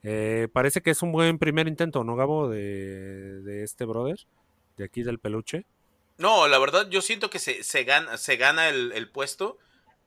[0.04, 2.50] Eh, parece que es un buen primer intento, ¿no, Gabo?
[2.50, 4.20] De, de este brother,
[4.78, 5.66] de aquí del peluche.
[6.18, 9.58] No, la verdad, yo siento que se, se gana, se gana el, el puesto.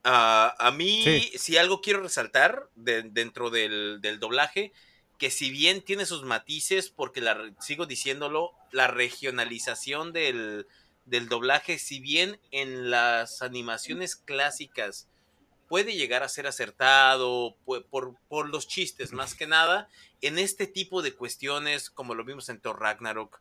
[0.05, 1.39] Ah, a mí, Sí.
[1.39, 4.73] si algo quiero resaltar de- dentro del, del doblaje,
[5.19, 10.67] que si bien tiene sus matices, porque la, sigo diciéndolo, la regionalización del,
[11.05, 15.09] del doblaje, si bien en las animaciones clásicas
[15.73, 19.89] puede llegar a ser acertado por, por los chistes más que nada,
[20.21, 23.41] en este tipo de cuestiones, como lo vimos en Thor Ragnarok,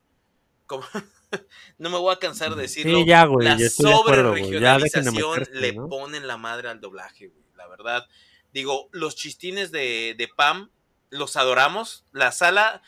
[0.65, 0.85] como,
[1.77, 5.89] no me voy a cansar de decirlo, Sí, ya, güey, la sobre-regionalización le ¿no?
[5.89, 8.07] ponen la madre al doblaje, güey, la verdad.
[8.53, 10.71] Digo, los chistines de, de Pam
[11.09, 12.05] los adoramos.
[12.13, 12.81] La sala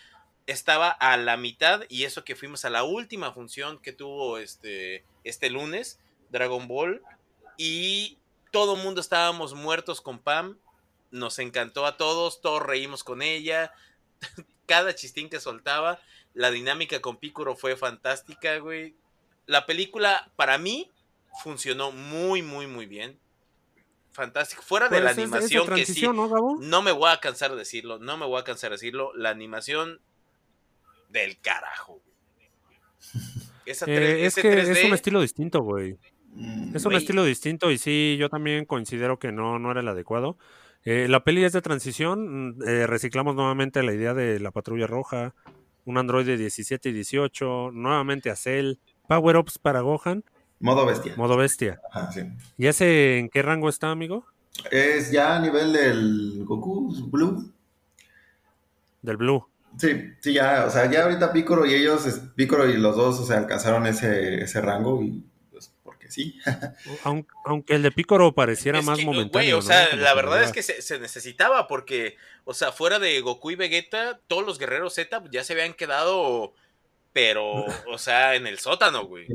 [0.48, 5.04] estaba a la mitad y eso que fuimos a la última función que tuvo este,
[5.26, 7.02] este lunes, Dragon Ball,
[7.58, 8.20] y
[8.54, 10.60] todo mundo estábamos muertos con Pam.
[11.10, 13.74] Nos encantó a todos, todos reímos con ella.
[14.68, 16.00] Cada chistín que soltaba,
[16.36, 18.96] la dinámica con Piccolo fue fantástica, güey.
[19.48, 20.92] La película, para mí,
[21.44, 23.20] funcionó muy, muy, muy bien.
[24.12, 24.62] Fantástico.
[24.62, 27.18] Fuera de la Pues es- es de animación, que sí, ¿no, no me voy a
[27.20, 29.12] cansar de decirlo, no me voy a cansar de decirlo.
[29.16, 30.00] La animación
[31.10, 32.00] del carajo.
[33.66, 35.98] Esa Eh, es que 3D, es un estilo distinto, güey.
[36.36, 39.88] Mm, Es un estilo distinto y sí, yo también considero que no, no era el
[39.88, 40.38] adecuado.
[40.86, 44.88] Eh, la peli es de transición, mm, eh, reciclamos nuevamente la idea de la patrulla
[44.88, 45.34] roja,
[45.86, 48.76] un Android de 17 y 18, nuevamente a Cell,
[49.08, 50.24] power-ups para Gohan,
[50.60, 51.14] Modo bestia.
[51.18, 51.80] modo bestia.
[51.92, 52.22] Ajá, sí.
[52.58, 54.26] ¿Y ese en qué rango está, amigo?
[54.72, 57.52] Es ya a nivel del Goku Blue.
[59.02, 59.46] Del Blue.
[59.78, 59.90] Sí,
[60.22, 62.06] sí, ya, o sea, ya ahorita Piccolo y ellos,
[62.36, 65.24] Piccolo y los dos, o sea, alcanzaron ese, ese rango y
[66.14, 66.40] sí.
[67.04, 69.32] Aun- Aunque el de Picoro pareciera Es más que, momentáneo.
[69.32, 69.62] güey, o ¿no?
[69.62, 73.52] sea, Como la verdad es que se, se necesitaba porque, o sea, fuera de Goku
[73.52, 76.54] y Vegeta, todos los guerreros Z ya se habían quedado,
[77.12, 79.28] pero, o sea, en el sótano, güey.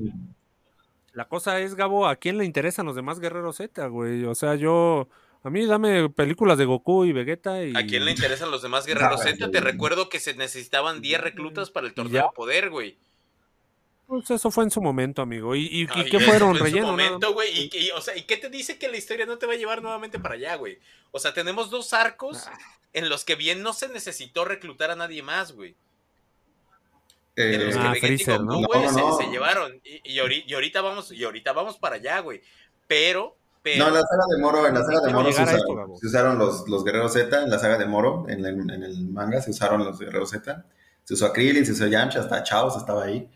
[1.12, 4.24] La cosa es, Gabo, ¿a quién le interesan los demás guerreros Z, güey?
[4.24, 5.08] O sea, yo...
[5.44, 7.72] A mí dame películas de Goku y Vegeta y...
[7.76, 9.50] ¿A quién le interesan los demás guerreros Ah, Z?
[9.50, 12.98] Te recuerdo que se necesitaban 10 reclutas para el torneo de poder, güey.
[14.08, 15.54] Pues eso fue en su momento, amigo.
[15.54, 16.56] ¿Y, y, y qué eso fueron?
[16.56, 16.86] fue en su ¿Relleno?
[16.86, 17.50] momento, güey.
[17.52, 19.56] Y, y, o sea, ¿y qué te dice que la historia no te va a
[19.56, 20.78] llevar nuevamente para allá, güey?
[21.10, 22.58] O sea, tenemos dos arcos Ah.
[22.94, 25.76] en los que bien no se necesitó reclutar a nadie más, güey.
[27.36, 28.66] En los Eh, que Ah, Freezer, Goku, ¿no?
[28.66, 29.16] güey, No, se, no.
[29.18, 29.80] se llevaron.
[29.84, 32.40] Y, y ahori- y ahorita vamos, y ahorita vamos para allá, güey.
[32.86, 33.84] Pero, pero.
[33.84, 36.06] no, en la saga de Moro, en la saga de Moro se esto, usaron, se
[36.06, 39.42] usaron los, los guerreros Z, en la saga de Moro, en el, en el manga
[39.42, 40.64] se usaron los guerreros Z.
[41.04, 43.30] Se usó a Krillin, se usó a Yamcha, hasta Chaos estaba ahí.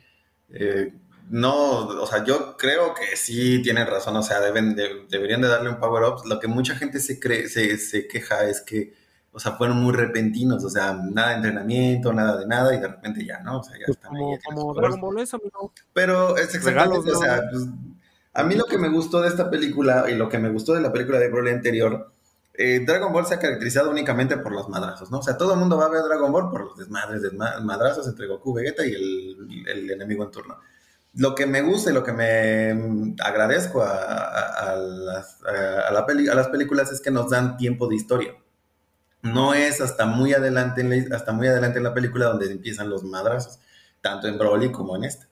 [0.52, 0.92] Eh,
[1.30, 5.48] no, o sea, yo creo que sí tienen razón, o sea, deben de- deberían de
[5.48, 6.26] darle un power-up.
[6.26, 8.92] Lo que mucha gente se, cree, se, se queja es que,
[9.32, 12.88] o sea, fueron muy repentinos, o sea, nada de entrenamiento, nada de nada, y de
[12.88, 13.60] repente ya, ¿no?
[13.60, 14.20] O sea, ya Pues están ahí.
[14.20, 15.14] como, ya tienen como sus Dragon poderes.
[15.14, 15.72] Ball es, amigo.
[15.94, 17.64] Pero es exactamente, Regalos, o sea, pues,
[18.34, 20.80] a mí lo que me gustó de esta película y lo que me gustó de
[20.82, 22.12] la película de Broly anterior,
[22.54, 25.18] eh, Dragon Ball se ha caracterizado únicamente por los madrazos, ¿no?
[25.18, 28.06] O sea, todo el mundo va a ver Dragon Ball por los desmadres, desma- madrazos
[28.08, 30.58] entre Goku, Vegeta y el, el enemigo en turno.
[31.14, 35.92] Lo que me gusta y lo que me mm, agradezco a, las, a
[36.34, 38.34] las películas es que nos dan tiempo de historia.
[39.22, 42.90] No es hasta muy adelante en la, hasta muy adelante en la película donde empiezan
[42.90, 43.60] los madrazos,
[44.00, 45.28] tanto en Broly como en esta.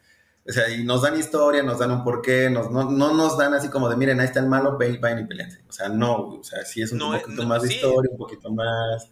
[0.51, 3.55] O sea, y nos dan historia, nos dan un porqué, nos, no, no nos dan
[3.55, 5.63] así como de, miren, ahí está el malo, ve- vayan y peleense.
[5.69, 7.75] O sea, no, o sea, sí es un No, poquito no, más de sí.
[7.77, 9.09] historia, un poquito más...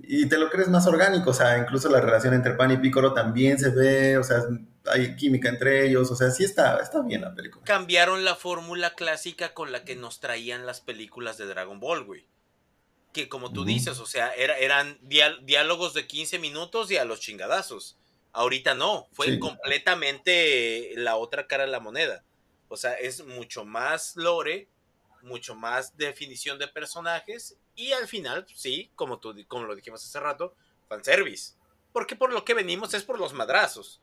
[0.00, 3.14] Y te lo crees más orgánico, o sea, incluso la relación entre Pan y Piccolo
[3.14, 4.44] también se ve, o sea,
[4.86, 7.64] hay química entre ellos, o sea, sí está, está bien la película.
[7.64, 12.26] cambiaron la fórmula clásica con la que nos traían las películas de Dragon Ball, güey.
[13.12, 17.18] Que como tú dices, o sea, era- eran diálogos de 15 minutos y a los
[17.20, 17.96] chingadazos.
[18.32, 19.38] Ahorita no, fue Sí.
[19.38, 22.24] completamente la otra cara de la moneda.
[22.68, 24.68] O sea, es mucho más lore,
[25.22, 30.20] mucho más definición de personajes y al final, sí, como, tú, como lo dijimos hace
[30.20, 30.54] rato,
[30.88, 31.54] fanservice.
[31.92, 34.00] Porque por lo que venimos es por los madrazos.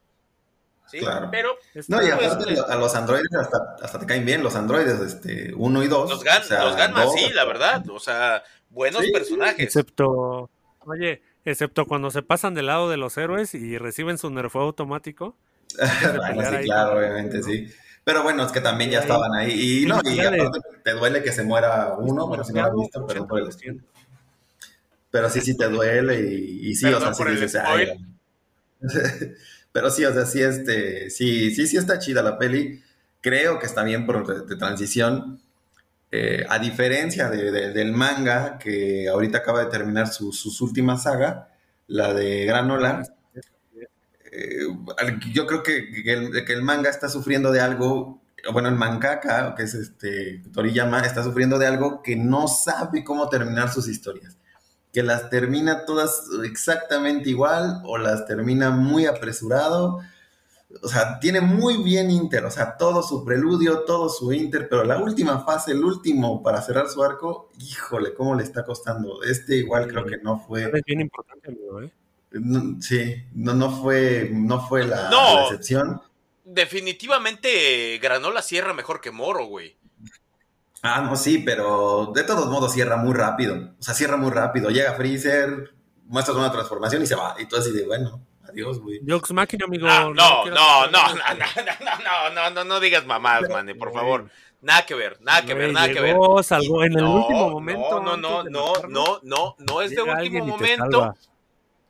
[0.88, 0.99] ¿Sí?
[0.99, 1.30] Claro.
[1.32, 1.57] Pero
[1.88, 4.99] No, y Pues, aparte pues, a los androides hasta, hasta te caen bien, los androides,
[4.99, 6.09] este, uno y dos.
[6.09, 7.84] Los gan, o sea, los Ganmas, dos, sí, la verdad.
[7.89, 9.11] O sea, buenos sí.
[9.11, 9.59] personajes.
[9.65, 10.49] Excepto,
[10.80, 15.35] oye, Excepto cuando se pasan del lado de los héroes y reciben su nerfeo automático.
[16.35, 17.69] bueno, sí, claro, obviamente, sí.
[18.03, 19.83] Pero bueno, es que también ya estaban ahí.
[19.83, 23.05] Y no, y aparte te duele que se muera uno, bueno, si no lo visto,
[23.07, 23.49] pero por el
[25.09, 27.57] Pero sí, sí te duele y, sí, o sea, sí dices,
[29.71, 32.81] Pero sí, o sea, sí, este, sí, sí, sí está chida la peli.
[33.21, 35.41] Creo que está bien por de, transición.
[36.11, 41.49] Eh, a diferencia del manga, que ahorita acaba de terminar su, sus última saga,
[41.87, 43.03] la de Granola,
[44.31, 44.67] eh,
[45.33, 46.03] yo creo que,
[46.47, 48.21] el, manga está sufriendo de algo,
[48.53, 53.29] bueno, el mangaka, que es este Toriyama, está sufriendo de algo que no sabe cómo
[53.29, 54.37] terminar sus historias
[54.95, 59.99] que las termina todas exactamente igual o las termina muy apresurado.
[60.82, 64.84] O sea, tiene muy bien Inter, o sea, todo su preludio, todo su Inter, pero
[64.84, 69.23] la última fase, el último para cerrar su arco, híjole, cómo le está costando.
[69.23, 70.63] Este igual creo que no fue.
[70.63, 71.91] Es bien importante, amigo, ¿eh?
[72.82, 75.09] sí, no, no fue, no fue la,
[75.43, 76.01] excepción.
[76.43, 79.78] Definitivamente Granola cierra mejor que Moro, güey.
[80.82, 83.71] Ah, no, sí, pero de todos modos cierra muy rápido.
[83.80, 84.69] O sea, cierra muy rápido.
[84.69, 85.73] Llega Freezer,
[86.05, 87.36] muestras una transformación y se va.
[87.39, 88.21] Y tú así de, bueno,
[88.55, 89.01] adiós, güey.
[89.07, 89.87] Jokes máquina, amigo.
[89.87, 94.29] no, no, no, no, no, no, no, no, no, digas mamás, man, por favor.
[94.61, 96.17] Nada que ver, nada que ver, nada que ver.
[96.43, 98.01] Salvo en el último momento.
[98.01, 101.13] No, no, no, no, no, no, es de último momento.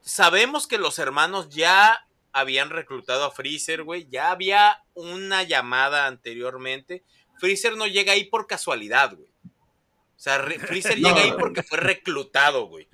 [0.01, 4.07] Sabemos que los hermanos ya habían reclutado a Freezer, güey.
[4.09, 7.03] Ya había una llamada anteriormente
[7.37, 9.27] Freezer no llega ahí por casualidad, güey.
[9.27, 12.87] O sea, Freezer llega ahí porque fue reclutado, güey.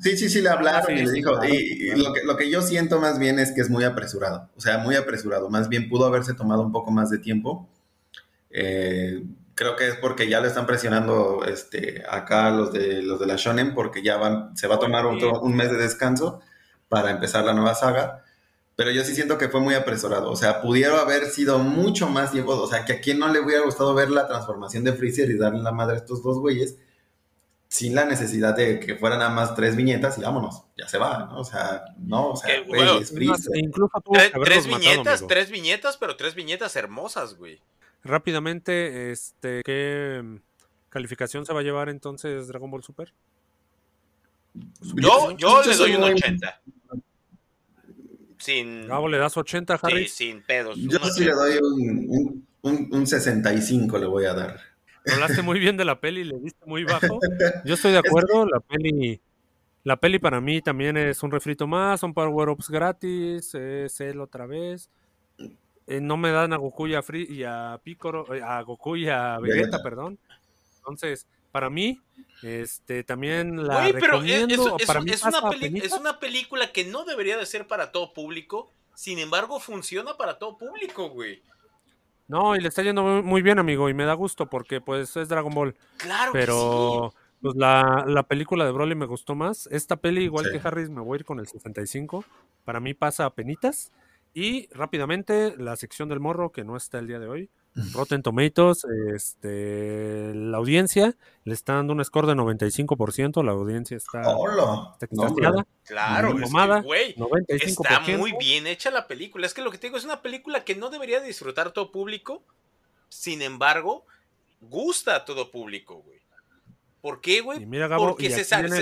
[0.00, 1.32] Sí, sí, sí, le hablaron y le dijo.
[1.44, 1.90] Y,
[2.24, 4.50] lo, que, yo siento más bien es que es muy apresurado.
[4.56, 5.50] O sea, muy apresurado.
[5.50, 7.68] Más bien pudo haberse tomado un poco más de tiempo.
[8.50, 9.22] Eh,
[9.54, 13.36] creo que es porque ya le están presionando este, acá los de, los de la
[13.36, 16.40] Shonen, porque ya van, se va a tomar un mes de descanso
[16.88, 18.24] para empezar la nueva saga
[18.76, 20.30] pero yo sí siento que fue muy apresurado.
[20.30, 22.52] O sea, pudieron haber sido mucho más tiempo.
[22.52, 25.38] O sea, que a quien no le hubiera gustado ver la transformación de Freezer y
[25.38, 26.76] darle la madre a estos dos güeyes,
[27.74, 31.26] sin la necesidad de que fueran nada más tres viñetas y vámonos, ya se va,
[31.26, 31.40] ¿no?
[31.40, 33.56] O sea, no, o sea, güey, es Freezer.
[33.56, 34.00] Incluso
[34.44, 37.60] tres, viñetas, tres viñetas, pero tres viñetas hermosas, güey.
[38.04, 40.38] Rápidamente, este, ¿qué
[40.88, 43.12] calificación se va a llevar entonces Dragon Ball Super?
[44.80, 46.60] Yo, yo le doy un 80.
[48.38, 48.86] Sin.
[48.86, 50.06] ¿le das 80, Harry?
[50.06, 50.76] Sí, sin pedos.
[50.76, 54.60] Yo sí le doy un, un, 65, le voy a dar.
[55.12, 57.18] Hablaste muy bien de la peli, le diste muy bajo.
[57.64, 59.20] Yo estoy de acuerdo, la peli.
[59.82, 64.46] La peli para mí también es un refrito más, son power-ups gratis, es él otra
[64.46, 64.88] vez.
[65.86, 68.96] Eh, no me dan a Goku y a, Free, y a Piccolo, eh, a Goku
[68.96, 70.18] y a Vegeta, perdón.
[70.78, 72.00] Entonces, para mí,
[72.42, 74.76] este, también la recomiendo.
[74.78, 79.18] Es, para mí es, una película que no debería de ser para todo público, sin
[79.18, 81.42] embargo funciona para todo público, güey.
[82.26, 85.28] No, y le está yendo muy bien, amigo, y me da gusto porque pues es
[85.28, 85.76] Dragon Ball.
[85.98, 87.38] Claro Pero que sí.
[87.42, 89.68] pues la, la, película de Broly me gustó más.
[89.70, 92.24] Esta peli, igual que Harris, me voy a ir con el 65.
[92.64, 93.92] Para mí pasa a penitas.
[94.32, 97.50] Y rápidamente, la sección del morro, que no está el día de hoy.
[97.92, 104.36] Rotten Tomatoes, este, la audiencia le está dando un score de 95%, la audiencia está,
[104.36, 104.96] Hola.
[105.00, 106.34] está claro,
[106.84, 107.16] güey,
[107.48, 109.46] está muy bien hecha la película.
[109.46, 112.44] Es que lo que te digo es una película que no debería disfrutar todo público,
[113.08, 114.06] sin embargo,
[114.60, 116.20] gusta a todo público, güey.
[117.00, 117.66] ¿Por qué, güey?
[117.98, 118.72] Porque se, salió,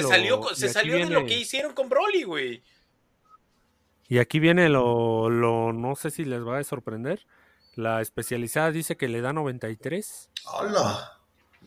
[0.55, 2.63] se salió de lo que hicieron con Broly, güey.
[4.09, 7.27] Y aquí viene lo, lo, no sé si les va a sorprender,
[7.75, 10.31] la especializada dice que le da 93.
[10.53, 11.19] ¡Hola!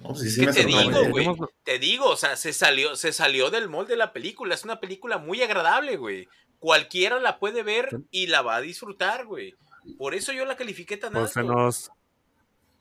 [0.01, 1.27] Pues ¿Qué te digo, güey?
[1.63, 4.53] Te digo, o sea, se salió, se salió del molde de la película.
[4.53, 6.27] Es una película muy agradable, güey.
[6.59, 9.55] Cualquiera la puede ver y la va a disfrutar, güey.
[9.97, 11.69] Por eso yo la califiqué tan pues alto.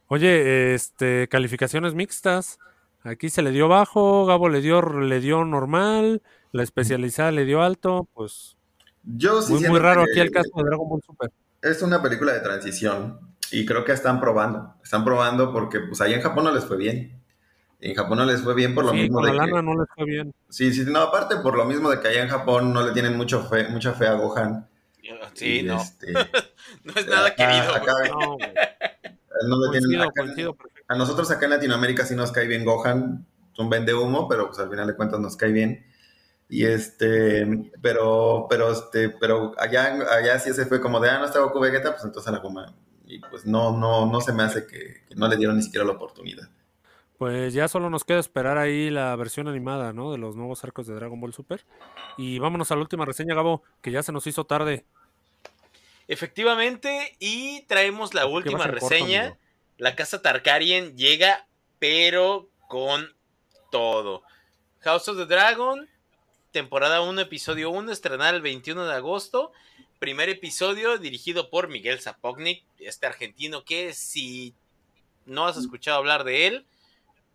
[0.09, 2.59] Oye, este, calificaciones mixtas.
[3.03, 6.23] Aquí se le dio bajo, Gabo le dio, le dio normal,
[6.53, 8.57] la especializada le dio alto, pues.
[9.03, 11.31] Yo muy, muy raro aquí el caso de Dragon Ball Super
[11.65, 13.19] es una película de transición
[13.51, 14.75] y creo que están probando.
[14.83, 17.21] Están probando porque pues ahí en Japón no les fue bien.
[17.81, 20.35] En Japón no les fue bien por lo mismo de la no les fue bien.
[20.49, 23.17] Sí, sí, no, aparte por lo mismo de que allá en Japón no le tienen
[23.17, 24.69] mucho fe, mucha fe a Gohan.
[25.35, 25.81] Sí, no.
[25.81, 26.13] Este,
[26.85, 27.73] no es nada querido.
[29.49, 30.09] no, le tienen,
[30.89, 33.27] a nosotros acá en Latinoamérica sí nos cae bien Gohan,
[33.59, 35.87] un vende humo, pero pues al final de cuentas nos cae bien.
[36.49, 41.25] Y este, pero, pero, este, pero allá, allá sí se fue como de, ah, no
[41.25, 42.75] está Goku Vegeta, pues entonces a la goma.
[43.07, 45.93] Y pues no, no, no se me hace que, no le dieron ni siquiera la
[45.93, 46.49] oportunidad.
[47.19, 50.11] Pues ya solo nos queda esperar ahí la versión animada, ¿no?
[50.13, 51.65] De los nuevos arcos de Dragon Ball Super.
[52.19, 54.85] Y vámonos a la última reseña, Gabo, que ya se nos hizo tarde.
[56.09, 59.39] Efectivamente, y traemos la ¿Por qué última corto, reseña.
[59.79, 61.47] la casa Targaryen llega,
[61.79, 63.09] pero con
[63.71, 64.23] todo.
[64.81, 65.89] House of the Dragon,
[66.55, 69.51] temporada 1, episodio 1, estrenada el 21 de agosto.
[69.99, 74.55] Primer episodio dirigido por Miguel Zapotnik, este argentino que si
[75.27, 76.67] no has escuchado hablar de él,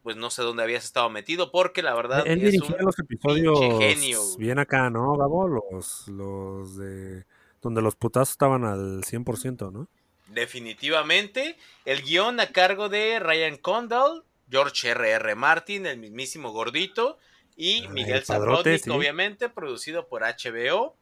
[0.03, 2.97] pues no sé dónde habías estado metido, porque la verdad Él es dirigía un los
[2.97, 4.21] episodios genio.
[4.37, 5.49] bien acá, ¿no, Gabo?
[5.49, 7.25] Los, los de...
[7.61, 9.89] Donde los putazos estaban al 100%, ¿no?
[10.27, 11.57] Definitivamente.
[11.83, 15.35] El guion a cargo de Ryan Condal, George R.R.
[15.35, 17.17] Martin, el mismísimo gordito,
[17.61, 18.89] y Miguel sí.
[18.89, 20.95] obviamente, producido por HBO.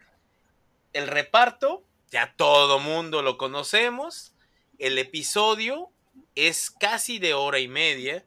[0.91, 4.33] El reparto, ya todo mundo lo conocemos.
[4.79, 5.91] El episodio
[6.33, 8.25] es casi de hora y media,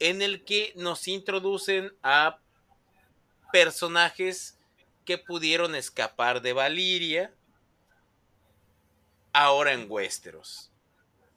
[0.00, 2.40] en el que nos introducen a
[3.54, 4.58] personajes
[5.06, 7.32] que pudieron escapar de Valiria
[9.32, 10.70] ahora en Westeros.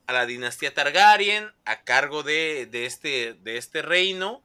[0.05, 4.43] A la dinastía Targaryen, a cargo de, de este, de este reino,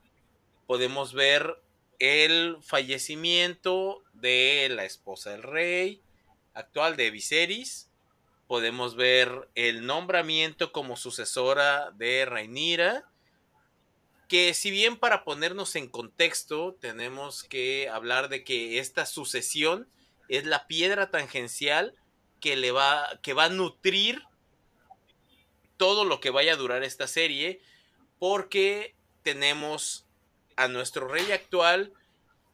[0.69, 1.61] podemos ver
[2.01, 6.03] el fallecimiento de la esposa del rey
[6.55, 7.91] actual de Viserys.
[8.49, 13.05] Podemos ver el nombramiento como sucesora de Rhaenyra.
[14.29, 19.89] Que si bien para ponernos en contexto tenemos que hablar de que esta sucesión
[20.29, 21.95] es la piedra tangencial
[22.41, 24.23] que le va que va a nutrir
[25.77, 27.61] todo lo que vaya a durar esta serie
[28.19, 30.07] porque tenemos
[30.61, 31.93] a nuestro rey actual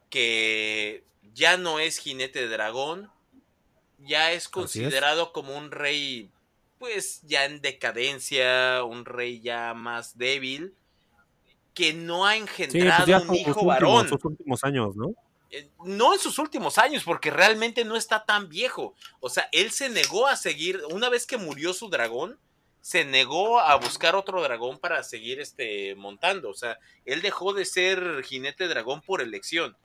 [0.09, 1.03] que
[1.33, 3.11] ya no es jinete de dragón,
[3.99, 6.31] ya es considerado como un rey
[6.79, 10.75] pues ya en decadencia, un rey ya más débil
[11.73, 14.09] que no ha Sí, pues engendrado un hijo últimos, varón.
[14.09, 15.13] sus últimos años, ¿no?
[15.49, 18.95] Eh, no en sus últimos años, porque realmente no está tan viejo.
[19.19, 22.39] O sea, él se negó a seguir, una vez que murió su dragón,
[22.87, 26.49] se negó a buscar otro dragón para seguir este, montando.
[26.49, 29.75] O sea, él dejó de ser jinete dragón por elección.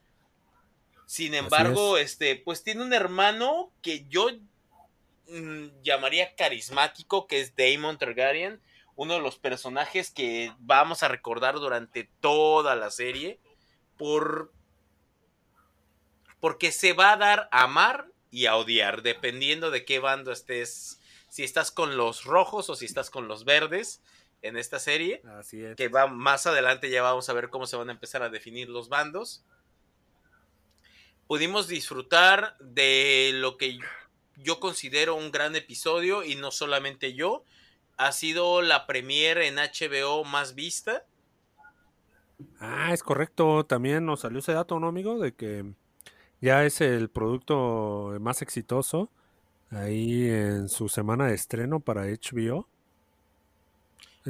[1.04, 4.28] Sin embargo, este, pues tiene un hermano que yo
[5.26, 8.60] mm, llamaría carismático, que es Daemon Targaryen,
[8.94, 13.40] uno de los personajes que vamos a recordar durante toda la serie,
[13.98, 14.52] por
[16.38, 21.00] porque se va a dar a amar y a odiar, dependiendo de qué bando estés,
[21.32, 24.02] si estás con los rojos o si estás con los verdes
[24.42, 25.76] en esta serie, Así es.
[25.76, 28.68] que va más adelante ya vamos a ver cómo se van a empezar a definir
[28.68, 29.42] los bandos.
[31.26, 33.78] Pudimos disfrutar de lo que
[34.36, 37.46] yo considero un gran episodio y no solamente yo,
[37.96, 41.06] ha sido la premiere en HBO más vista.
[42.60, 43.64] Ah, es correcto.
[43.64, 45.18] También nos salió ese dato, ¿no, amigo?
[45.18, 45.72] De que
[46.42, 49.10] ya es el producto más exitoso
[49.72, 52.66] ahí en su semana de estreno para HBO.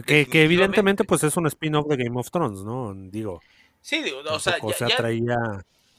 [0.06, 2.94] Que, que evidentemente pues es un spin-off de Game of Thrones, ¿no?
[2.94, 3.40] Digo,
[3.82, 5.36] Sí, digo, o sea, ya- ya- traía...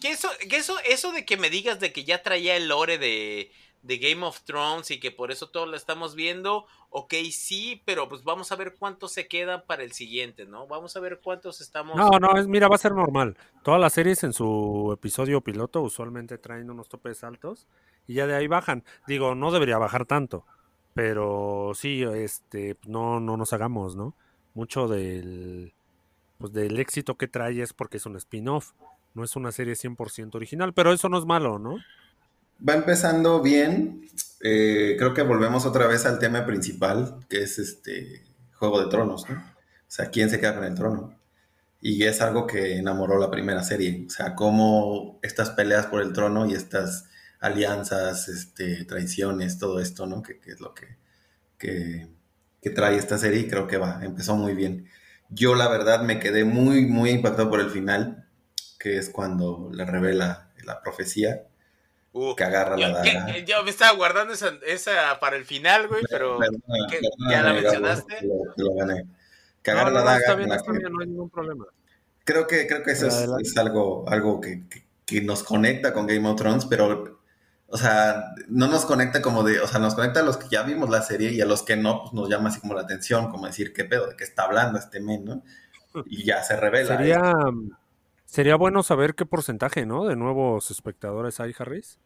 [0.01, 2.97] Que eso, que eso, eso de que me digas de que ya traía el lore
[2.97, 3.51] de,
[3.83, 8.07] de Game of Thrones y que por eso todo lo estamos viendo, ok, sí, pero
[8.07, 10.67] pues vamos a ver cuántos se quedan para el siguiente, ¿no?
[10.67, 11.95] Vamos a ver cuántos estamos.
[11.97, 13.37] No, no, es, mira, va a ser normal.
[13.61, 17.67] Todas las series en su episodio piloto usualmente traen unos topes altos
[18.07, 18.85] y ya de ahí bajan.
[19.05, 20.45] Digo, no debería bajar tanto,
[20.93, 24.15] pero sí, este, no, no nos hagamos, ¿no?
[24.53, 25.73] Mucho del,
[26.37, 28.71] pues del éxito que trae es porque es un spin-off,
[29.13, 31.79] no es una serie 100% original, pero eso no es malo, ¿no?
[32.67, 34.01] Va empezando bien.
[34.41, 39.29] eh, creo que volvemos otra vez al tema principal, que es este Juego de Tronos,
[39.29, 39.35] ¿no?
[39.37, 41.19] O sea, ¿quién se queda con el trono?
[41.81, 44.05] Y es algo que enamoró la primera serie.
[44.07, 47.05] O sea, cómo estas peleas por el trono y estas
[47.39, 50.23] alianzas, este, traiciones, todo esto, ¿no?
[50.23, 50.97] Que, es lo que,
[51.57, 52.07] que,
[52.61, 54.87] que trae esta serie y creo que va, empezó muy bien.
[55.29, 58.27] Yo la verdad me quedé muy, muy impactado por el final,
[58.79, 61.43] que es cuando le revela la profecía
[62.15, 63.25] Uh, que agarra la daga.
[63.25, 66.87] que- yo me estaba guardando esa, esa para el final, güey, pero perdóname,
[67.31, 68.17] ¿Ya la mencionaste?
[68.17, 69.05] te lo, gané.
[69.63, 70.17] Que agarra no, la daga.
[70.19, 71.65] está bien, la está que- bien, no hay ningún problema.
[72.23, 76.27] Creo que, creo que eso es, algo, algo que, que- que nos conecta con Game
[76.29, 77.19] of Thrones, pero,
[77.67, 80.61] o sea, no nos conecta como de, o sea, nos conecta a los que ya
[80.63, 83.31] vimos la serie y a los que no, pues nos llama así como la atención,
[83.31, 84.07] como decir, ¿qué pedo?
[84.07, 85.43] ¿De qué está hablando este men, no?
[86.05, 86.95] Y ya se revela.
[86.95, 87.33] Sería,
[88.33, 90.05] sería bueno saber qué porcentaje, ¿no?
[90.05, 91.99] De nuevos espectadores hay, Harris,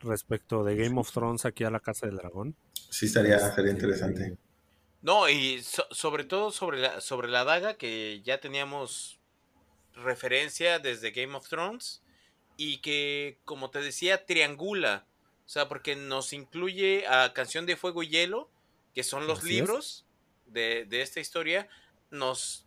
[0.00, 2.56] respecto de Game of Thrones aquí a la Casa del Dragón.
[2.88, 4.38] Sí, estaría, sería Este, interesante.
[5.02, 9.20] No, y sobre todo sobre la, sobre la daga, que ya teníamos
[9.92, 12.02] referencia desde Game of Thrones,
[12.56, 15.04] y que, como te decía, triangula.
[15.44, 18.50] O sea, porque nos incluye a Canción de Fuego y Hielo,
[18.94, 20.06] que son los libros
[20.46, 21.68] de, de, esta historia,
[22.10, 22.64] nos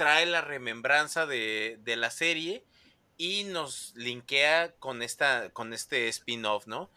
[0.00, 2.64] trae la remembranza de, de, la serie
[3.18, 6.88] y nos linkea con, esta, con este spin-off, ¿no?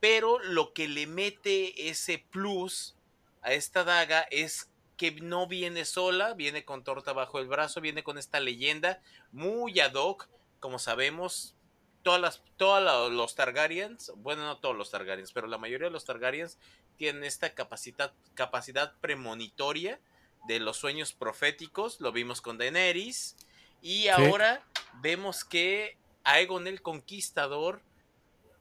[0.00, 2.96] Pero lo que le mete ese plus
[3.42, 8.02] a esta daga es que no viene sola, viene con torta bajo el brazo, viene
[8.02, 9.02] con esta leyenda
[9.32, 10.26] muy ad hoc,
[10.58, 11.54] como sabemos,
[12.02, 16.06] todas las, todos los Targaryens, bueno, no todos los Targaryens, pero la mayoría de los
[16.06, 16.56] Targaryens
[16.96, 20.00] tienen esta capacidad, capacidad premonitoria
[20.46, 23.36] de los sueños proféticos, lo vimos con Daenerys,
[23.82, 24.64] y ahora
[25.00, 27.82] vemos que Aegon el Conquistador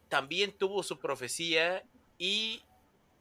[0.10, 1.84] también tuvo su profecía
[2.18, 2.62] y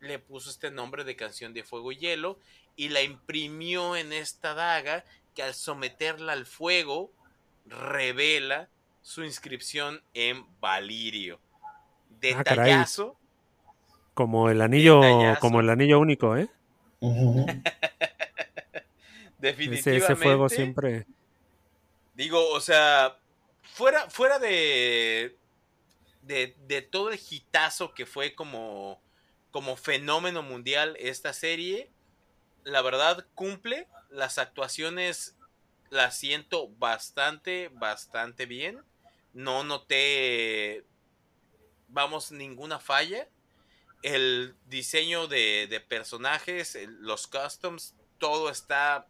[0.00, 2.38] le puso este nombre de canción de fuego y hielo
[2.76, 5.04] y la imprimió en esta daga
[5.34, 7.10] que al someterla al fuego
[7.66, 8.68] revela
[9.02, 11.40] su inscripción en Valirio.
[11.62, 11.80] Ah,
[12.20, 13.16] Detallazo.
[14.14, 15.00] como el anillo,
[15.40, 16.48] como el anillo único, ¿eh?
[19.53, 20.12] Definitivamente.
[20.12, 21.07] Ese, fuego siempre.
[22.14, 23.18] Digo, o sea,
[23.62, 25.36] fuera, fuera de,
[26.22, 29.01] de, de todo el hitazo que fue como,
[29.51, 31.90] como fenómeno mundial esta serie,
[32.64, 33.86] la verdad cumple.
[34.11, 35.36] Las actuaciones
[35.90, 38.82] las siento bastante, bastante bien
[39.34, 40.84] no noté,
[41.88, 43.28] vamos, ninguna falla.
[44.03, 49.07] El diseño de, personajes, los customs, todo está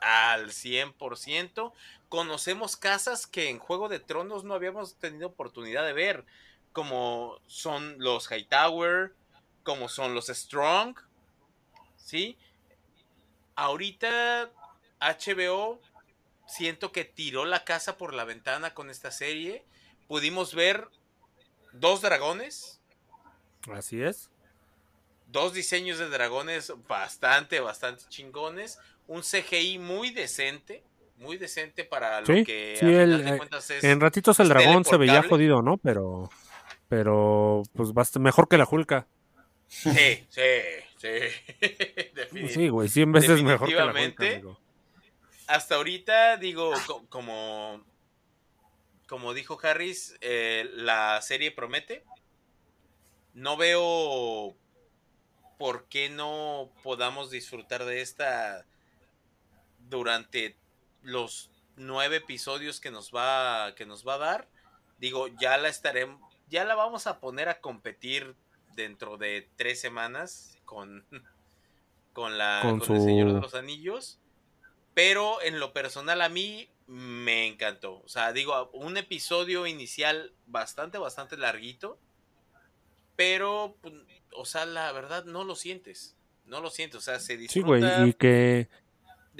[0.00, 1.72] al 100%.
[2.08, 6.24] Conocemos casas que en Juego de Tronos no habíamos tenido oportunidad de ver,
[6.72, 9.14] como son los Hightower,
[9.62, 10.96] como son los Strong,
[11.96, 12.38] ¿sí?
[13.54, 14.50] Ahorita
[15.00, 15.80] HBO
[16.46, 19.64] siento que tiró la casa por la ventana con esta serie.
[20.06, 20.88] Pudimos ver
[21.72, 22.80] dos dragones.
[23.70, 24.30] Así es.
[25.26, 28.78] Dos diseños de dragones bastante, bastante chingones.
[29.08, 30.84] Un CGI muy decente.
[31.16, 33.40] Muy decente para lo que sí, eh,
[33.82, 35.76] En ratitos el dragón se veía jodido, ¿no?
[35.78, 36.30] Pero.
[36.88, 37.64] Pero.
[37.74, 39.08] Pues bastante mejor que la Julka.
[39.66, 39.90] Sí,
[40.28, 40.40] sí,
[40.96, 42.48] sí.
[42.48, 44.58] sí, güey, 100 veces mejor que la Julka,
[45.48, 46.74] hasta ahorita, digo,
[47.08, 47.82] como,
[49.06, 52.04] como dijo Harris, eh, la serie promete.
[53.32, 54.54] No veo
[55.58, 58.66] por qué no podamos disfrutar de esta
[59.88, 60.56] durante
[61.02, 64.48] los nueve episodios que nos va, que nos va a dar.
[64.98, 68.34] Digo, ya la estaremos, ya la vamos a poner a competir
[68.74, 71.04] dentro de tres semanas con,
[72.12, 74.18] con la con, el Señor de los Anillos.
[74.94, 78.00] Pero en lo personal a mí me encantó.
[78.00, 81.98] O sea, digo, un episodio inicial bastante, bastante larguito.
[83.14, 83.94] Pero, pues,
[84.32, 86.16] o sea, la verdad no lo sientes.
[86.46, 86.98] No lo sientes.
[86.98, 87.78] O sea, se disfruta.
[87.78, 88.68] Sí, güey, y que...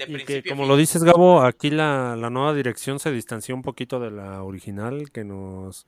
[0.07, 4.11] y que, como lo dices, Gabo, aquí la, nueva dirección se distanció un poquito de
[4.11, 5.87] la original, que nos...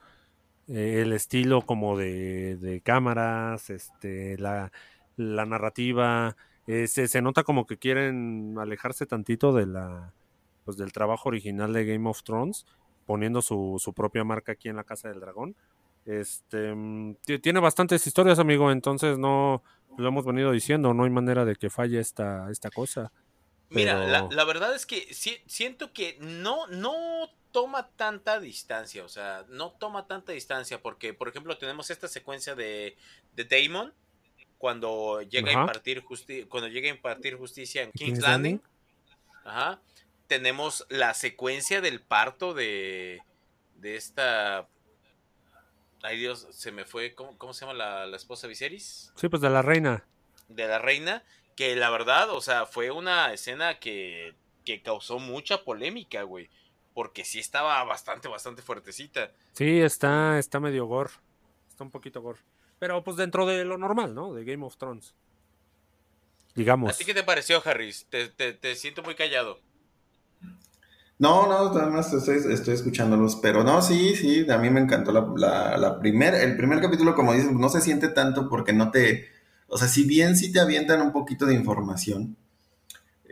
[0.68, 4.72] Eh, el estilo como de, de cámaras, este, la,
[5.18, 6.38] la narrativa,
[6.68, 10.14] eh, se, nota como que quieren alejarse tantito de la
[10.64, 12.66] pues del trabajo original de Game of Thrones,
[13.06, 15.56] poniendo su, su propia marca aquí en la Casa del Dragón.
[16.06, 19.64] Este mm, tiene bastantes historias, amigo, entonces no
[19.98, 23.12] lo hemos venido diciendo, no hay manera de que falle esta, esta cosa.
[23.72, 29.72] Mira, la, verdad es que siento que no, no toma tanta distancia, o sea, no
[29.72, 32.98] toma tanta distancia, porque, por ejemplo, tenemos esta secuencia de,
[33.36, 33.94] de Damon,
[34.58, 36.04] cuando llega a impartir
[36.48, 38.62] cuando llega a impartir justicia en King's, Landing.
[39.44, 39.82] Ajá.
[40.28, 43.24] Tenemos la secuencia del parto de,
[43.78, 44.68] de esta
[46.04, 47.14] Ay Dios, se me fue.
[47.14, 49.12] ¿Cómo, se llama la, la, esposa Viserys?
[49.16, 50.04] Sí, pues de la reina.
[50.48, 51.24] De la reina.
[51.62, 54.34] Que la verdad, o sea, fue una escena que,
[54.66, 56.50] que causó mucha polémica, güey.
[56.96, 59.30] Porque sí estaba bastante, bastante fuertecita.
[59.52, 61.12] Sí, está, está medio gore.
[61.70, 62.40] Está un poquito gore.
[62.80, 64.34] Pero pues dentro de lo normal, ¿no?
[64.34, 65.14] De Game of Thrones.
[66.56, 66.96] Digamos.
[66.96, 68.08] ¿A ti qué te pareció, Harris?
[68.10, 69.60] Te, siento muy callado.
[71.20, 75.78] No, no, además estoy, estoy, escuchándolos, pero no, sí, sí, a mí me encantó la,
[75.78, 79.30] la, primer, el primer capítulo, como dices, no se siente tanto porque no te,
[79.72, 82.38] o sea, si bien sí te avientan un poquito de información,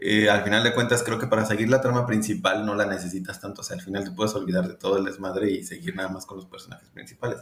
[0.02, 3.40] eh, al final de cuentas creo que para seguir la trama principal no la necesitas
[3.40, 6.10] tanto, o sea, al final te puedes olvidar de todo el desmadre y seguir nada
[6.10, 7.40] más con los personajes principales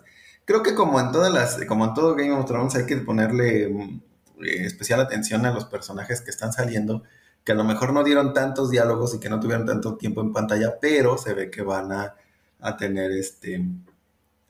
[0.47, 3.65] creo que como en todas las, como en todo Game of Thrones hay que ponerle
[3.65, 7.03] eh, especial atención a los personajes que están saliendo,
[7.43, 10.31] que a lo mejor no dieron tantos diálogos y que no tuvieron tanto tiempo en
[10.31, 12.15] pantalla, pero se ve que van a,
[12.79, 13.63] tener este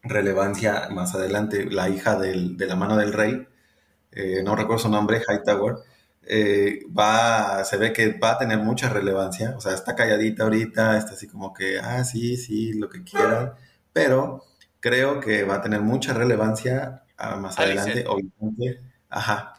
[0.04, 1.66] relevancia más adelante.
[1.66, 3.48] La hija de la mano del rey,
[4.12, 5.76] eh, no recuerdo su nombre, Hightower,
[6.24, 10.98] eh, va, se ve que va a tener mucha relevancia, o sea, está calladita ahorita,
[10.98, 13.54] está así como que, ah, sí, sí, lo que quieran,
[13.94, 14.44] pero
[14.80, 18.82] creo que va a tener mucha relevancia ah, más adelante, obviamente.
[19.10, 19.54] Ajá.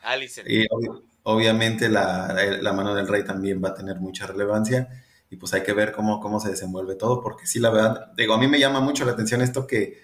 [0.46, 0.66] Y
[1.22, 4.88] obviamente la, la, mano del rey también va a tener mucha relevancia
[5.30, 8.34] y pues hay que ver cómo, cómo se desenvuelve todo, porque sí, la verdad, digo,
[8.34, 10.02] a mí me llama mucho la atención esto que,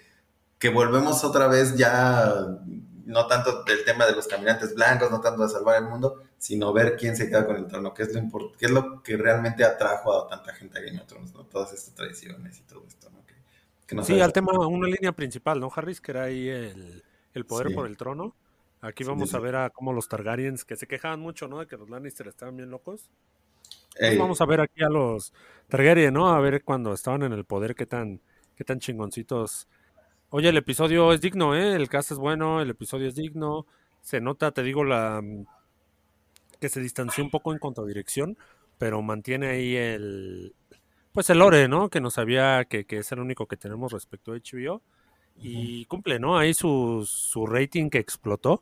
[0.59, 2.33] que volvemos otra vez ya,
[3.05, 6.73] no tanto del tema de los caminantes blancos, no tanto de salvar el mundo, sino
[6.73, 9.63] ver quién se queda con el trono, qué es lo, qué es lo que realmente
[9.63, 11.45] atrajo a tanta gente a Game of Thrones, ¿no?
[11.45, 14.03] Todas estas tradiciones y todo esto, ¿no?
[14.03, 16.01] sí, al tema, una línea principal, ¿no, Harris?
[16.01, 17.03] Que era ahí el,
[17.33, 18.35] el poder por el trono.
[18.81, 21.59] Aquí vamos a ver a cómo los Targaryens, que se quejaban mucho, ¿no?
[21.59, 23.09] De que los Lannister estaban bien locos.
[23.97, 25.33] Pues vamos a ver aquí a los
[25.69, 26.27] Targaryen, ¿no?
[26.29, 28.21] A ver cuando estaban en el poder, qué tan,
[28.55, 29.67] qué tan chingoncitos.
[30.37, 31.75] Oye, el episodio es digno, ¿eh?
[31.75, 33.65] El cast es bueno, el episodio es digno.
[34.01, 35.23] Se nota, te digo, la
[36.59, 38.37] que se distanció un poco en cuanto a dirección,
[38.77, 40.53] pero mantiene ahí el,
[41.13, 41.89] pues el lore, ¿no?
[41.89, 44.81] Que no sabía que, que es el único que tenemos respecto a HBO.
[45.37, 46.37] Y cumple, ¿no?
[46.37, 48.61] Ahí su, su rating que explotó,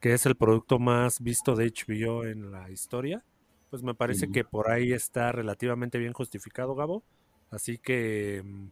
[0.00, 3.22] que es el producto más visto de HBO en la historia.
[3.68, 7.02] Pues me parece que por ahí está relativamente bien justificado, Gabo.
[7.50, 8.68] Así que, mm,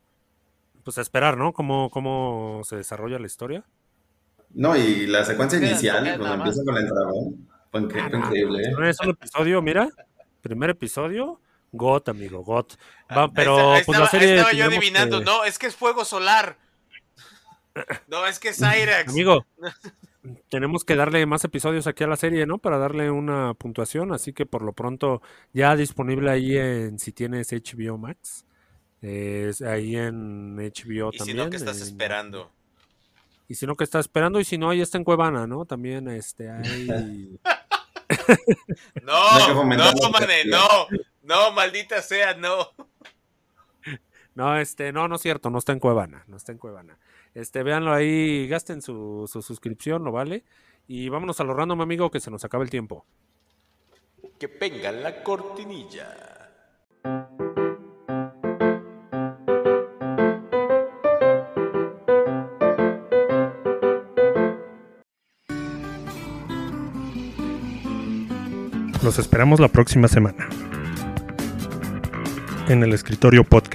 [0.89, 1.52] pues a esperar, ¿no?
[1.52, 3.62] Cómo, cómo se desarrolla la historia.
[4.55, 8.62] No, y la secuencia inicial, cuando empieza con el dragón, fue, ah, increíble.
[8.62, 8.89] ¿eh?
[8.89, 9.90] Es un episodio, mira,
[10.40, 11.43] primer episodio,
[11.73, 12.78] GOT, amigo, GOT.
[13.10, 14.36] Ah, pero pues la serie.
[14.36, 16.56] Estaba yo adivinando, no, es que es fuego solar.
[18.06, 19.10] No, es que es Cyrax.
[19.10, 19.44] Amigo,
[20.48, 22.56] tenemos que darle más episodios aquí a la serie, ¿no?
[22.56, 24.15] Para darle una puntuación.
[24.15, 25.20] Así que por lo pronto,
[25.52, 28.47] ya disponible ahí en si tienes HBO Max.
[29.03, 31.12] Ahí en HBO también.
[31.12, 32.51] Y si no, ¿qué estás esperando?
[33.49, 34.41] Y si no, ¿qué estás esperando?
[34.41, 35.65] Y si no, ahí está en Cuevana, ¿no?
[35.65, 37.41] También este, hay.
[39.03, 40.89] no, no, no,
[41.23, 42.73] no, maldita sea, no.
[44.35, 46.99] No, este, no, no es cierto, no está en Cuevana, no está en Cuevana.
[47.35, 50.45] Este, véanlo ahí, gasten su, su suscripción, ¿no vale?
[50.87, 53.05] Y vámonos a lo random, amigo, que se nos acaba el tiempo.
[54.39, 56.38] Que venga la cortinilla.
[69.09, 70.51] Los esperamos la próxima semana
[72.69, 73.68] en el escritorio podcast.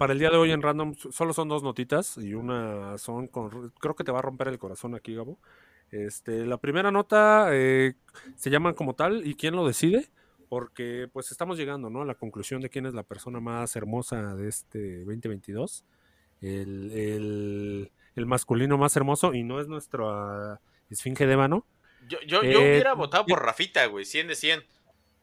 [0.00, 3.70] Para, el día de hoy en Random solo son dos notitas y una son con,
[3.78, 5.38] creo que te va a romper el corazón aquí, Gabo.
[5.90, 7.92] Este, la primera nota eh,
[8.34, 10.08] se llama como tal y quién lo decide,
[10.48, 12.00] porque pues estamos llegando ¿no?
[12.00, 15.84] a la conclusión de quién es la persona más hermosa de este 2022,
[16.40, 20.58] el, el, el masculino más hermoso y no es nuestro
[20.88, 21.66] esfinge de mano.
[22.08, 24.64] Yo, yo, yo eh, hubiera votado por Rafita, güey, 100 de 100.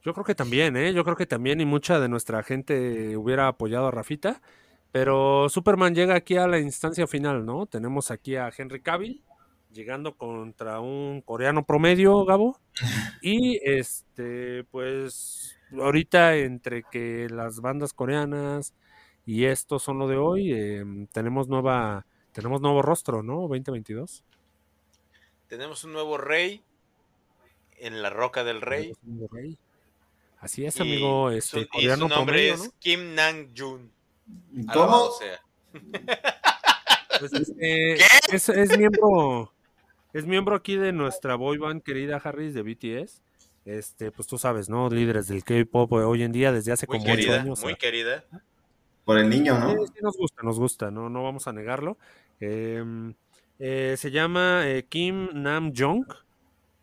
[0.03, 0.93] Yo creo que también, ¿eh?
[0.93, 4.39] Yo creo que también y mucha de nuestra gente hubiera apoyado a Rafita.
[4.99, 7.67] Pero Superman llega aquí a la instancia final, ¿no?
[7.67, 9.23] Tenemos aquí a Henry Cavill
[9.71, 12.59] llegando contra un coreano promedio, Gabo.
[13.21, 18.73] Y este, pues, ahorita entre que las bandas coreanas
[19.23, 23.41] y estos son lo de hoy, em, tenemos nueva, tenemos nuevo rostro, ¿no?
[23.41, 24.23] 2022.
[25.45, 26.63] Tenemos un nuevo rey
[27.77, 28.93] en la roca del rey.
[30.39, 31.29] Así es, amigo.
[31.29, 33.95] Este, coreano y su nombre es Kim Nang Jun.
[34.73, 35.09] ¿Cómo?
[37.19, 37.93] Pues, este,
[38.31, 39.51] es, es, miembro,
[40.13, 43.21] es miembro aquí de nuestra boy band querida Harris de BTS.
[43.65, 44.89] Este, pues tú sabes, ¿no?
[44.89, 47.61] Líderes del K-pop hoy en día desde hace como ocho años.
[47.63, 48.23] Muy querida.
[49.03, 49.71] Por el niño, ¿no?
[49.87, 51.97] Sí, nos gusta, nos gusta, no, no vamos a negarlo.
[52.39, 53.13] Em,
[53.59, 56.05] eh, se llama eh, Kim Nam Jong.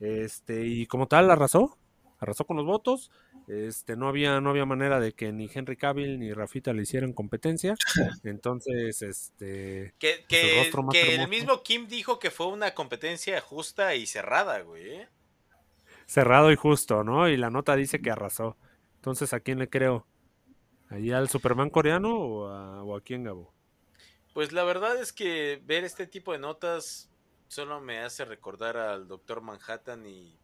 [0.00, 1.78] Este, y como tal, arrasó.
[2.18, 3.10] Arrasó con los votos.
[3.46, 7.12] Este, no había, no había manera de que ni Henry Cavill ni Rafita le hicieran
[7.12, 7.74] competencia.
[8.24, 9.94] Entonces, este.
[9.98, 13.40] Que, pues, el que, rostro más que el mismo Kim dijo que fue una competencia
[13.40, 14.88] justa y cerrada, güey.
[14.88, 15.08] ¿eh?
[16.06, 17.28] cerrado y justo, ¿no?
[17.28, 18.56] Y la nota dice que arrasó.
[18.96, 20.06] Entonces, ¿a quién le creo?
[20.88, 23.52] ¿Ahí al Superman coreano o a, o a quién, Gabo?
[24.32, 27.10] Pues la verdad es que ver este tipo de notas
[27.48, 30.38] solo me hace recordar al Doctor Manhattan y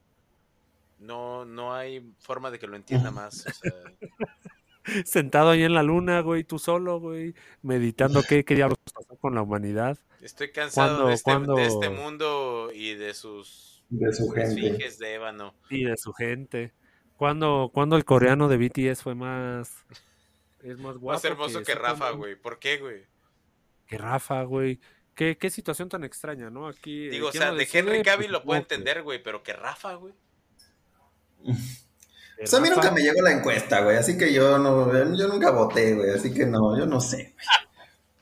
[1.01, 3.45] no, no hay forma de que lo entienda más.
[3.47, 3.73] O sea,
[5.05, 9.35] Sentado ahí en la luna, güey, tú solo, güey, meditando qué, qué diablos pasó con
[9.35, 9.99] la humanidad.
[10.23, 14.49] estoy cansado ¿Cuándo- de, este, cuándo- de este mundo y de sus De su gente.
[14.67, 15.55] esfinges de ébano.
[15.69, 16.73] Y de su gente.
[17.17, 19.85] ¿Cuándo, cuándo el coreano de BTS fue más...
[20.63, 21.17] Es más guapo?
[21.17, 22.35] Más hermoso que Rafa, güey.
[22.37, 23.05] ¿Por qué, güey?
[23.87, 24.81] Que Rafa, güey.
[25.15, 26.67] ¿Qué, qué situación tan extraña, ¿no?
[26.67, 27.09] Aquí...
[27.11, 27.69] Digo, o ¿quién sea, de?
[27.71, 30.15] Henry Cavill Pues, lo puedo que entender, güey, pero que Rafa, güey.
[32.37, 35.51] Pues a mí nunca me llegó la encuesta, güey, así que yo no, yo nunca
[35.51, 37.35] voté, güey, así que no, yo no sé.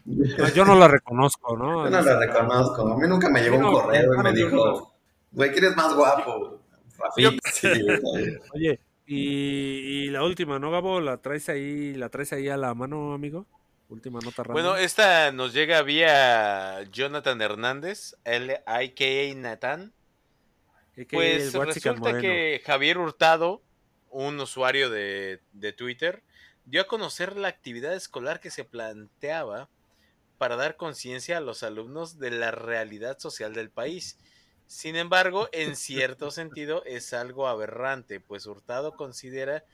[0.04, 1.84] No, yo no la reconozco, ¿no?
[1.84, 4.94] Yo no la reconozco, a mí nunca me llegó un No, correo y me dijo,
[5.30, 6.60] güey, ¿quién es más guapo?
[7.16, 7.68] Yo- Rafi, sí.
[8.54, 11.00] Oye, y, y la última, ¿no, Gabo?
[11.00, 13.46] ¿La traes ahí, la traes ahí a la mano, amigo?
[13.88, 14.52] Última nota random.
[14.52, 19.34] Bueno, esta nos llega vía Jonathan Hernández, L.I.K.A.
[19.36, 19.92] Nathan.
[21.10, 23.62] Pues resulta que Javier Hurtado,
[24.10, 26.22] un usuario de, de Twitter,
[26.64, 29.68] dio a conocer la actividad escolar que se planteaba
[30.38, 34.18] para dar conciencia a los alumnos de la realidad social del país.
[34.66, 39.64] Sin embargo, en cierto sentido es algo aberrante, pues Hurtado considera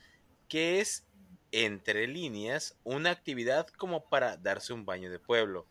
[0.48, 1.06] que es,
[1.52, 5.66] entre líneas, una actividad como para darse un baño de pueblo.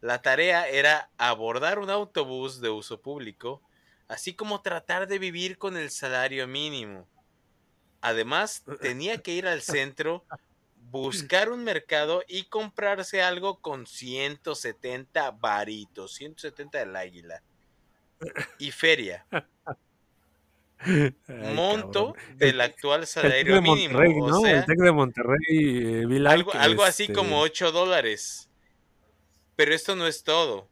[0.00, 3.62] La tarea era abordar un autobús de uso público,
[4.08, 7.08] así como tratar de vivir con el salario mínimo.
[8.00, 10.24] Además, tenía que ir al centro,
[10.90, 17.42] buscar un mercado y comprarse algo con 170 varitos, 170 del águila.
[18.58, 19.26] Y feria,
[20.78, 22.38] Ay, monto cabrón.
[22.38, 23.94] del actual El Tec salario de mínimo.
[23.94, 24.40] Monterrey, o ¿no?
[24.40, 28.48] sea, el Tec de Monterrey, eh, algo así este, como 8 dólares.
[29.56, 30.68] Pero esto no es todo,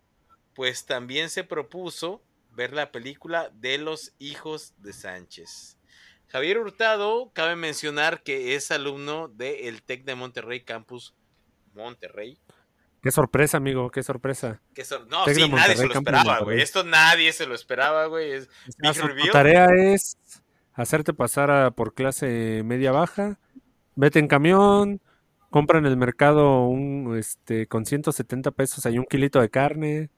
[0.55, 2.23] pues también se propuso
[2.55, 5.79] ver la película de los hijos de Sánchez.
[6.29, 11.15] Javier Hurtado, cabe mencionar que es alumno del TEC de Monterrey Campus
[11.74, 12.39] Monterrey.
[13.03, 14.61] Qué sorpresa, amigo, qué sorpresa.
[15.11, 16.61] No, Tec de sí, nadie se lo esperaba, güey.
[16.61, 18.33] Esto nadie se lo esperaba, güey.
[18.33, 18.49] Es
[18.95, 20.19] su- tarea es
[20.73, 23.39] hacerte pasar a- por clase media baja,
[23.97, 25.01] vete en camión,
[25.51, 30.11] compra en el mercado un este con 170 pesos hay un kilito de carne,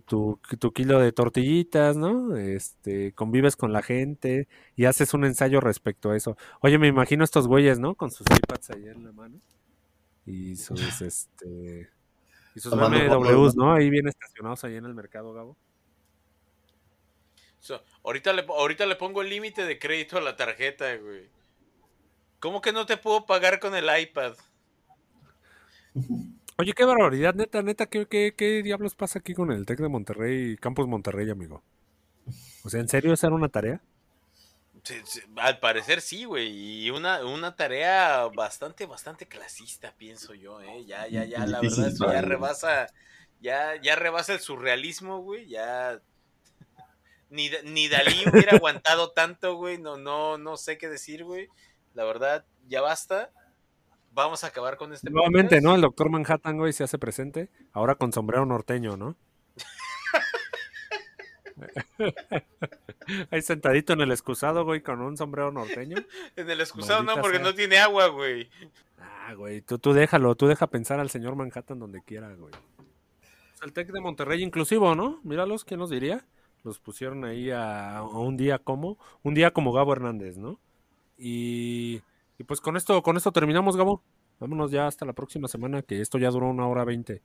[0.00, 2.36] tu, tu kilo de tortillitas, ¿no?
[2.36, 6.36] Este, convives con la gente y haces un ensayo respecto a eso.
[6.60, 7.94] Oye, me imagino estos güeyes, ¿no?
[7.94, 9.40] Con sus iPads ahí en la mano
[10.26, 11.90] y sus este
[12.54, 13.72] y sus BMWs, ¿no?
[13.72, 15.56] Ahí bien estacionados ahí en el mercado, Gabo.
[17.60, 21.28] So, ahorita, le, ahorita le pongo el límite de crédito a la tarjeta, güey.
[22.38, 24.34] ¿Cómo que no te puedo pagar con el iPad?
[26.58, 29.88] Oye, qué barbaridad, neta, neta, ¿qué, qué, qué diablos pasa aquí con el TEC de
[29.88, 31.62] Monterrey, Campus Monterrey, amigo?
[32.64, 33.82] O sea, ¿en serio esa era una tarea?
[34.82, 36.48] Sí, sí, al parecer sí, güey.
[36.84, 40.84] Y una, una tarea bastante, bastante clasista, pienso yo, ¿eh?
[40.86, 42.86] Ya, ya, ya, la verdad, eso ya rebasa,
[43.40, 45.48] ya, ya rebasa el surrealismo, güey.
[45.48, 46.00] Ya.
[47.30, 49.76] Ni, ni Dalí hubiera aguantado tanto, güey.
[49.76, 51.48] No, no, no sé qué decir, güey.
[51.94, 53.30] La verdad, ya basta.
[54.16, 55.64] Vamos a acabar con este Nuevamente, podcast.
[55.64, 55.74] ¿no?
[55.74, 59.14] El doctor Manhattan, güey, se hace presente, ahora con sombrero norteño, ¿no?
[63.30, 65.98] Ahí sentadito en el excusado, güey, con un sombrero norteño.
[66.34, 67.44] En el excusado no, porque sea.
[67.44, 68.48] no tiene agua, güey.
[68.98, 72.54] Ah, güey, tú, tú déjalo, tú deja pensar al señor Manhattan donde quiera, güey.
[73.62, 75.20] El TEC de Monterrey inclusivo, ¿no?
[75.24, 76.24] Míralos, ¿quién nos diría?
[76.64, 80.58] Los pusieron ahí a, a un día como, un día como Gabo Hernández, ¿no?
[81.18, 82.00] Y,
[82.38, 84.02] y pues con esto, con esto terminamos, Gabo.
[84.38, 87.22] Vámonos ya hasta la próxima semana, que esto ya duró una hora veinte.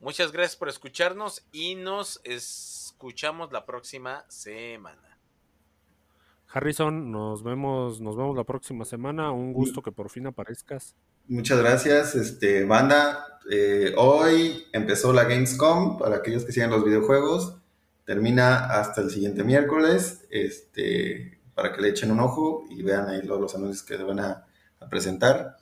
[0.00, 5.12] Muchas gracias por escucharnos y nos escuchamos la próxima semana.
[6.52, 9.30] Harrison, nos vemos, nos vemos la próxima semana.
[9.30, 10.96] Un gusto que por fin aparezcas.
[11.28, 13.38] Muchas gracias, este, banda.
[13.50, 17.56] Eh, hoy empezó la Gamescom para aquellos que siguen los videojuegos.
[18.04, 23.22] Termina hasta el siguiente miércoles, este, para que le echen un ojo y vean ahí
[23.22, 24.46] los, los anuncios que se van a,
[24.80, 25.56] a presentar.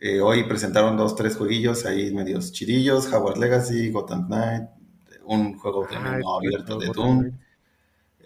[0.00, 4.68] Eh, hoy presentaron dos, tres jueguillos ahí medios chidillos, Howard Legacy, Gotham Knight,
[5.24, 7.30] un juego de mundo abierto de Doom.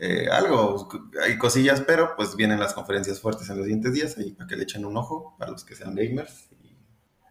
[0.01, 0.89] Eh, algo,
[1.25, 4.57] hay cosillas, pero pues vienen las conferencias fuertes en los siguientes días, ahí para que
[4.57, 6.49] le echen un ojo, para los que sean gamers.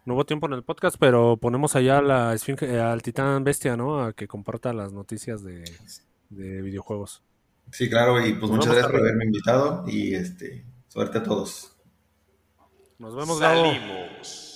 [0.04, 4.02] No hubo tiempo en el podcast, pero ponemos allá la eh, al titán bestia, ¿no?
[4.02, 5.64] A que comparta las noticias de,
[6.30, 7.22] de videojuegos.
[7.72, 11.72] Sí, claro, y pues muchas gracias por haberme invitado y este suerte a todos.
[12.98, 13.64] Nos vemos, Gabo.
[13.64, 14.47] Salimos.